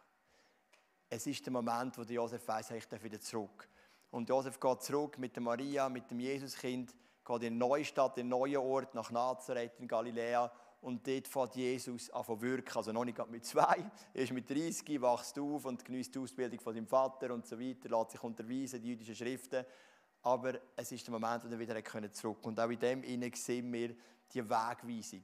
Es 1.08 1.26
ist 1.26 1.44
der 1.44 1.52
Moment, 1.52 1.98
wo 1.98 2.02
Josef 2.02 2.46
weiß, 2.46 2.70
ich 2.72 2.86
darf 2.86 3.02
wieder 3.02 3.20
zurück. 3.20 3.68
Und 4.12 4.28
Josef 4.28 4.60
geht 4.60 4.82
zurück 4.82 5.18
mit 5.18 5.34
der 5.34 5.42
Maria, 5.42 5.88
mit 5.88 6.08
dem 6.10 6.20
Jesuskind, 6.20 6.94
geht 7.24 7.42
in 7.42 7.46
eine 7.48 7.56
neue 7.56 7.84
Stadt, 7.84 8.16
in 8.18 8.22
einen 8.22 8.30
neuen 8.30 8.56
Ort, 8.56 8.94
nach 8.94 9.10
Nazareth 9.10 9.78
in 9.78 9.88
Galiläa. 9.88 10.50
Und 10.80 11.06
dort 11.06 11.28
fährt 11.28 11.54
Jesus 11.54 12.10
an 12.10 12.24
zu 12.24 12.40
wirken. 12.40 12.76
Also 12.76 12.92
noch 12.92 13.04
nicht 13.04 13.18
mit 13.30 13.44
zwei. 13.44 13.90
Er 14.14 14.22
ist 14.24 14.32
mit 14.32 14.50
30, 14.50 15.00
wächst 15.00 15.38
auf 15.38 15.64
und 15.64 15.84
genießt 15.84 16.14
die 16.14 16.18
Ausbildung 16.18 16.58
von 16.58 16.74
seinem 16.74 16.88
Vater 16.88 17.32
und 17.32 17.46
so 17.46 17.58
weiter, 17.58 17.88
lässt 17.88 18.10
sich 18.10 18.22
unterweisen, 18.22 18.82
die 18.82 18.88
jüdischen 18.88 19.14
Schriften. 19.14 19.64
Aber 20.22 20.54
es 20.74 20.90
ist 20.90 21.06
der 21.06 21.12
Moment, 21.12 21.44
wo 21.44 21.48
er 21.48 21.58
wieder 21.58 22.12
zurück 22.12 22.44
Und 22.46 22.58
auch 22.58 22.70
in 22.70 22.78
dem 22.78 23.02
Innen 23.04 23.32
sehen 23.32 23.72
wir 23.72 23.94
die 24.32 24.42
Wegweisung. 24.42 25.22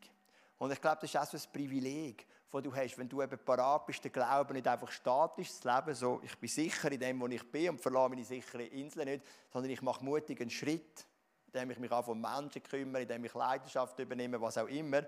Und 0.58 0.72
ich 0.72 0.80
glaube, 0.80 0.98
das 1.00 1.10
ist 1.10 1.16
auch 1.16 1.26
so 1.26 1.36
ein 1.36 1.52
Privileg, 1.52 2.26
das 2.50 2.62
du 2.62 2.74
hast, 2.74 2.98
wenn 2.98 3.08
du 3.08 3.22
eben 3.22 3.38
parat 3.38 3.86
bist, 3.86 4.02
der 4.02 4.10
Glaube 4.10 4.54
nicht 4.54 4.66
einfach 4.66 4.90
statisch 4.90 5.52
zu 5.52 5.68
leben, 5.68 5.94
so 5.94 6.20
ich 6.24 6.36
bin 6.36 6.48
sicher 6.48 6.90
in 6.90 6.98
dem, 6.98 7.20
wo 7.20 7.26
ich 7.26 7.48
bin 7.50 7.70
und 7.70 7.80
verlasse 7.80 8.10
meine 8.10 8.24
sichere 8.24 8.64
Insel 8.64 9.04
nicht, 9.04 9.24
sondern 9.50 9.70
ich 9.70 9.82
mache 9.82 10.04
mutig 10.04 10.40
einen 10.40 10.50
Schritt, 10.50 11.06
indem 11.52 11.70
ich 11.70 11.78
mich 11.78 11.90
auch 11.90 12.06
um 12.08 12.20
Menschen 12.20 12.62
kümmere, 12.62 13.02
indem 13.02 13.24
ich 13.24 13.34
Leidenschaft 13.34 13.98
übernehme, 13.98 14.40
was 14.40 14.58
auch 14.58 14.68
immer. 14.68 15.02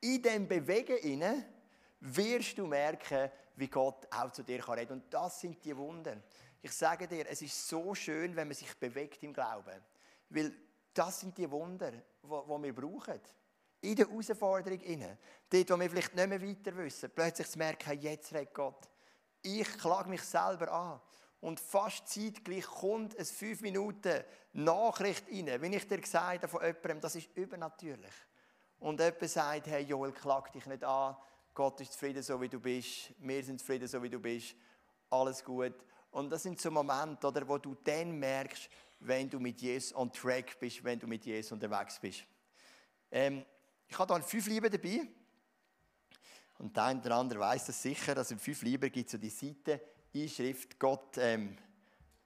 In 0.00 0.22
dem 0.22 0.46
Bewegen 0.46 1.44
wirst 2.00 2.58
du 2.58 2.66
merken, 2.66 3.30
wie 3.56 3.68
Gott 3.68 4.06
auch 4.10 4.30
zu 4.32 4.42
dir 4.42 4.66
reden 4.68 4.88
kann. 4.88 4.98
Und 4.98 5.14
das 5.14 5.40
sind 5.40 5.64
die 5.64 5.76
Wunder. 5.76 6.16
Ich 6.60 6.72
sage 6.72 7.06
dir, 7.06 7.26
es 7.28 7.42
ist 7.42 7.68
so 7.68 7.94
schön, 7.94 8.34
wenn 8.36 8.48
man 8.48 8.54
sich 8.54 8.74
bewegt 8.76 9.22
im 9.22 9.32
Glauben. 9.32 9.80
Weil 10.28 10.52
das 10.92 11.20
sind 11.20 11.36
die 11.38 11.50
Wunder, 11.50 11.90
die 11.90 12.28
wir 12.28 12.74
brauchen. 12.74 13.20
In 13.80 13.94
der 13.94 14.08
Herausforderung 14.08 14.80
inne. 14.80 15.18
Dort, 15.48 15.70
wo 15.70 15.78
wir 15.78 15.90
vielleicht 15.90 16.14
nicht 16.14 16.28
mehr 16.28 16.42
weiter 16.42 16.76
wissen. 16.76 17.10
Plötzlich 17.14 17.48
zu 17.48 17.58
merken, 17.58 18.00
jetzt 18.00 18.32
redet 18.32 18.52
Gott. 18.52 18.88
Ich 19.42 19.78
klage 19.78 20.10
mich 20.10 20.22
selber 20.22 20.72
an. 20.72 21.00
Und 21.46 21.60
fast 21.60 22.08
zeitgleich 22.08 22.64
kommt 22.64 23.14
es 23.14 23.30
fünf 23.30 23.60
Minuten 23.60 24.24
Nachricht 24.52 25.28
rein. 25.28 25.46
Wenn 25.60 25.74
ich 25.74 25.86
dir 25.86 26.00
gesagt 26.00 26.42
habe 26.42 26.48
von 26.48 26.60
jemandem, 26.60 27.00
das 27.00 27.14
ist 27.14 27.28
übernatürlich. 27.36 28.12
Und 28.80 28.98
jemand 28.98 29.30
sagt, 29.30 29.68
hey 29.68 29.84
Joel, 29.84 30.10
klag 30.10 30.50
dich 30.50 30.66
nicht 30.66 30.82
an. 30.82 31.14
Gott 31.54 31.80
ist 31.80 31.92
zufrieden, 31.92 32.20
so 32.24 32.40
wie 32.40 32.48
du 32.48 32.58
bist. 32.58 33.12
Wir 33.18 33.44
sind 33.44 33.60
zufrieden, 33.60 33.86
so 33.86 34.02
wie 34.02 34.10
du 34.10 34.18
bist. 34.18 34.56
Alles 35.08 35.44
gut. 35.44 35.74
Und 36.10 36.30
das 36.30 36.42
sind 36.42 36.60
so 36.60 36.68
Momente, 36.68 37.24
oder, 37.28 37.46
wo 37.46 37.58
du 37.58 37.76
dann 37.76 38.18
merkst, 38.18 38.68
wenn 38.98 39.30
du 39.30 39.38
mit 39.38 39.60
Jesus 39.60 39.94
on 39.94 40.10
track 40.12 40.58
bist, 40.58 40.82
wenn 40.82 40.98
du 40.98 41.06
mit 41.06 41.24
Jesus 41.24 41.52
unterwegs 41.52 42.00
bist. 42.00 42.24
Ähm, 43.08 43.46
ich 43.86 43.96
habe 43.96 44.12
hier 44.16 44.24
fünf 44.24 44.48
Liebe 44.48 44.68
dabei. 44.68 45.06
Und 46.58 46.76
der 46.76 46.82
eine 46.86 47.00
oder 47.00 47.14
andere 47.14 47.38
weiß 47.38 47.66
das 47.66 47.80
sicher, 47.80 48.16
dass 48.16 48.32
in 48.32 48.40
fünf 48.40 48.62
Liebe 48.62 48.90
gibt 48.90 49.06
es 49.06 49.12
so 49.12 49.18
die 49.18 49.30
Seite, 49.30 49.80
Einschrift 50.22 50.78
Gott, 50.78 51.18
ähm, 51.18 51.56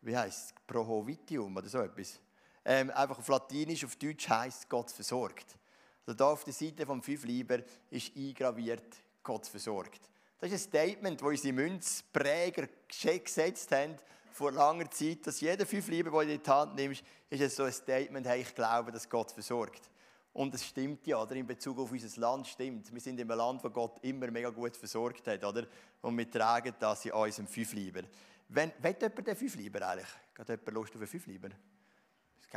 wie 0.03 0.17
heißt 0.17 0.47
es, 0.47 0.55
Prohovitium 0.67 1.57
oder 1.57 1.69
so 1.69 1.81
etwas. 1.81 2.21
Ähm, 2.65 2.91
einfach 2.91 3.19
auf 3.19 3.29
Latinisch, 3.29 3.85
auf 3.85 3.97
Deutsch 3.97 4.29
heißt 4.29 4.69
Gott 4.69 4.91
versorgt. 4.91 5.59
Also 6.07 6.17
da 6.17 6.33
auf 6.33 6.45
der 6.45 6.53
Seite 6.53 6.87
vom 6.87 7.03
fünf 7.03 7.25
Lieber 7.25 7.61
ist 7.91 8.17
eingraviert, 8.17 8.97
Gott 9.23 9.47
versorgt. 9.47 10.01
Das 10.39 10.51
ist 10.51 10.67
ein 10.67 10.69
Statement, 10.69 11.21
das 11.21 11.29
unsere 11.29 11.53
Münzpräger 11.53 12.69
gesetzt 12.89 13.73
haben 13.73 13.97
vor 14.33 14.53
langer 14.53 14.91
Zeit, 14.91 15.27
dass 15.27 15.41
jeder 15.41 15.67
fünf 15.67 15.89
Lieber, 15.89 16.11
den 16.11 16.29
du 16.29 16.35
in 16.35 16.43
die 16.43 16.51
Hand 16.51 16.75
nimmst, 16.75 17.05
ist 17.29 17.41
es 17.43 17.57
so 17.57 17.65
ein 17.65 17.73
Statement, 17.73 18.27
hey, 18.27 18.41
ich 18.41 18.55
glaube, 18.55 18.91
dass 18.91 19.09
Gott 19.09 19.31
versorgt. 19.33 19.91
Und 20.33 20.55
es 20.55 20.65
stimmt 20.65 21.07
ja, 21.07 21.21
oder? 21.21 21.35
in 21.35 21.47
Bezug 21.47 21.79
auf 21.79 21.91
unser 21.91 22.21
Land 22.21 22.47
stimmt. 22.47 22.93
Wir 22.93 23.01
sind 23.01 23.19
in 23.19 23.29
einem 23.29 23.39
Land, 23.39 23.65
wo 23.65 23.71
Gott 23.71 23.99
immer 24.03 24.31
mega 24.31 24.51
gut 24.51 24.77
versorgt 24.77 25.27
hat. 25.27 25.45
Oder? 25.45 25.67
Und 26.03 26.17
wir 26.17 26.31
tragen 26.31 26.75
das 26.79 27.05
in 27.05 27.13
unserem 27.13 27.49
Fünfleiber. 27.49 28.03
Wenn, 28.49 28.73
will 28.79 28.97
jemand 29.01 29.27
den 29.27 29.37
Fünfleiber 29.37 29.89
eigentlich? 29.89 30.09
Hat 30.39 30.49
jemand 30.49 30.73
Lust 30.73 30.95
auf 30.95 31.01
einen 31.01 31.09
Fünfleiber? 31.09 31.49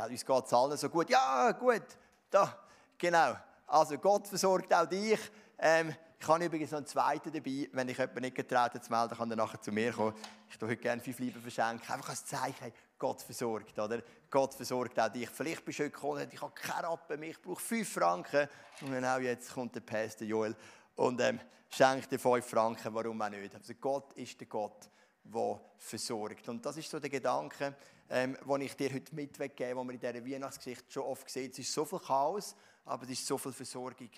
Uns 0.08 0.24
geht 0.24 0.44
es 0.44 0.52
allen 0.52 0.76
so 0.76 0.88
gut. 0.88 1.10
Ja, 1.10 1.52
gut. 1.52 1.82
Da, 2.30 2.58
genau. 2.96 3.36
Also 3.66 3.98
Gott 3.98 4.28
versorgt 4.28 4.72
auch 4.72 4.86
dich. 4.86 5.20
Ähm, 5.58 5.94
ich 6.18 6.28
habe 6.28 6.44
übrigens 6.44 6.70
noch 6.70 6.78
einen 6.78 6.86
zweiten 6.86 7.32
dabei. 7.32 7.68
Wenn 7.72 7.88
ich 7.88 7.98
jemanden 7.98 8.22
nicht 8.22 8.36
getraut 8.36 8.72
zu 8.82 8.90
melden, 8.90 9.16
kann 9.16 9.30
er 9.30 9.36
nachher 9.36 9.60
zu 9.60 9.72
mir 9.72 9.92
kommen. 9.92 10.14
Ich 10.48 10.58
tue 10.58 10.68
heute 10.68 10.80
gerne 10.80 11.02
fünf 11.02 11.18
Lieben 11.18 11.40
verschenken. 11.40 11.92
Einfach 11.92 12.08
als 12.08 12.24
Zeichen, 12.24 12.72
Gott 12.98 13.22
versorgt. 13.22 13.78
Oder? 13.78 14.02
Gott 14.30 14.54
versorgt 14.54 14.98
auch 14.98 15.08
dich. 15.08 15.28
Vielleicht 15.30 15.64
bist 15.64 15.78
du 15.78 15.84
heute 15.84 15.92
gekommen 15.92 16.28
ich 16.32 16.40
habe 16.40 16.52
keine 16.54 16.88
Rappen 16.88 17.20
mehr, 17.20 17.30
ich 17.30 17.40
brauche 17.40 17.60
fünf 17.60 17.92
Franken. 17.92 18.48
Und 18.80 18.92
genau 18.92 19.18
jetzt 19.18 19.52
kommt 19.52 19.74
der 19.74 19.80
Pastor 19.80 20.26
Joel 20.26 20.56
und 20.96 21.20
ähm, 21.20 21.40
schenkt 21.70 22.10
dir 22.10 22.18
fünf 22.18 22.46
Franken. 22.46 22.94
Warum 22.94 23.20
auch 23.20 23.28
nicht? 23.28 23.54
Also 23.54 23.74
Gott 23.74 24.12
ist 24.14 24.40
der 24.40 24.46
Gott, 24.46 24.88
der 25.24 25.60
versorgt. 25.78 26.48
Und 26.48 26.64
das 26.64 26.76
ist 26.76 26.90
so 26.90 27.00
der 27.00 27.10
Gedanke, 27.10 27.74
ähm, 28.10 28.36
den 28.46 28.60
ich 28.60 28.74
dir 28.76 28.92
heute 28.92 29.14
mitgebe, 29.14 29.48
den 29.48 29.76
man 29.76 29.90
in 29.90 29.98
dieser 29.98 30.24
Weihnachtsgeschichte 30.24 30.90
schon 30.90 31.04
oft 31.04 31.28
sieht. 31.28 31.52
Es 31.52 31.60
ist 31.60 31.72
so 31.72 31.84
viel 31.84 32.00
Chaos, 32.00 32.54
aber 32.84 33.04
es 33.04 33.10
ist 33.10 33.26
so 33.26 33.38
viel 33.38 33.52
Versorgung. 33.52 34.10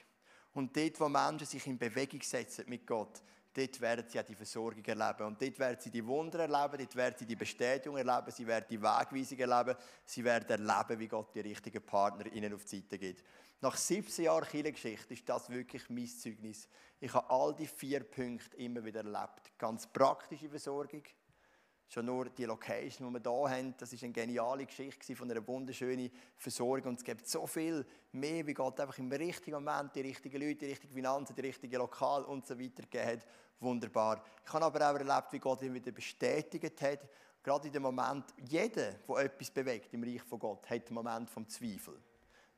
Und 0.56 0.74
dort, 0.74 0.98
wo 0.98 1.06
Menschen 1.06 1.46
sich 1.46 1.66
in 1.66 1.76
Bewegung 1.76 2.22
setzen 2.22 2.64
mit 2.66 2.86
Gott, 2.86 3.20
dort 3.52 3.78
werden 3.78 4.06
sie 4.08 4.18
auch 4.18 4.24
die 4.24 4.34
Versorgung 4.34 4.82
erleben. 4.82 5.26
Und 5.26 5.42
dort 5.42 5.58
werden 5.58 5.76
sie 5.78 5.90
die 5.90 6.06
Wunder 6.06 6.38
erleben, 6.38 6.78
dort 6.78 6.96
werden 6.96 7.14
sie 7.18 7.26
die 7.26 7.36
Bestätigung 7.36 7.98
erleben, 7.98 8.30
sie 8.30 8.46
werden 8.46 8.64
die 8.70 8.80
Wegweisung 8.80 9.38
erleben, 9.38 9.76
sie 10.06 10.24
werden 10.24 10.66
erleben, 10.66 10.98
wie 10.98 11.08
Gott 11.08 11.34
die 11.34 11.40
richtigen 11.40 11.84
Partner 11.84 12.32
ihnen 12.32 12.54
auf 12.54 12.64
die 12.64 12.76
Seite 12.76 12.98
gibt. 12.98 13.22
Nach 13.60 13.76
17 13.76 14.24
Jahren 14.24 14.48
Kirchengeschichte 14.48 15.12
ist 15.12 15.28
das 15.28 15.50
wirklich 15.50 15.90
mein 15.90 16.08
Zeugnis. 16.08 16.68
Ich 17.00 17.12
habe 17.12 17.28
all 17.28 17.54
die 17.54 17.66
vier 17.66 18.02
Punkte 18.04 18.56
immer 18.56 18.82
wieder 18.82 19.00
erlebt. 19.00 19.58
Ganz 19.58 19.86
praktische 19.86 20.48
Versorgung, 20.48 21.02
Schon 21.88 22.06
nur 22.06 22.30
die 22.30 22.44
Location, 22.44 23.12
die 23.12 23.22
wir 23.22 23.30
hier 23.30 23.56
haben, 23.56 23.74
das 23.78 23.92
ist 23.92 24.02
eine 24.02 24.12
geniale 24.12 24.66
Geschichte 24.66 25.14
von 25.14 25.30
einer 25.30 25.46
wunderschönen 25.46 26.10
Versorgung. 26.36 26.90
Und 26.90 26.98
es 26.98 27.04
gibt 27.04 27.28
so 27.28 27.46
viel 27.46 27.86
mehr, 28.12 28.44
wie 28.46 28.54
Gott 28.54 28.80
einfach 28.80 28.98
im 28.98 29.10
richtigen 29.12 29.62
Moment 29.62 29.94
die 29.94 30.00
richtigen 30.00 30.40
Leute, 30.40 30.56
die 30.56 30.66
richtigen 30.66 30.94
Finanzen, 30.94 31.34
die 31.36 31.42
richtigen 31.42 31.76
Lokal 31.76 32.24
und 32.24 32.44
so 32.44 32.58
weiter 32.58 32.82
gegeben 32.82 33.06
hat. 33.06 33.26
Wunderbar. 33.60 34.22
Ich 34.44 34.52
habe 34.52 34.64
aber 34.64 34.90
auch 34.90 34.98
erlebt, 34.98 35.32
wie 35.32 35.38
Gott 35.38 35.62
ihn 35.62 35.74
wieder 35.74 35.92
bestätigt 35.92 36.82
hat. 36.82 37.08
Gerade 37.42 37.68
in 37.68 37.72
dem 37.72 37.82
Moment, 37.82 38.24
jeder, 38.44 38.92
der 38.92 39.16
etwas 39.18 39.50
bewegt 39.52 39.94
im 39.94 40.02
Reich 40.02 40.22
von 40.22 40.40
Gott, 40.40 40.68
hat 40.68 40.86
einen 40.88 40.94
Moment 40.94 41.30
vom 41.30 41.48
Zweifel. 41.48 41.94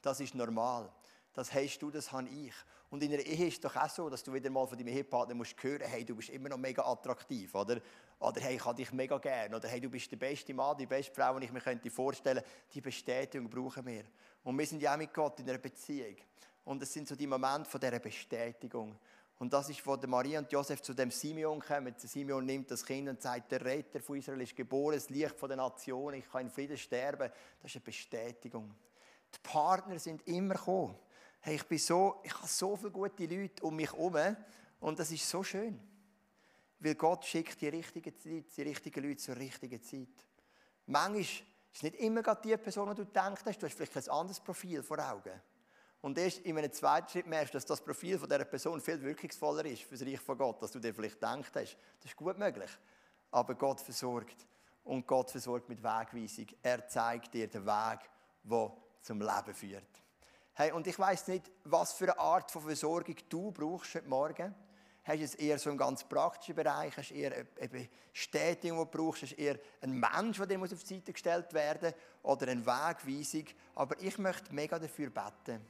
Das 0.00 0.20
ist 0.20 0.34
normal. 0.34 0.90
Das 1.38 1.55
hast 1.55 1.79
du, 1.79 1.88
das 1.88 2.11
habe 2.11 2.29
ich. 2.29 2.53
Und 2.90 3.01
in 3.01 3.12
einer 3.12 3.22
Ehe 3.22 3.46
ist 3.46 3.55
es 3.55 3.61
doch 3.61 3.77
auch 3.77 3.88
so, 3.88 4.11
dass 4.11 4.24
du 4.24 4.33
wieder 4.33 4.51
mal 4.51 4.66
von 4.66 4.77
deinem 4.77 4.88
Ehepartner 4.88 5.37
musst 5.37 5.55
hören, 5.62 5.87
hey, 5.87 6.05
du 6.05 6.16
bist 6.16 6.31
immer 6.31 6.48
noch 6.48 6.59
mega 6.59 6.85
attraktiv, 6.85 7.55
oder? 7.55 7.81
Oder 8.18 8.40
hey, 8.40 8.57
ich 8.57 8.64
habe 8.64 8.74
dich 8.74 8.92
mega 8.92 9.18
gern. 9.18 9.55
Oder 9.55 9.68
hey, 9.68 9.81
du 9.81 9.88
bist 9.88 10.11
der 10.11 10.16
beste 10.16 10.53
Mann, 10.53 10.77
die 10.77 10.87
beste 10.87 11.14
Frau, 11.14 11.38
die 11.38 11.44
ich 11.46 11.53
mir 11.53 11.61
könnte 11.61 11.92
vorstellen 11.92 12.42
könnte. 12.42 12.51
Die 12.74 12.81
Bestätigung 12.81 13.48
brauchen 13.48 13.87
wir. 13.87 14.03
Und 14.42 14.59
wir 14.59 14.66
sind 14.66 14.83
ja 14.83 14.94
auch 14.94 14.98
mit 14.98 15.14
Gott 15.14 15.38
in 15.38 15.48
einer 15.48 15.59
Beziehung. 15.59 16.16
Und 16.64 16.83
es 16.83 16.92
sind 16.92 17.07
so 17.07 17.14
die 17.14 17.29
Momente 17.29 17.70
von 17.70 17.81
dieser 17.81 18.01
Bestätigung. 18.01 18.98
Und 19.38 19.53
das 19.53 19.70
ist, 19.70 19.87
wo 19.87 19.96
Maria 20.09 20.40
und 20.40 20.51
Josef 20.51 20.83
zu 20.83 20.92
dem 20.92 21.12
Simeon 21.12 21.61
kommen. 21.61 21.94
Simeon 21.98 22.44
nimmt 22.44 22.68
das 22.68 22.85
Kind 22.85 23.09
und 23.09 23.22
sagt, 23.22 23.53
der 23.53 23.64
Retter 23.64 24.01
von 24.01 24.18
Israel 24.18 24.40
ist 24.40 24.57
geboren, 24.57 24.96
das 24.96 25.09
Licht 25.09 25.38
von 25.38 25.48
der 25.48 25.59
Nation, 25.59 26.14
ich 26.14 26.29
kann 26.29 26.46
in 26.46 26.51
Frieden 26.51 26.77
sterben. 26.77 27.31
Das 27.62 27.70
ist 27.70 27.77
eine 27.77 27.85
Bestätigung. 27.85 28.74
Die 29.33 29.38
Partner 29.40 30.01
sind 30.01 30.27
immer 30.27 30.55
gekommen. 30.55 30.96
Hey, 31.40 31.55
ich, 31.55 31.64
bin 31.66 31.79
so, 31.79 32.20
ich 32.24 32.35
habe 32.35 32.46
so 32.46 32.77
viele 32.77 32.90
gute 32.90 33.27
Leute 33.27 33.62
um 33.62 33.77
mich 33.77 33.92
herum 33.92 34.37
und 34.81 34.98
das 34.98 35.11
ist 35.11 35.29
so 35.29 35.42
schön. 35.42 35.79
Weil 36.81 36.94
Gott 36.94 37.24
schickt 37.24 37.61
die 37.61 37.68
richtige 37.68 38.16
Zeit, 38.16 38.44
die 38.57 38.62
richtigen 38.62 39.05
Leute 39.05 39.16
zur 39.16 39.37
richtigen 39.37 39.83
Zeit. 39.83 40.09
Manchmal 40.87 41.20
ist 41.20 41.42
es 41.72 41.83
nicht 41.83 41.96
immer 41.96 42.22
die 42.22 42.57
Person, 42.57 42.88
die 42.90 43.03
du 43.03 43.05
denkst, 43.05 43.42
du 43.42 43.51
hast 43.51 43.74
vielleicht 43.74 43.96
ein 43.96 44.09
anderes 44.09 44.40
Profil 44.40 44.83
vor 44.83 44.98
Augen. 44.98 45.40
Und 46.01 46.16
erst 46.16 46.38
in 46.38 46.57
einem 46.57 46.72
zweiten 46.72 47.09
Schritt 47.09 47.27
merkst 47.27 47.55
du, 47.55 47.57
dass 47.57 47.66
das 47.66 47.81
Profil 47.81 48.18
von 48.18 48.29
dieser 48.29 48.44
Person 48.44 48.81
viel 48.81 49.03
wirkungsvoller 49.03 49.64
ist 49.64 49.83
für 49.83 49.96
das 49.96 50.07
Reich 50.07 50.20
von 50.20 50.38
Gott, 50.38 50.62
als 50.62 50.70
du 50.70 50.79
dir 50.79 50.94
vielleicht 50.94 51.16
gedacht 51.16 51.55
hast. 51.55 51.77
Das 51.98 52.05
ist 52.05 52.16
gut 52.16 52.38
möglich. 52.38 52.70
Aber 53.33 53.55
Gott 53.55 53.81
versorgt. 53.81 54.46
Und 54.85 55.07
Gott 55.07 55.31
versorgt 55.31 55.68
mit 55.68 55.83
Wegweisung. 55.83 56.46
Er 56.62 56.87
zeigt 56.87 57.35
dir 57.35 57.48
den 57.48 57.66
Weg, 57.66 57.98
der 58.44 58.72
zum 59.03 59.20
Leben 59.20 59.55
führt. 59.55 60.03
Hey, 60.60 60.72
und 60.72 60.88
ich 60.88 60.98
weiß 60.98 61.28
nicht, 61.28 61.48
was 61.62 61.92
für 61.92 62.06
eine 62.06 62.18
Art 62.18 62.50
von 62.50 62.62
Versorgung 62.62 63.14
du 63.28 63.52
brauchst 63.52 63.94
heute 63.94 64.08
Morgen. 64.08 64.52
Hast 65.04 65.20
du 65.20 65.22
es 65.22 65.34
eher 65.36 65.56
so 65.56 65.70
im 65.70 65.78
ganz 65.78 66.02
praktischen 66.02 66.56
Bereich? 66.56 66.96
Hast 66.96 67.10
du 67.10 67.14
eher 67.14 67.30
eine 67.60 67.68
Bestätigung, 67.68 68.78
die 68.78 68.90
du 68.90 68.98
brauchst? 68.98 69.22
Hast 69.22 69.36
du 69.38 69.40
eher 69.40 69.56
einen 69.82 70.00
Mensch, 70.00 70.36
der 70.36 70.60
auf 70.60 70.68
die 70.68 70.94
Seite 70.94 71.12
gestellt 71.12 71.54
werden 71.54 71.92
muss? 71.92 72.32
Oder 72.32 72.48
eine 72.48 72.66
Wegweisung? 72.66 73.44
Aber 73.76 74.00
ich 74.00 74.18
möchte 74.18 74.52
mega 74.52 74.80
dafür 74.80 75.10
beten, 75.10 75.64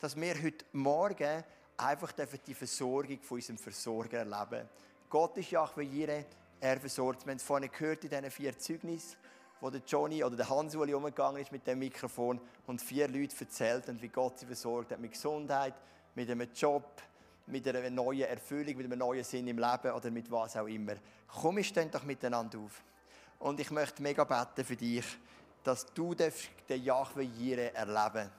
dass 0.00 0.16
wir 0.16 0.34
heute 0.42 0.64
Morgen 0.72 1.44
einfach 1.76 2.10
die 2.44 2.54
Versorgung 2.54 3.22
von 3.22 3.36
unserem 3.36 3.58
Versorger 3.58 4.18
erleben. 4.18 4.68
Gott 5.10 5.36
ist 5.36 5.52
Jahwe 5.52 5.84
Jireh, 5.84 6.24
er 6.58 6.80
versorgt. 6.80 7.24
Wir 7.24 7.30
haben 7.30 7.36
es 7.36 7.44
vorhin 7.44 7.70
gehört 7.70 8.02
in 8.02 8.10
diesen 8.10 8.30
vier 8.32 8.58
Zeugnissen, 8.58 9.16
wo 9.60 9.70
der 9.70 9.82
Johnny 9.86 10.22
oder 10.22 10.36
der 10.36 10.48
Hans 10.48 10.74
Uli 10.76 10.94
umgegangen 10.94 11.40
ist 11.40 11.52
mit 11.52 11.66
dem 11.66 11.78
Mikrofon 11.78 12.40
und 12.66 12.82
vier 12.82 13.08
Leute 13.08 13.34
erzählt 13.40 13.88
haben, 13.88 14.00
wie 14.00 14.08
Gott 14.08 14.38
sie 14.38 14.46
versorgt 14.46 14.92
hat 14.92 15.00
mit 15.00 15.12
Gesundheit, 15.12 15.74
mit 16.14 16.30
einem 16.30 16.48
Job, 16.54 17.02
mit 17.46 17.66
einer 17.66 17.88
neuen 17.90 18.28
Erfüllung, 18.28 18.76
mit 18.76 18.86
einem 18.86 18.98
neuen 18.98 19.24
Sinn 19.24 19.48
im 19.48 19.58
Leben 19.58 19.92
oder 19.92 20.10
mit 20.10 20.30
was 20.30 20.56
auch 20.56 20.66
immer. 20.66 20.94
Komm, 21.28 21.56
wir 21.56 21.64
stehen 21.64 21.90
doch 21.90 22.04
miteinander 22.04 22.58
auf. 22.58 22.82
Und 23.38 23.60
ich 23.60 23.70
möchte 23.70 24.02
mega 24.02 24.24
beten 24.24 24.64
für 24.64 24.76
dich, 24.76 25.04
dass 25.62 25.86
du 25.86 26.14
den 26.14 26.32
Yahweh 26.68 27.22
Jireh 27.22 27.72
erleben 27.74 28.30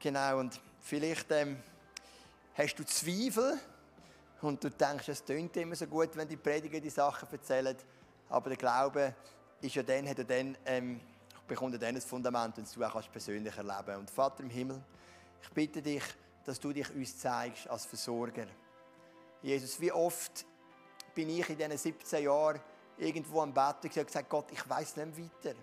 Genau, 0.00 0.38
und 0.38 0.60
vielleicht 0.80 1.32
ähm, 1.32 1.60
hast 2.54 2.76
du 2.78 2.84
Zweifel 2.84 3.58
und 4.40 4.62
du 4.62 4.70
denkst, 4.70 5.08
es 5.08 5.24
tönt 5.24 5.56
immer 5.56 5.74
so 5.74 5.88
gut, 5.88 6.10
wenn 6.14 6.28
die 6.28 6.36
Prediger 6.36 6.78
die 6.78 6.88
Sachen 6.88 7.28
erzählen, 7.32 7.76
aber 8.28 8.50
der 8.50 8.58
Glaube 8.58 9.14
ist 9.60 9.74
ja 9.74 9.82
dann, 9.82 10.08
hat 10.08 10.18
er 10.18 10.24
dann, 10.24 10.56
ähm, 10.64 11.00
bekommt 11.46 11.74
er 11.74 11.78
dann 11.78 11.94
ein 11.94 12.00
Fundament, 12.00 12.56
wenn 12.56 12.64
du 12.64 12.84
auch 12.84 13.12
persönlich 13.12 13.56
erleben 13.56 13.84
kannst. 13.86 14.00
Und 14.00 14.10
Vater 14.10 14.42
im 14.42 14.50
Himmel, 14.50 14.82
ich 15.42 15.50
bitte 15.50 15.82
dich, 15.82 16.02
dass 16.44 16.58
du 16.60 16.72
dich 16.72 16.90
uns 16.94 17.18
zeigst 17.18 17.68
als 17.68 17.86
Versorger. 17.86 18.46
Jesus, 19.42 19.80
wie 19.80 19.92
oft 19.92 20.46
bin 21.14 21.28
ich 21.30 21.48
in 21.48 21.56
diesen 21.56 21.78
17 21.78 22.24
Jahren 22.24 22.60
irgendwo 22.96 23.40
am 23.40 23.52
Bett 23.52 23.76
und 23.82 23.92
gesagt, 23.92 24.28
Gott, 24.28 24.46
ich 24.50 24.68
weiß 24.68 24.96
nicht 24.96 25.18
weiter. 25.18 25.56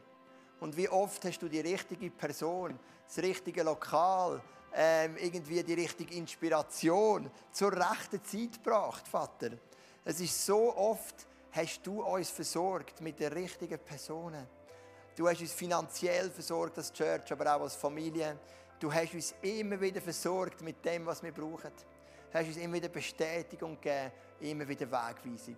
Und 0.59 0.75
wie 0.77 0.87
oft 0.89 1.23
hast 1.25 1.41
du 1.41 1.49
die 1.49 1.59
richtige 1.59 2.09
Person, 2.09 2.79
das 3.07 3.17
richtige 3.23 3.63
Lokal, 3.63 4.41
ähm, 4.73 5.15
irgendwie 5.17 5.63
die 5.63 5.73
richtige 5.73 6.15
Inspiration 6.15 7.29
zur 7.51 7.71
rechten 7.71 8.23
Zeit 8.23 8.63
gebracht, 8.63 9.07
Vater. 9.07 9.51
Es 10.03 10.19
ist 10.19 10.45
so 10.45 10.75
oft, 10.75 11.27
hast 11.55 11.85
du 11.87 12.03
uns 12.03 12.29
versorgt 12.29 12.99
mit 12.99 13.19
den 13.19 13.31
richtigen 13.31 13.79
Personen. 13.79 14.45
Du 15.15 15.29
hast 15.29 15.39
uns 15.39 15.53
finanziell 15.53 16.29
versorgt 16.29 16.77
als 16.77 16.91
Church, 16.91 17.31
aber 17.31 17.55
auch 17.55 17.61
als 17.61 17.75
Familie. 17.75 18.37
Du 18.77 18.93
hast 18.93 19.13
uns 19.13 19.33
immer 19.41 19.79
wieder 19.79 20.01
versorgt 20.01 20.61
mit 20.61 20.83
dem, 20.83 21.05
was 21.05 21.23
wir 21.23 21.31
brauchen. 21.31 21.71
Du 22.31 22.37
hast 22.37 22.47
uns 22.47 22.57
immer 22.57 22.73
wieder 22.73 22.89
Bestätigung 22.89 23.79
gegeben, 23.79 24.11
immer 24.41 24.67
wieder 24.67 24.85
Wegweisung. 24.91 25.55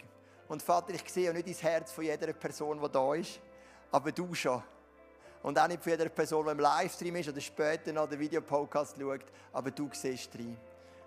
Und 0.47 0.61
Vater, 0.61 0.93
ich 0.93 1.09
sehe 1.11 1.31
auch 1.31 1.33
nicht 1.33 1.49
das 1.49 1.63
Herz 1.63 1.91
von 1.91 2.03
jeder 2.03 2.31
Person, 2.33 2.79
die 2.79 2.89
da 2.89 3.15
ist, 3.15 3.39
aber 3.91 4.11
du 4.11 4.33
schon. 4.35 4.61
Und 5.41 5.57
auch 5.57 5.67
nicht 5.67 5.81
von 5.81 5.91
jeder 5.91 6.09
Person, 6.09 6.45
die 6.45 6.51
im 6.51 6.59
Livestream 6.59 7.15
ist 7.15 7.29
oder 7.29 7.41
später 7.41 7.91
noch 7.91 8.07
den 8.07 8.19
Videopodcast 8.19 8.97
schaut, 8.99 9.25
aber 9.51 9.71
du 9.71 9.89
siehst 9.91 10.35
rein. 10.35 10.57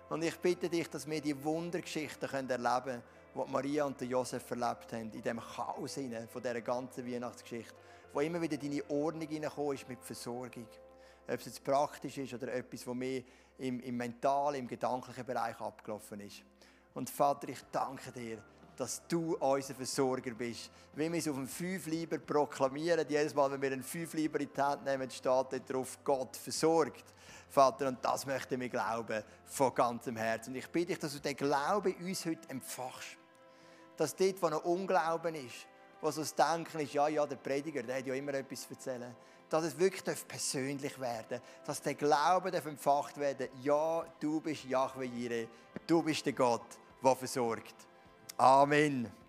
Und 0.09 0.23
ich 0.23 0.37
bitte 0.37 0.67
dich, 0.67 0.89
dass 0.89 1.09
wir 1.09 1.21
die 1.21 1.41
Wundergeschichten 1.41 2.29
erleben 2.29 2.83
können, 2.83 3.03
die 3.33 3.51
Maria 3.51 3.85
und 3.85 4.01
Josef 4.01 4.49
erlebt 4.51 4.91
haben, 4.93 5.11
in 5.11 5.21
dem 5.21 5.39
Chaos 5.39 5.93
von 6.29 6.41
dieser 6.41 6.61
ganzen 6.61 7.05
Weihnachtsgeschichte, 7.05 7.73
wo 8.13 8.19
immer 8.19 8.41
wieder 8.41 8.57
deine 8.57 8.83
Ordnung 8.89 9.27
hineingekommen 9.27 9.75
ist 9.75 9.87
mit 9.87 10.03
Versorgung 10.03 10.67
ob 11.27 11.39
es 11.39 11.45
jetzt 11.45 11.63
praktisch 11.63 12.17
ist 12.17 12.33
oder 12.33 12.53
etwas, 12.53 12.85
was 12.85 12.95
mehr 12.95 13.21
im, 13.57 13.79
im 13.79 13.97
mentalen, 13.97 14.61
im 14.61 14.67
gedanklichen 14.67 15.25
Bereich 15.25 15.59
abgelaufen 15.59 16.19
ist. 16.19 16.43
Und 16.93 17.09
Vater, 17.09 17.49
ich 17.49 17.59
danke 17.71 18.11
dir, 18.11 18.43
dass 18.75 19.05
du 19.07 19.35
unser 19.37 19.75
Versorger 19.75 20.31
bist. 20.31 20.71
Wie 20.95 21.11
wir 21.11 21.19
es 21.19 21.27
auf 21.27 21.35
dem 21.35 21.47
Fünfleiber 21.47 22.17
proklamieren, 22.17 23.05
jedes 23.07 23.33
Mal, 23.33 23.51
wenn 23.51 23.61
wir 23.61 23.71
einen 23.71 23.83
Fünfleiber 23.83 24.39
in 24.39 24.49
die 24.53 24.61
Hand 24.61 24.83
nehmen, 24.83 25.09
steht 25.09 25.25
dort 25.25 25.71
drauf, 25.71 25.99
Gott 26.03 26.35
versorgt. 26.35 27.05
Vater, 27.47 27.87
und 27.87 28.03
das 28.03 28.25
möchten 28.25 28.59
wir 28.59 28.69
glauben, 28.69 29.23
von 29.45 29.73
ganzem 29.73 30.15
Herzen. 30.15 30.51
Und 30.51 30.57
ich 30.57 30.67
bitte 30.69 30.87
dich, 30.87 30.99
dass 30.99 31.13
du 31.13 31.19
den 31.19 31.35
Glauben 31.35 31.93
uns 31.95 32.25
heute 32.25 32.49
empfachst. 32.49 33.20
Dass 34.01 34.15
dort, 34.15 34.41
wo 34.41 34.47
ein 34.47 34.53
Unglauben 34.53 35.35
ist, 35.35 35.67
was 36.01 36.15
so 36.15 36.21
das 36.21 36.33
Denken 36.33 36.79
ist, 36.79 36.91
ja, 36.91 37.07
ja, 37.07 37.23
der 37.27 37.35
Prediger, 37.35 37.83
der 37.83 37.97
hat 37.97 38.07
ja 38.07 38.15
immer 38.15 38.33
etwas 38.33 38.63
zu 38.63 38.73
erzählen. 38.73 39.15
Dass 39.47 39.63
es 39.63 39.77
wirklich 39.77 40.01
persönlich 40.27 40.99
werden 40.99 41.39
darf. 41.39 41.41
Dass 41.67 41.83
der 41.83 41.93
Glaube 41.93 42.49
darf 42.49 42.65
empfacht 42.65 43.19
werden 43.19 43.49
ja, 43.61 44.03
du 44.19 44.41
bist 44.41 44.63
Yahweh 44.65 45.05
Jireh, 45.05 45.47
du 45.85 46.01
bist 46.01 46.25
der 46.25 46.33
Gott, 46.33 46.65
der 47.03 47.15
versorgt. 47.15 47.75
Amen. 48.37 49.20